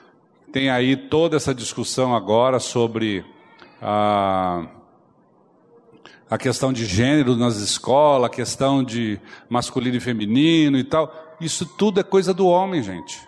Tem 0.53 0.69
aí 0.69 0.95
toda 0.95 1.35
essa 1.35 1.53
discussão 1.53 2.15
agora 2.15 2.61
sobre 2.61 3.25
a, 3.81 4.67
a 6.31 6.37
questão 6.37 6.71
de 6.71 6.85
gênero 6.85 7.35
nas 7.35 7.57
escolas, 7.57 8.27
a 8.27 8.33
questão 8.33 8.81
de 8.81 9.19
masculino 9.49 9.97
e 9.97 9.99
feminino 9.99 10.77
e 10.77 10.83
tal. 10.85 11.35
Isso 11.41 11.65
tudo 11.65 11.99
é 11.99 12.03
coisa 12.03 12.33
do 12.33 12.47
homem, 12.47 12.81
gente. 12.81 13.19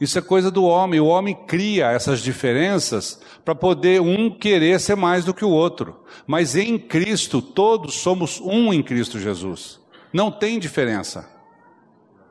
Isso 0.00 0.18
é 0.18 0.22
coisa 0.22 0.50
do 0.50 0.64
homem. 0.64 0.98
O 1.00 1.04
homem 1.04 1.34
cria 1.46 1.90
essas 1.90 2.20
diferenças 2.20 3.20
para 3.44 3.54
poder 3.54 4.00
um 4.00 4.30
querer 4.30 4.80
ser 4.80 4.96
mais 4.96 5.22
do 5.22 5.34
que 5.34 5.44
o 5.44 5.50
outro. 5.50 6.00
Mas 6.26 6.56
em 6.56 6.78
Cristo, 6.78 7.42
todos 7.42 7.96
somos 7.96 8.40
um 8.40 8.72
em 8.72 8.82
Cristo 8.82 9.18
Jesus. 9.18 9.78
Não 10.10 10.30
tem 10.30 10.58
diferença. 10.58 11.28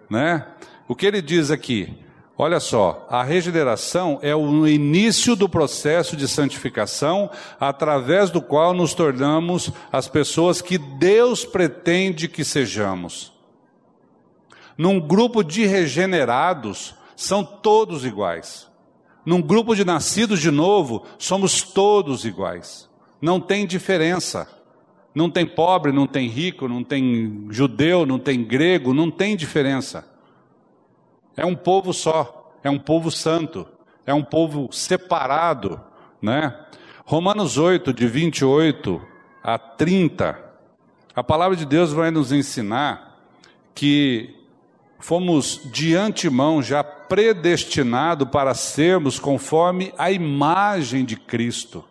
Né? 0.09 0.43
O 0.87 0.95
que 0.95 1.05
ele 1.05 1.21
diz 1.21 1.51
aqui? 1.51 1.95
Olha 2.41 2.61
só, 2.61 3.05
a 3.09 3.21
regeneração 3.21 4.17
é 4.21 4.33
o 4.33 4.65
início 4.65 5.35
do 5.35 5.49
processo 5.49 6.15
de 6.15 6.25
santificação, 6.25 7.29
através 7.59 8.29
do 8.31 8.41
qual 8.41 8.73
nos 8.73 8.93
tornamos 8.93 9.69
as 9.91 10.07
pessoas 10.07 10.61
que 10.61 10.77
Deus 10.77 11.43
pretende 11.43 12.29
que 12.29 12.45
sejamos. 12.45 13.33
Num 14.77 15.01
grupo 15.01 15.43
de 15.43 15.65
regenerados, 15.65 16.95
são 17.13 17.43
todos 17.43 18.05
iguais. 18.05 18.69
Num 19.25 19.41
grupo 19.41 19.75
de 19.75 19.83
nascidos 19.83 20.39
de 20.39 20.49
novo, 20.49 21.03
somos 21.17 21.61
todos 21.61 22.23
iguais. 22.23 22.89
Não 23.21 23.41
tem 23.41 23.67
diferença. 23.67 24.47
Não 25.13 25.29
tem 25.29 25.45
pobre, 25.45 25.91
não 25.91 26.07
tem 26.07 26.29
rico, 26.29 26.69
não 26.69 26.85
tem 26.85 27.47
judeu, 27.49 28.05
não 28.05 28.17
tem 28.17 28.41
grego, 28.45 28.93
não 28.93 29.11
tem 29.11 29.35
diferença. 29.35 30.08
É 31.39 31.45
um 31.45 31.55
povo 31.55 31.93
só, 31.93 32.51
é 32.61 32.69
um 32.69 32.77
povo 32.77 33.09
santo, 33.09 33.65
é 34.05 34.13
um 34.13 34.21
povo 34.21 34.67
separado, 34.73 35.79
né? 36.21 36.53
Romanos 37.05 37.57
8, 37.57 37.93
de 37.93 38.07
28 38.07 39.01
a 39.41 39.57
30, 39.57 40.37
a 41.15 41.23
palavra 41.23 41.55
de 41.55 41.65
Deus 41.65 41.93
vai 41.93 42.11
nos 42.11 42.33
ensinar 42.33 43.21
que 43.73 44.35
fomos 44.99 45.61
de 45.71 45.95
antemão 45.95 46.61
já 46.61 46.83
predestinados 46.83 48.27
para 48.27 48.53
sermos 48.53 49.17
conforme 49.17 49.93
a 49.97 50.11
imagem 50.11 51.05
de 51.05 51.15
Cristo. 51.15 51.85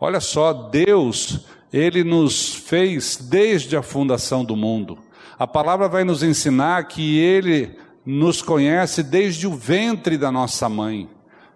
Olha 0.00 0.18
só, 0.18 0.52
Deus, 0.52 1.46
Ele 1.72 2.02
nos 2.02 2.52
fez 2.52 3.16
desde 3.16 3.76
a 3.76 3.82
fundação 3.82 4.44
do 4.44 4.56
mundo. 4.56 4.98
A 5.40 5.46
palavra 5.46 5.88
vai 5.88 6.04
nos 6.04 6.22
ensinar 6.22 6.84
que 6.84 7.18
Ele 7.18 7.74
nos 8.04 8.42
conhece 8.42 9.02
desde 9.02 9.46
o 9.46 9.54
ventre 9.54 10.18
da 10.18 10.30
nossa 10.30 10.68
mãe 10.68 11.08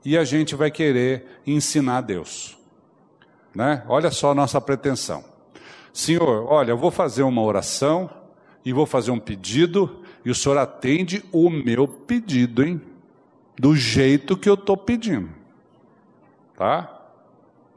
e 0.03 0.17
a 0.17 0.25
gente 0.25 0.55
vai 0.55 0.71
querer 0.71 1.43
ensinar 1.47 1.99
a 1.99 2.01
Deus. 2.01 2.57
Né? 3.55 3.85
Olha 3.87 4.11
só 4.11 4.31
a 4.31 4.35
nossa 4.35 4.59
pretensão. 4.59 5.23
Senhor, 5.93 6.51
olha, 6.51 6.71
eu 6.71 6.79
vou 6.79 6.91
fazer 6.91 7.25
uma 7.25 7.43
oração 7.43 8.09
e 8.65 8.73
vou 8.73 8.87
fazer 8.87 9.11
um 9.11 9.19
pedido 9.19 10.03
e 10.25 10.31
o 10.31 10.35
Senhor 10.35 10.57
atende 10.57 11.23
o 11.31 11.51
meu 11.51 11.87
pedido, 11.87 12.65
hein? 12.65 12.81
Do 13.55 13.77
jeito 13.77 14.35
que 14.35 14.49
eu 14.49 14.55
estou 14.55 14.79
pedindo. 14.79 15.29
Tá? 16.57 17.03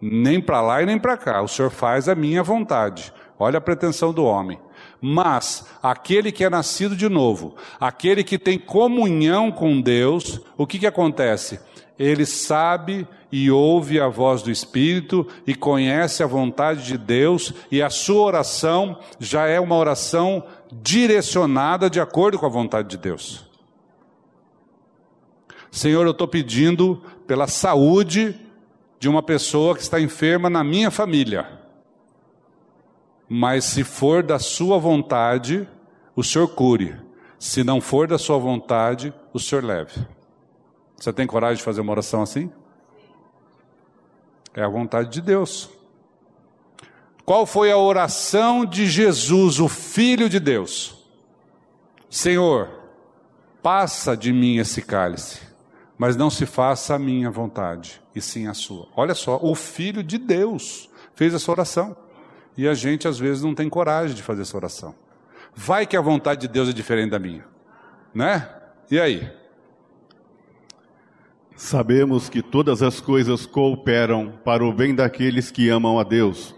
Nem 0.01 0.39
para 0.39 0.61
lá 0.61 0.81
e 0.81 0.85
nem 0.85 0.97
para 0.97 1.17
cá. 1.17 1.41
O 1.41 1.49
Senhor 1.49 1.69
faz 1.69 2.07
a 2.07 2.15
minha 2.15 2.41
vontade. 2.41 3.13
Olha 3.37 3.57
a 3.57 3.61
pretensão 3.61 4.13
do 4.13 4.23
homem. 4.23 4.57
Mas 4.99 5.67
aquele 5.81 6.31
que 6.31 6.43
é 6.43 6.49
nascido 6.49 6.95
de 6.95 7.07
novo, 7.07 7.55
aquele 7.79 8.23
que 8.23 8.37
tem 8.37 8.57
comunhão 8.57 9.51
com 9.51 9.79
Deus, 9.79 10.41
o 10.57 10.65
que, 10.65 10.79
que 10.79 10.87
acontece? 10.87 11.59
ele 11.97 12.25
sabe 12.25 13.07
e 13.31 13.49
ouve 13.49 13.99
a 13.99 14.07
voz 14.07 14.41
do 14.41 14.51
Espírito 14.51 15.27
e 15.45 15.55
conhece 15.55 16.23
a 16.23 16.27
vontade 16.27 16.85
de 16.85 16.97
Deus, 16.97 17.53
e 17.71 17.81
a 17.81 17.89
sua 17.89 18.21
oração 18.21 18.99
já 19.19 19.47
é 19.47 19.59
uma 19.59 19.75
oração 19.75 20.43
direcionada 20.71 21.89
de 21.89 21.99
acordo 21.99 22.37
com 22.37 22.45
a 22.45 22.49
vontade 22.49 22.89
de 22.89 22.97
Deus. 22.97 23.45
Senhor, 25.71 26.05
eu 26.05 26.11
estou 26.11 26.27
pedindo 26.27 27.01
pela 27.25 27.47
saúde 27.47 28.39
de 28.99 29.09
uma 29.09 29.21
pessoa 29.21 29.75
que 29.75 29.81
está 29.81 29.99
enferma 29.99 30.49
na 30.49 30.63
minha 30.63 30.89
família. 30.89 31.56
Mas 33.29 33.65
se 33.65 33.83
for 33.83 34.23
da 34.23 34.39
sua 34.39 34.77
vontade, 34.77 35.67
o 36.15 36.23
Senhor 36.23 36.47
cure. 36.47 36.95
Se 37.37 37.63
não 37.63 37.81
for 37.81 38.07
da 38.07 38.17
sua 38.17 38.37
vontade, 38.37 39.13
o 39.33 39.39
Senhor 39.39 39.63
leve. 39.63 40.05
Você 40.95 41.13
tem 41.13 41.27
coragem 41.27 41.57
de 41.57 41.63
fazer 41.63 41.81
uma 41.81 41.91
oração 41.91 42.21
assim? 42.21 42.51
É 44.53 44.63
a 44.63 44.69
vontade 44.69 45.09
de 45.09 45.21
Deus. 45.21 45.69
Qual 47.23 47.45
foi 47.45 47.71
a 47.71 47.77
oração 47.77 48.65
de 48.65 48.87
Jesus, 48.87 49.59
o 49.59 49.67
Filho 49.67 50.29
de 50.29 50.39
Deus? 50.39 51.05
Senhor, 52.09 52.69
passa 53.61 54.15
de 54.15 54.31
mim 54.31 54.57
esse 54.57 54.81
cálice, 54.81 55.41
mas 55.97 56.15
não 56.15 56.29
se 56.29 56.45
faça 56.45 56.95
a 56.95 56.99
minha 56.99 57.29
vontade, 57.29 58.01
e 58.15 58.21
sim 58.21 58.47
a 58.47 58.53
sua. 58.53 58.87
Olha 58.95 59.13
só, 59.13 59.37
o 59.43 59.53
Filho 59.53 60.01
de 60.01 60.17
Deus 60.17 60.89
fez 61.13 61.33
essa 61.33 61.51
oração. 61.51 61.95
E 62.57 62.67
a 62.67 62.73
gente 62.73 63.07
às 63.07 63.19
vezes 63.19 63.43
não 63.43 63.53
tem 63.53 63.69
coragem 63.69 64.15
de 64.15 64.23
fazer 64.23 64.41
essa 64.41 64.57
oração. 64.57 64.95
Vai 65.55 65.85
que 65.85 65.95
a 65.95 66.01
vontade 66.01 66.41
de 66.41 66.47
Deus 66.47 66.67
é 66.69 66.73
diferente 66.73 67.11
da 67.11 67.19
minha, 67.19 67.45
né? 68.13 68.49
E 68.89 68.99
aí? 68.99 69.29
Sabemos 71.55 72.29
que 72.29 72.41
todas 72.41 72.83
as 72.83 72.99
coisas 72.99 73.45
cooperam 73.45 74.33
para 74.43 74.63
o 74.63 74.73
bem 74.73 74.93
daqueles 74.93 75.49
que 75.49 75.69
amam 75.69 75.99
a 75.99 76.03
Deus, 76.03 76.55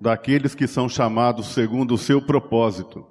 daqueles 0.00 0.54
que 0.54 0.66
são 0.66 0.88
chamados 0.88 1.48
segundo 1.48 1.94
o 1.94 1.98
seu 1.98 2.20
propósito. 2.20 3.06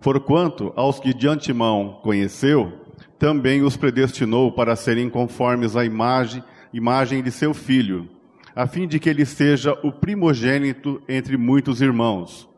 Porquanto 0.00 0.72
aos 0.76 1.00
que 1.00 1.14
de 1.14 1.26
antemão 1.26 2.00
conheceu, 2.02 2.72
também 3.18 3.62
os 3.62 3.76
predestinou 3.76 4.52
para 4.52 4.76
serem 4.76 5.08
conformes 5.08 5.76
à 5.76 5.84
imagem, 5.84 6.44
imagem 6.72 7.22
de 7.22 7.30
seu 7.30 7.54
filho, 7.54 8.08
a 8.54 8.66
fim 8.66 8.86
de 8.86 8.98
que 8.98 9.08
ele 9.08 9.24
seja 9.24 9.78
o 9.82 9.90
primogênito 9.92 11.02
entre 11.08 11.36
muitos 11.36 11.80
irmãos. 11.80 12.48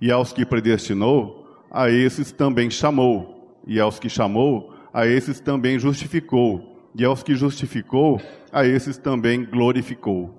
E 0.00 0.10
aos 0.10 0.32
que 0.32 0.44
predestinou, 0.44 1.46
a 1.70 1.90
esses 1.90 2.32
também 2.32 2.70
chamou, 2.70 3.58
e 3.66 3.80
aos 3.80 3.98
que 3.98 4.08
chamou, 4.08 4.72
a 4.92 5.06
esses 5.06 5.40
também 5.40 5.78
justificou 5.78 6.76
e 6.98 7.04
aos 7.04 7.22
que 7.22 7.34
justificou, 7.34 8.20
a 8.50 8.64
esses 8.64 8.96
também 8.96 9.44
glorificou. 9.44 10.34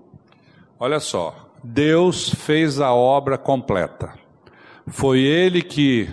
Olha 0.80 1.00
só, 1.00 1.52
Deus 1.64 2.34
fez 2.34 2.80
a 2.80 2.92
obra 2.92 3.38
completa. 3.38 4.14
Foi 4.88 5.20
Ele 5.20 5.62
que 5.62 6.10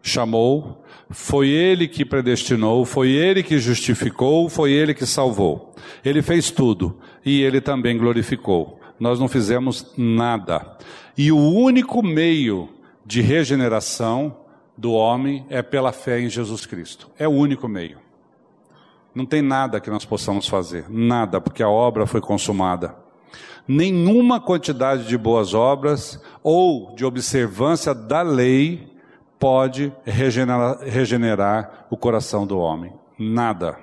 chamou, 0.00 0.84
foi 1.10 1.48
Ele 1.48 1.88
que 1.88 2.04
predestinou, 2.04 2.84
foi 2.84 3.10
Ele 3.10 3.42
que 3.42 3.58
justificou, 3.58 4.48
foi 4.48 4.70
Ele 4.70 4.94
que 4.94 5.04
salvou. 5.04 5.74
Ele 6.04 6.22
fez 6.22 6.50
tudo 6.52 6.96
e 7.28 7.42
Ele 7.42 7.60
também 7.60 7.98
glorificou. 7.98 8.80
Nós 8.98 9.20
não 9.20 9.28
fizemos 9.28 9.92
nada. 9.98 10.78
E 11.16 11.30
o 11.30 11.36
único 11.36 12.02
meio 12.02 12.70
de 13.04 13.20
regeneração 13.20 14.34
do 14.74 14.92
homem 14.92 15.44
é 15.50 15.60
pela 15.60 15.92
fé 15.92 16.20
em 16.20 16.30
Jesus 16.30 16.64
Cristo. 16.64 17.10
É 17.18 17.28
o 17.28 17.32
único 17.32 17.68
meio. 17.68 17.98
Não 19.14 19.26
tem 19.26 19.42
nada 19.42 19.78
que 19.78 19.90
nós 19.90 20.06
possamos 20.06 20.48
fazer, 20.48 20.86
nada, 20.88 21.38
porque 21.38 21.62
a 21.62 21.68
obra 21.68 22.06
foi 22.06 22.22
consumada. 22.22 22.96
Nenhuma 23.66 24.40
quantidade 24.40 25.06
de 25.06 25.18
boas 25.18 25.52
obras 25.52 26.18
ou 26.42 26.94
de 26.94 27.04
observância 27.04 27.94
da 27.94 28.22
lei 28.22 28.90
pode 29.38 29.92
regenerar, 30.02 30.78
regenerar 30.80 31.86
o 31.90 31.96
coração 31.96 32.46
do 32.46 32.58
homem. 32.58 32.92
Nada. 33.18 33.78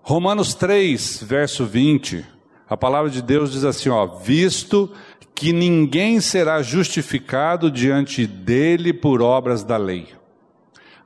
Romanos 0.00 0.54
3, 0.54 1.24
verso 1.24 1.66
20, 1.66 2.35
a 2.68 2.76
palavra 2.76 3.10
de 3.10 3.22
Deus 3.22 3.52
diz 3.52 3.64
assim: 3.64 3.88
ó, 3.88 4.06
visto 4.06 4.90
que 5.34 5.52
ninguém 5.52 6.20
será 6.20 6.62
justificado 6.62 7.70
diante 7.70 8.26
dele 8.26 8.92
por 8.92 9.20
obras 9.20 9.62
da 9.62 9.76
lei. 9.76 10.08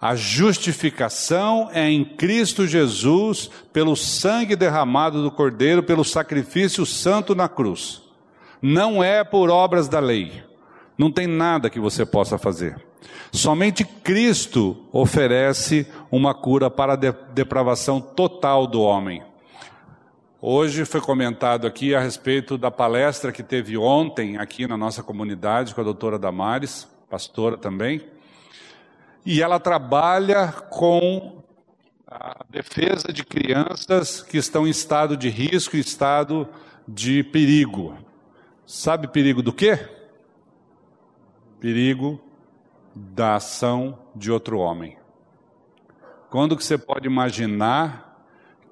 A 0.00 0.14
justificação 0.16 1.68
é 1.74 1.90
em 1.90 2.04
Cristo 2.04 2.66
Jesus, 2.66 3.50
pelo 3.70 3.94
sangue 3.94 4.56
derramado 4.56 5.22
do 5.22 5.30
Cordeiro, 5.30 5.82
pelo 5.82 6.04
sacrifício 6.04 6.86
santo 6.86 7.34
na 7.34 7.48
cruz. 7.48 8.00
Não 8.62 9.04
é 9.04 9.22
por 9.22 9.50
obras 9.50 9.88
da 9.88 10.00
lei. 10.00 10.42
Não 10.96 11.10
tem 11.10 11.26
nada 11.26 11.68
que 11.68 11.78
você 11.78 12.06
possa 12.06 12.38
fazer. 12.38 12.80
Somente 13.32 13.84
Cristo 13.84 14.76
oferece 14.90 15.86
uma 16.10 16.34
cura 16.34 16.70
para 16.70 16.94
a 16.94 16.96
depravação 16.96 18.00
total 18.00 18.66
do 18.66 18.80
homem. 18.80 19.22
Hoje 20.42 20.86
foi 20.86 21.02
comentado 21.02 21.66
aqui 21.66 21.94
a 21.94 22.00
respeito 22.00 22.56
da 22.56 22.70
palestra 22.70 23.30
que 23.30 23.42
teve 23.42 23.76
ontem 23.76 24.38
aqui 24.38 24.66
na 24.66 24.74
nossa 24.74 25.02
comunidade 25.02 25.74
com 25.74 25.82
a 25.82 25.84
doutora 25.84 26.18
Damares, 26.18 26.88
pastora 27.10 27.58
também. 27.58 28.08
E 29.26 29.42
ela 29.42 29.60
trabalha 29.60 30.50
com 30.50 31.42
a 32.06 32.42
defesa 32.48 33.12
de 33.12 33.22
crianças 33.22 34.22
que 34.22 34.38
estão 34.38 34.66
em 34.66 34.70
estado 34.70 35.14
de 35.14 35.28
risco, 35.28 35.76
em 35.76 35.80
estado 35.80 36.48
de 36.88 37.22
perigo. 37.22 37.98
Sabe 38.64 39.08
perigo 39.08 39.42
do 39.42 39.52
quê? 39.52 39.78
Perigo 41.60 42.18
da 42.94 43.34
ação 43.34 43.98
de 44.16 44.32
outro 44.32 44.58
homem. 44.58 44.96
Quando 46.30 46.56
que 46.56 46.64
você 46.64 46.78
pode 46.78 47.06
imaginar 47.06 48.24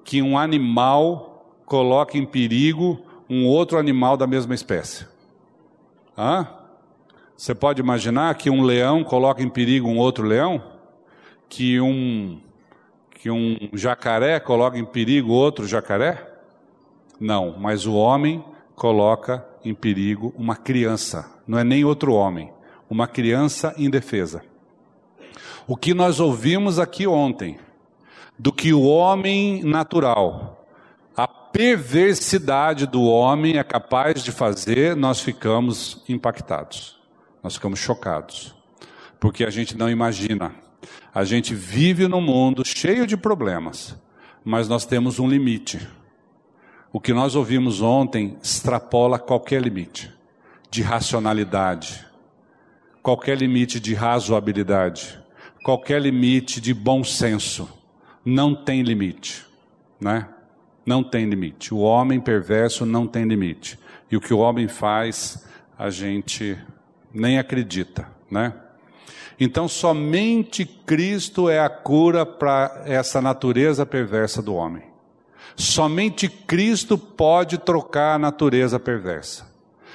que 0.03 0.19
um 0.19 0.35
animal 0.35 1.28
coloque 1.69 2.17
em 2.17 2.25
perigo 2.25 2.99
um 3.29 3.45
outro 3.45 3.77
animal 3.77 4.17
da 4.17 4.25
mesma 4.27 4.55
espécie? 4.55 5.07
Hã? 6.17 6.47
Você 7.37 7.55
pode 7.55 7.79
imaginar 7.79 8.35
que 8.35 8.49
um 8.49 8.63
leão 8.63 9.03
coloca 9.03 9.41
em 9.41 9.47
perigo 9.47 9.87
um 9.87 9.99
outro 9.99 10.25
leão? 10.25 10.61
Que 11.47 11.79
um, 11.79 12.41
que 13.11 13.29
um 13.29 13.55
jacaré 13.73 14.39
coloca 14.39 14.77
em 14.77 14.83
perigo 14.83 15.31
outro 15.31 15.67
jacaré? 15.67 16.27
Não, 17.19 17.55
mas 17.57 17.85
o 17.85 17.93
homem 17.93 18.43
coloca 18.75 19.45
em 19.63 19.73
perigo 19.73 20.33
uma 20.35 20.55
criança, 20.55 21.31
não 21.47 21.59
é 21.59 21.63
nem 21.63 21.85
outro 21.85 22.13
homem, 22.13 22.51
uma 22.89 23.07
criança 23.07 23.73
indefesa. 23.77 24.41
O 25.67 25.77
que 25.77 25.93
nós 25.93 26.19
ouvimos 26.19 26.79
aqui 26.79 27.05
ontem, 27.05 27.59
do 28.37 28.51
que 28.51 28.73
o 28.73 28.83
homem 28.83 29.63
natural, 29.63 30.58
perversidade 31.51 32.85
do 32.85 33.03
homem 33.03 33.57
é 33.57 33.63
capaz 33.63 34.23
de 34.23 34.31
fazer, 34.31 34.95
nós 34.95 35.19
ficamos 35.19 36.03
impactados. 36.07 36.99
Nós 37.43 37.55
ficamos 37.55 37.79
chocados, 37.79 38.53
porque 39.19 39.43
a 39.43 39.49
gente 39.49 39.77
não 39.77 39.89
imagina. 39.89 40.53
A 41.13 41.23
gente 41.23 41.55
vive 41.55 42.07
num 42.07 42.21
mundo 42.21 42.63
cheio 42.65 43.07
de 43.07 43.15
problemas, 43.15 43.97
mas 44.43 44.67
nós 44.67 44.85
temos 44.85 45.19
um 45.19 45.27
limite. 45.27 45.87
O 46.91 46.99
que 46.99 47.13
nós 47.13 47.35
ouvimos 47.35 47.81
ontem 47.81 48.37
extrapola 48.43 49.17
qualquer 49.17 49.61
limite 49.61 50.13
de 50.69 50.81
racionalidade, 50.81 52.05
qualquer 53.01 53.37
limite 53.37 53.79
de 53.79 53.93
razoabilidade, 53.93 55.19
qualquer 55.63 56.01
limite 56.01 56.59
de 56.59 56.73
bom 56.73 57.03
senso. 57.03 57.69
Não 58.23 58.53
tem 58.53 58.81
limite, 58.81 59.45
né? 59.99 60.27
Não 60.85 61.03
tem 61.03 61.29
limite. 61.29 61.73
O 61.73 61.79
homem 61.79 62.19
perverso 62.19 62.85
não 62.85 63.05
tem 63.05 63.25
limite. 63.25 63.77
E 64.11 64.17
o 64.17 64.21
que 64.21 64.33
o 64.33 64.39
homem 64.39 64.67
faz, 64.67 65.45
a 65.77 65.89
gente 65.89 66.57
nem 67.13 67.37
acredita, 67.37 68.07
né? 68.29 68.53
Então, 69.39 69.67
somente 69.67 70.65
Cristo 70.65 71.49
é 71.49 71.59
a 71.59 71.69
cura 71.69 72.25
para 72.25 72.83
essa 72.85 73.21
natureza 73.21 73.85
perversa 73.85 74.41
do 74.41 74.53
homem. 74.53 74.83
Somente 75.55 76.27
Cristo 76.27 76.97
pode 76.97 77.57
trocar 77.57 78.15
a 78.15 78.19
natureza 78.19 78.79
perversa. 78.79 79.47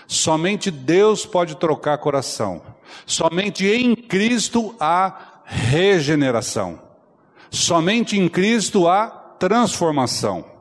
Somente 0.06 0.70
Deus 0.70 1.26
pode 1.26 1.56
trocar 1.56 1.98
coração. 1.98 2.62
Somente 3.06 3.66
em 3.66 3.94
Cristo 3.94 4.74
há 4.78 5.42
regeneração. 5.44 6.80
Somente 7.50 8.18
em 8.18 8.28
Cristo 8.28 8.88
há 8.88 9.06
transformação. 9.38 10.53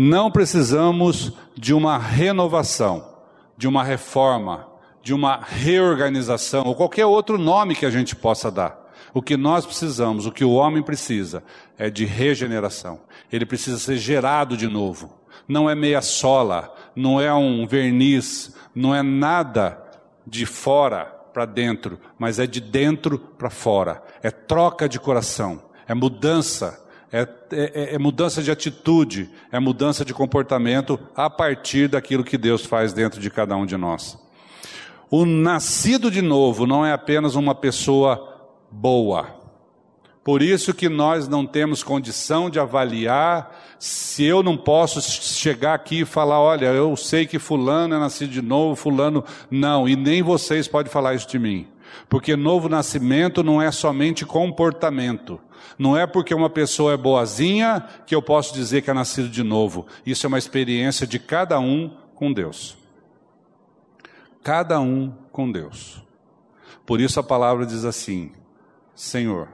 Não 0.00 0.30
precisamos 0.30 1.32
de 1.56 1.74
uma 1.74 1.98
renovação, 1.98 3.04
de 3.56 3.66
uma 3.66 3.82
reforma, 3.82 4.68
de 5.02 5.12
uma 5.12 5.40
reorganização, 5.42 6.64
ou 6.64 6.76
qualquer 6.76 7.04
outro 7.04 7.36
nome 7.36 7.74
que 7.74 7.84
a 7.84 7.90
gente 7.90 8.14
possa 8.14 8.48
dar. 8.48 8.78
O 9.12 9.20
que 9.20 9.36
nós 9.36 9.66
precisamos, 9.66 10.24
o 10.24 10.30
que 10.30 10.44
o 10.44 10.52
homem 10.52 10.84
precisa, 10.84 11.42
é 11.76 11.90
de 11.90 12.04
regeneração. 12.04 13.00
Ele 13.32 13.44
precisa 13.44 13.76
ser 13.76 13.96
gerado 13.96 14.56
de 14.56 14.68
novo. 14.68 15.12
Não 15.48 15.68
é 15.68 15.74
meia 15.74 16.00
sola, 16.00 16.72
não 16.94 17.20
é 17.20 17.34
um 17.34 17.66
verniz, 17.66 18.54
não 18.72 18.94
é 18.94 19.02
nada 19.02 19.82
de 20.24 20.46
fora 20.46 21.06
para 21.32 21.44
dentro, 21.44 21.98
mas 22.16 22.38
é 22.38 22.46
de 22.46 22.60
dentro 22.60 23.18
para 23.18 23.50
fora. 23.50 24.00
É 24.22 24.30
troca 24.30 24.88
de 24.88 25.00
coração, 25.00 25.60
é 25.88 25.94
mudança, 25.94 26.86
é, 27.10 27.26
é, 27.52 27.94
é, 27.94 27.98
mudança 27.98 28.42
de 28.42 28.50
atitude, 28.50 29.30
é 29.50 29.58
mudança 29.58 30.04
de 30.04 30.12
comportamento 30.12 30.98
a 31.16 31.30
partir 31.30 31.88
daquilo 31.88 32.24
que 32.24 32.36
Deus 32.36 32.64
faz 32.64 32.92
dentro 32.92 33.20
de 33.20 33.30
cada 33.30 33.56
um 33.56 33.64
de 33.64 33.76
nós. 33.76 34.18
O 35.10 35.24
nascido 35.24 36.10
de 36.10 36.20
novo 36.20 36.66
não 36.66 36.84
é 36.84 36.92
apenas 36.92 37.34
uma 37.34 37.54
pessoa 37.54 38.50
boa. 38.70 39.38
Por 40.22 40.42
isso 40.42 40.74
que 40.74 40.90
nós 40.90 41.26
não 41.26 41.46
temos 41.46 41.82
condição 41.82 42.50
de 42.50 42.60
avaliar 42.60 43.56
se 43.78 44.24
eu 44.24 44.42
não 44.42 44.58
posso 44.58 45.00
chegar 45.00 45.72
aqui 45.72 46.00
e 46.00 46.04
falar, 46.04 46.38
olha, 46.38 46.66
eu 46.66 46.94
sei 46.94 47.26
que 47.26 47.38
fulano 47.38 47.94
é 47.94 47.98
nascido 47.98 48.30
de 48.30 48.42
novo, 48.42 48.76
fulano 48.76 49.24
não, 49.50 49.88
e 49.88 49.96
nem 49.96 50.22
vocês 50.22 50.68
podem 50.68 50.92
falar 50.92 51.14
isso 51.14 51.28
de 51.28 51.38
mim. 51.38 51.66
Porque 52.06 52.36
novo 52.36 52.68
nascimento 52.68 53.42
não 53.42 53.62
é 53.62 53.70
somente 53.70 54.26
comportamento. 54.26 55.40
Não 55.76 55.96
é 55.96 56.06
porque 56.06 56.34
uma 56.34 56.48
pessoa 56.48 56.92
é 56.92 56.96
boazinha 56.96 57.86
que 58.06 58.14
eu 58.14 58.22
posso 58.22 58.54
dizer 58.54 58.82
que 58.82 58.90
é 58.90 58.94
nascido 58.94 59.28
de 59.28 59.42
novo. 59.42 59.86
Isso 60.06 60.26
é 60.26 60.28
uma 60.28 60.38
experiência 60.38 61.06
de 61.06 61.18
cada 61.18 61.58
um 61.58 61.96
com 62.14 62.32
Deus. 62.32 62.76
Cada 64.42 64.80
um 64.80 65.12
com 65.32 65.50
Deus. 65.50 66.02
Por 66.86 67.00
isso 67.00 67.20
a 67.20 67.22
palavra 67.22 67.66
diz 67.66 67.84
assim: 67.84 68.32
Senhor, 68.94 69.48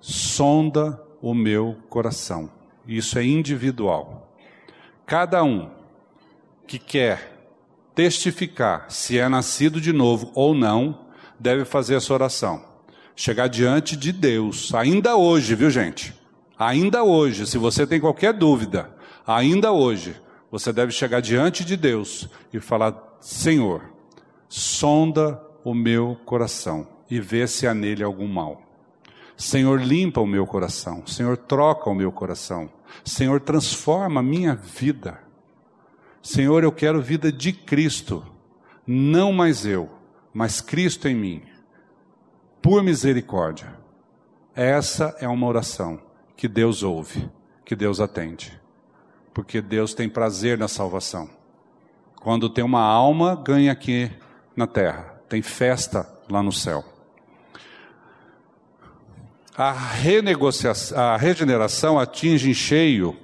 sonda 0.00 1.00
o 1.20 1.34
meu 1.34 1.76
coração. 1.88 2.50
Isso 2.86 3.18
é 3.18 3.24
individual. 3.24 4.36
Cada 5.06 5.42
um 5.44 5.70
que 6.66 6.78
quer 6.78 7.36
testificar 7.94 8.90
se 8.90 9.18
é 9.18 9.28
nascido 9.28 9.80
de 9.80 9.92
novo 9.92 10.30
ou 10.34 10.54
não, 10.54 11.06
deve 11.38 11.64
fazer 11.64 11.94
essa 11.94 12.12
oração. 12.12 12.75
Chegar 13.18 13.48
diante 13.48 13.96
de 13.96 14.12
Deus, 14.12 14.74
ainda 14.74 15.16
hoje, 15.16 15.54
viu 15.54 15.70
gente? 15.70 16.14
Ainda 16.58 17.02
hoje, 17.02 17.46
se 17.46 17.56
você 17.56 17.86
tem 17.86 17.98
qualquer 17.98 18.34
dúvida, 18.34 18.94
ainda 19.26 19.72
hoje, 19.72 20.14
você 20.50 20.70
deve 20.70 20.92
chegar 20.92 21.20
diante 21.20 21.64
de 21.64 21.78
Deus 21.78 22.28
e 22.52 22.60
falar: 22.60 23.16
Senhor, 23.18 23.90
sonda 24.50 25.42
o 25.64 25.72
meu 25.72 26.20
coração 26.26 26.86
e 27.10 27.18
vê 27.18 27.46
se 27.46 27.66
há 27.66 27.72
nele 27.72 28.02
algum 28.02 28.28
mal. 28.28 28.62
Senhor, 29.34 29.80
limpa 29.80 30.20
o 30.20 30.26
meu 30.26 30.46
coração. 30.46 31.06
Senhor, 31.06 31.38
troca 31.38 31.88
o 31.88 31.94
meu 31.94 32.12
coração. 32.12 32.70
Senhor, 33.02 33.40
transforma 33.40 34.20
a 34.20 34.22
minha 34.22 34.54
vida. 34.54 35.18
Senhor, 36.22 36.62
eu 36.62 36.72
quero 36.72 37.00
vida 37.00 37.32
de 37.32 37.52
Cristo, 37.52 38.22
não 38.86 39.32
mais 39.32 39.64
eu, 39.64 39.88
mas 40.34 40.60
Cristo 40.60 41.08
em 41.08 41.14
mim. 41.14 41.42
Por 42.66 42.82
misericórdia. 42.82 43.72
Essa 44.52 45.16
é 45.20 45.28
uma 45.28 45.46
oração 45.46 46.00
que 46.36 46.48
Deus 46.48 46.82
ouve, 46.82 47.30
que 47.64 47.76
Deus 47.76 48.00
atende. 48.00 48.60
Porque 49.32 49.62
Deus 49.62 49.94
tem 49.94 50.08
prazer 50.08 50.58
na 50.58 50.66
salvação. 50.66 51.30
Quando 52.20 52.50
tem 52.50 52.64
uma 52.64 52.80
alma, 52.80 53.36
ganha 53.36 53.70
aqui 53.70 54.10
na 54.56 54.66
terra. 54.66 55.14
Tem 55.28 55.42
festa 55.42 56.12
lá 56.28 56.42
no 56.42 56.50
céu. 56.50 56.84
A, 59.56 59.70
renegociação, 59.70 60.98
a 60.98 61.16
regeneração 61.16 62.00
atinge 62.00 62.50
em 62.50 62.54
cheio 62.54 63.16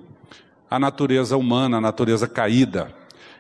a 0.70 0.78
natureza 0.78 1.36
humana, 1.36 1.78
a 1.78 1.80
natureza 1.80 2.28
caída, 2.28 2.94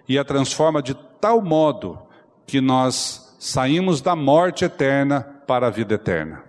e 0.08 0.18
a 0.18 0.24
transforma 0.24 0.82
de 0.82 0.94
tal 1.20 1.40
modo 1.40 1.96
que 2.44 2.60
nós 2.60 3.36
saímos 3.38 4.00
da 4.00 4.16
morte 4.16 4.64
eterna 4.64 5.32
para 5.52 5.66
a 5.66 5.70
vida 5.70 5.96
eterna. 5.96 6.42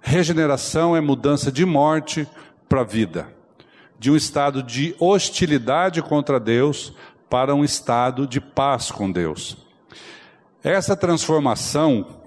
Regeneração 0.00 0.96
é 0.96 1.00
mudança 1.00 1.52
de 1.52 1.64
morte 1.64 2.26
para 2.68 2.80
a 2.80 2.84
vida, 2.84 3.32
de 3.96 4.10
um 4.10 4.16
estado 4.16 4.60
de 4.60 4.96
hostilidade 4.98 6.02
contra 6.02 6.40
Deus 6.40 6.92
para 7.30 7.54
um 7.54 7.62
estado 7.62 8.26
de 8.26 8.40
paz 8.40 8.90
com 8.90 9.08
Deus. 9.08 9.56
Essa 10.64 10.96
transformação 10.96 12.22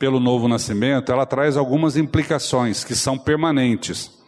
pelo 0.00 0.18
novo 0.18 0.48
nascimento, 0.48 1.12
ela 1.12 1.24
traz 1.24 1.56
algumas 1.56 1.96
implicações 1.96 2.82
que 2.82 2.96
são 2.96 3.16
permanentes, 3.16 4.20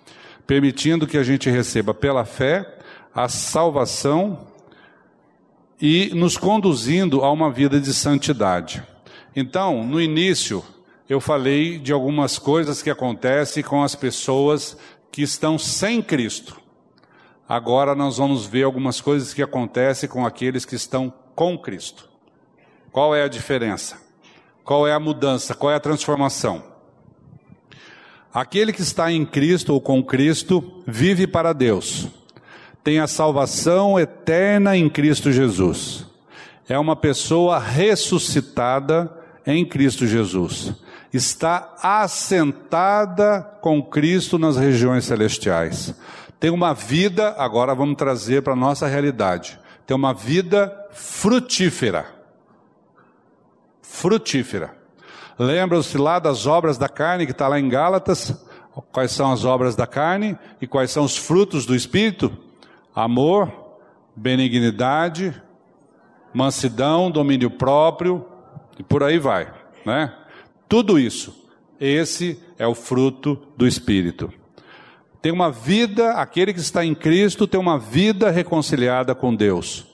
permitindo 0.46 1.08
que 1.08 1.18
a 1.18 1.24
gente 1.24 1.50
receba 1.50 1.92
pela 1.92 2.24
fé 2.24 2.78
a 3.12 3.28
salvação 3.28 4.46
e 5.80 6.12
nos 6.14 6.36
conduzindo 6.36 7.24
a 7.24 7.32
uma 7.32 7.50
vida 7.50 7.80
de 7.80 7.92
santidade. 7.92 8.84
Então, 9.38 9.84
no 9.84 10.00
início, 10.00 10.64
eu 11.06 11.20
falei 11.20 11.78
de 11.78 11.92
algumas 11.92 12.38
coisas 12.38 12.80
que 12.80 12.88
acontecem 12.88 13.62
com 13.62 13.82
as 13.82 13.94
pessoas 13.94 14.78
que 15.12 15.20
estão 15.20 15.58
sem 15.58 16.00
Cristo. 16.00 16.58
Agora 17.46 17.94
nós 17.94 18.16
vamos 18.16 18.46
ver 18.46 18.62
algumas 18.62 18.98
coisas 18.98 19.34
que 19.34 19.42
acontecem 19.42 20.08
com 20.08 20.24
aqueles 20.24 20.64
que 20.64 20.74
estão 20.74 21.12
com 21.34 21.58
Cristo. 21.58 22.08
Qual 22.90 23.14
é 23.14 23.24
a 23.24 23.28
diferença? 23.28 24.00
Qual 24.64 24.88
é 24.88 24.94
a 24.94 24.98
mudança? 24.98 25.54
Qual 25.54 25.70
é 25.70 25.76
a 25.76 25.80
transformação? 25.80 26.64
Aquele 28.32 28.72
que 28.72 28.80
está 28.80 29.12
em 29.12 29.26
Cristo 29.26 29.74
ou 29.74 29.82
com 29.82 30.02
Cristo 30.02 30.82
vive 30.86 31.26
para 31.26 31.52
Deus. 31.52 32.08
Tem 32.82 33.00
a 33.00 33.06
salvação 33.06 34.00
eterna 34.00 34.78
em 34.78 34.88
Cristo 34.88 35.30
Jesus. 35.30 36.06
É 36.66 36.78
uma 36.78 36.96
pessoa 36.96 37.58
ressuscitada 37.58 39.15
em 39.46 39.64
Cristo 39.64 40.06
Jesus. 40.06 40.74
Está 41.12 41.74
assentada 41.82 43.42
com 43.60 43.82
Cristo 43.82 44.38
nas 44.38 44.56
regiões 44.56 45.04
celestiais. 45.04 45.94
Tem 46.38 46.50
uma 46.50 46.74
vida, 46.74 47.34
agora 47.38 47.74
vamos 47.74 47.96
trazer 47.96 48.42
para 48.42 48.52
a 48.52 48.56
nossa 48.56 48.86
realidade. 48.86 49.58
Tem 49.86 49.96
uma 49.96 50.12
vida 50.12 50.76
frutífera 50.90 52.16
frutífera. 53.96 54.76
Lembram-se 55.38 55.96
lá 55.96 56.18
das 56.18 56.46
obras 56.46 56.76
da 56.76 56.88
carne 56.88 57.24
que 57.24 57.32
está 57.32 57.48
lá 57.48 57.58
em 57.58 57.68
Gálatas? 57.68 58.34
Quais 58.92 59.10
são 59.10 59.32
as 59.32 59.44
obras 59.44 59.74
da 59.74 59.86
carne 59.86 60.38
e 60.60 60.66
quais 60.66 60.90
são 60.90 61.02
os 61.04 61.16
frutos 61.16 61.64
do 61.64 61.74
Espírito? 61.74 62.30
Amor, 62.94 63.50
benignidade, 64.14 65.34
mansidão, 66.32 67.10
domínio 67.10 67.50
próprio 67.50 68.24
e 68.78 68.82
por 68.82 69.02
aí 69.02 69.18
vai, 69.18 69.52
né? 69.84 70.12
Tudo 70.68 70.98
isso, 70.98 71.46
esse 71.80 72.40
é 72.58 72.66
o 72.66 72.74
fruto 72.74 73.40
do 73.56 73.66
Espírito. 73.66 74.32
Tem 75.20 75.32
uma 75.32 75.50
vida, 75.50 76.12
aquele 76.12 76.52
que 76.52 76.60
está 76.60 76.84
em 76.84 76.94
Cristo 76.94 77.46
tem 77.46 77.58
uma 77.58 77.78
vida 77.78 78.30
reconciliada 78.30 79.14
com 79.14 79.34
Deus. 79.34 79.86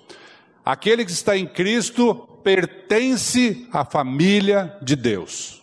Aquele 0.65 1.05
que 1.05 1.11
está 1.11 1.37
em 1.37 1.47
Cristo 1.47 2.15
pertence 2.45 3.67
à 3.73 3.85
família 3.85 4.77
de 4.83 4.95
Deus. 4.95 5.63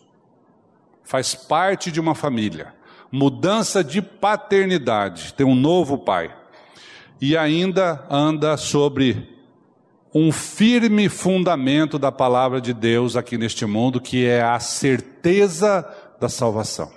Faz 1.03 1.35
parte 1.35 1.91
de 1.91 1.99
uma 1.99 2.15
família. 2.15 2.73
Mudança 3.11 3.83
de 3.83 4.01
paternidade, 4.01 5.33
tem 5.33 5.45
um 5.45 5.55
novo 5.55 5.97
pai. 5.97 6.35
E 7.21 7.35
ainda 7.35 8.05
anda 8.09 8.55
sobre 8.57 9.38
um 10.13 10.31
firme 10.31 11.07
fundamento 11.07 11.99
da 11.99 12.11
palavra 12.11 12.59
de 12.59 12.73
Deus 12.73 13.15
aqui 13.15 13.37
neste 13.37 13.65
mundo, 13.65 14.01
que 14.01 14.25
é 14.25 14.41
a 14.41 14.59
certeza 14.59 15.87
da 16.19 16.27
salvação. 16.27 16.91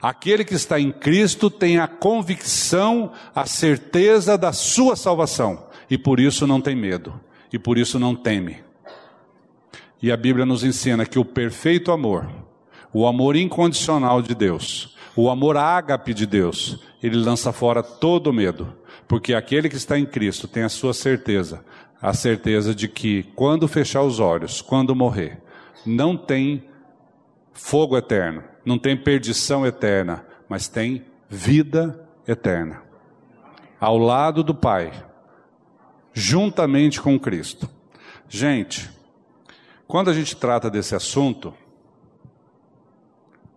Aquele 0.00 0.44
que 0.44 0.54
está 0.54 0.78
em 0.78 0.92
Cristo 0.92 1.50
tem 1.50 1.78
a 1.78 1.86
convicção, 1.86 3.12
a 3.34 3.46
certeza 3.46 4.36
da 4.36 4.52
sua 4.52 4.96
salvação, 4.96 5.66
e 5.90 5.96
por 5.96 6.20
isso 6.20 6.46
não 6.46 6.60
tem 6.60 6.74
medo, 6.74 7.18
e 7.52 7.58
por 7.58 7.78
isso 7.78 7.98
não 7.98 8.14
teme. 8.14 8.58
E 10.02 10.12
a 10.12 10.16
Bíblia 10.16 10.44
nos 10.44 10.62
ensina 10.64 11.06
que 11.06 11.18
o 11.18 11.24
perfeito 11.24 11.90
amor, 11.92 12.30
o 12.92 13.06
amor 13.06 13.36
incondicional 13.36 14.22
de 14.22 14.34
Deus, 14.34 14.94
o 15.14 15.30
amor 15.30 15.56
ágape 15.56 16.12
de 16.12 16.26
Deus, 16.26 16.78
ele 17.02 17.16
lança 17.16 17.52
fora 17.52 17.82
todo 17.82 18.32
medo, 18.32 18.74
porque 19.08 19.34
aquele 19.34 19.68
que 19.68 19.76
está 19.76 19.98
em 19.98 20.04
Cristo 20.04 20.46
tem 20.46 20.62
a 20.62 20.68
sua 20.68 20.92
certeza, 20.92 21.64
a 22.00 22.12
certeza 22.12 22.74
de 22.74 22.88
que 22.88 23.22
quando 23.34 23.66
fechar 23.66 24.02
os 24.02 24.20
olhos, 24.20 24.60
quando 24.60 24.94
morrer, 24.94 25.40
não 25.84 26.16
tem 26.16 26.64
fogo 27.52 27.96
eterno, 27.96 28.44
não 28.64 28.78
tem 28.78 28.96
perdição 28.96 29.66
eterna, 29.66 30.24
mas 30.48 30.68
tem 30.68 31.04
vida 31.28 32.06
eterna. 32.26 32.82
Ao 33.80 33.96
lado 33.96 34.42
do 34.42 34.54
Pai, 34.54 34.92
juntamente 36.12 37.00
com 37.00 37.18
Cristo. 37.18 37.68
Gente, 38.28 38.90
quando 39.86 40.10
a 40.10 40.14
gente 40.14 40.34
trata 40.34 40.70
desse 40.70 40.94
assunto, 40.94 41.54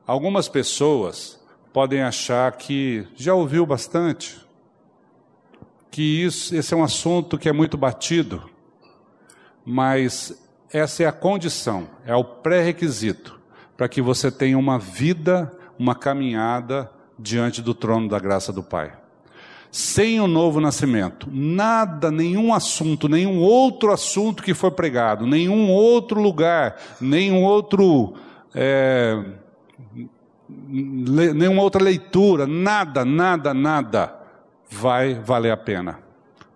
algumas 0.05 0.47
pessoas 0.47 1.39
podem 1.73 2.01
achar 2.01 2.51
que 2.53 3.07
já 3.15 3.33
ouviu 3.33 3.65
bastante, 3.65 4.39
que 5.91 6.23
isso, 6.23 6.55
esse 6.55 6.73
é 6.73 6.77
um 6.77 6.83
assunto 6.83 7.37
que 7.37 7.49
é 7.49 7.53
muito 7.53 7.77
batido, 7.77 8.49
mas 9.65 10.33
essa 10.71 11.03
é 11.03 11.05
a 11.07 11.11
condição, 11.11 11.87
é 12.05 12.15
o 12.15 12.23
pré-requisito 12.23 13.39
para 13.75 13.87
que 13.87 14.01
você 14.01 14.31
tenha 14.31 14.57
uma 14.57 14.77
vida, 14.77 15.51
uma 15.77 15.95
caminhada 15.95 16.91
diante 17.17 17.61
do 17.61 17.73
trono 17.73 18.07
da 18.07 18.19
graça 18.19 18.53
do 18.53 18.61
Pai. 18.61 18.93
Sem 19.71 20.19
o 20.19 20.27
novo 20.27 20.59
nascimento, 20.59 21.29
nada, 21.31 22.09
nenhum 22.09 22.53
assunto, 22.53 23.07
nenhum 23.07 23.39
outro 23.39 23.91
assunto 23.91 24.41
que 24.41 24.53
foi 24.53 24.71
pregado, 24.71 25.27
nenhum 25.27 25.69
outro 25.69 26.19
lugar, 26.19 26.77
nenhum 26.99 27.43
outro. 27.43 28.15
É, 28.53 29.23
nenhuma 30.67 31.61
outra 31.61 31.83
leitura, 31.83 32.47
nada, 32.47 33.05
nada, 33.05 33.53
nada 33.53 34.18
vai 34.69 35.15
valer 35.15 35.51
a 35.51 35.57
pena. 35.57 35.99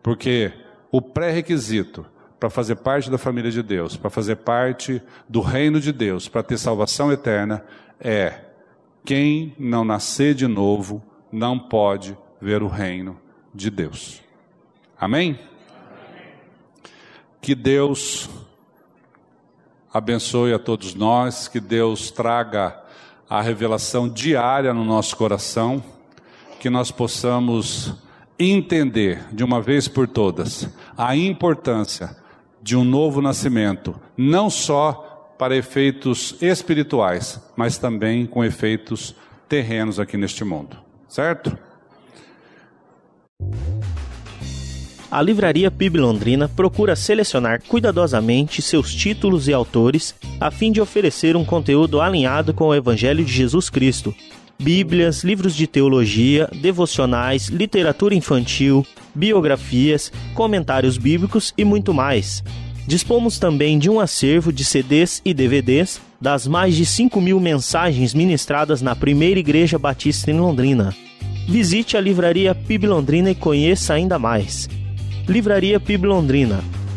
Porque 0.01 0.53
o 0.91 1.01
pré-requisito 1.01 2.05
para 2.39 2.49
fazer 2.49 2.75
parte 2.75 3.09
da 3.09 3.17
família 3.17 3.49
de 3.49 3.63
Deus, 3.63 3.95
para 3.95 4.09
fazer 4.09 4.35
parte 4.35 5.01
do 5.27 5.39
reino 5.41 5.79
de 5.79 5.91
Deus, 5.91 6.27
para 6.27 6.43
ter 6.43 6.57
salvação 6.57 7.11
eterna, 7.11 7.63
é 7.99 8.41
quem 9.05 9.55
não 9.57 9.83
nascer 9.83 10.35
de 10.35 10.45
novo 10.45 11.01
não 11.31 11.57
pode 11.57 12.17
ver 12.41 12.61
o 12.61 12.67
reino 12.67 13.17
de 13.53 13.69
Deus. 13.69 14.21
Amém? 14.99 15.39
Que 17.41 17.55
Deus 17.55 18.29
abençoe 19.93 20.53
a 20.53 20.59
todos 20.59 20.93
nós, 20.93 21.47
que 21.47 21.59
Deus 21.59 22.11
traga 22.11 22.81
a 23.29 23.41
revelação 23.41 24.09
diária 24.09 24.73
no 24.73 24.83
nosso 24.83 25.15
coração, 25.15 25.83
que 26.63 26.69
nós 26.69 26.91
possamos 26.91 27.93
entender 28.39 29.21
de 29.33 29.43
uma 29.43 29.61
vez 29.61 29.89
por 29.89 30.07
todas 30.07 30.69
a 30.97 31.13
importância 31.13 32.15
de 32.61 32.77
um 32.77 32.85
novo 32.85 33.21
nascimento, 33.21 33.93
não 34.15 34.49
só 34.49 35.35
para 35.37 35.57
efeitos 35.57 36.37
espirituais, 36.41 37.37
mas 37.57 37.77
também 37.77 38.25
com 38.25 38.45
efeitos 38.45 39.13
terrenos 39.49 39.99
aqui 39.99 40.15
neste 40.15 40.45
mundo, 40.45 40.77
certo? 41.05 41.57
A 45.11 45.21
Livraria 45.21 45.69
PIB 45.69 45.99
Londrina 45.99 46.47
procura 46.47 46.95
selecionar 46.95 47.61
cuidadosamente 47.67 48.61
seus 48.61 48.95
títulos 48.95 49.49
e 49.49 49.53
autores 49.53 50.15
a 50.39 50.49
fim 50.49 50.71
de 50.71 50.79
oferecer 50.79 51.35
um 51.35 51.43
conteúdo 51.43 51.99
alinhado 51.99 52.53
com 52.53 52.69
o 52.69 52.73
Evangelho 52.73 53.25
de 53.25 53.33
Jesus 53.33 53.69
Cristo. 53.69 54.15
Bíblias, 54.63 55.25
livros 55.25 55.53
de 55.53 55.67
teologia, 55.67 56.49
devocionais, 56.55 57.47
literatura 57.47 58.15
infantil, 58.15 58.87
biografias, 59.13 60.09
comentários 60.33 60.97
bíblicos 60.97 61.53
e 61.57 61.65
muito 61.65 61.93
mais. 61.93 62.41
Dispomos 62.87 63.37
também 63.37 63.77
de 63.77 63.89
um 63.89 63.99
acervo 63.99 64.53
de 64.53 64.63
CDs 64.63 65.21
e 65.25 65.33
DVDs 65.33 65.99
das 66.19 66.47
mais 66.47 66.77
de 66.77 66.85
5 66.85 67.19
mil 67.19 67.41
mensagens 67.41 68.13
ministradas 68.13 68.81
na 68.81 68.95
primeira 68.95 69.37
Igreja 69.37 69.77
Batista 69.77 70.31
em 70.31 70.39
Londrina. 70.39 70.95
Visite 71.45 71.97
a 71.97 72.01
Livraria 72.01 72.55
PIB 72.55 72.87
Londrina 72.87 73.31
e 73.31 73.35
conheça 73.35 73.93
ainda 73.93 74.17
mais. 74.17 74.69
Livraria 75.27 75.77
PIB 75.77 76.07
Londrina, 76.07 76.63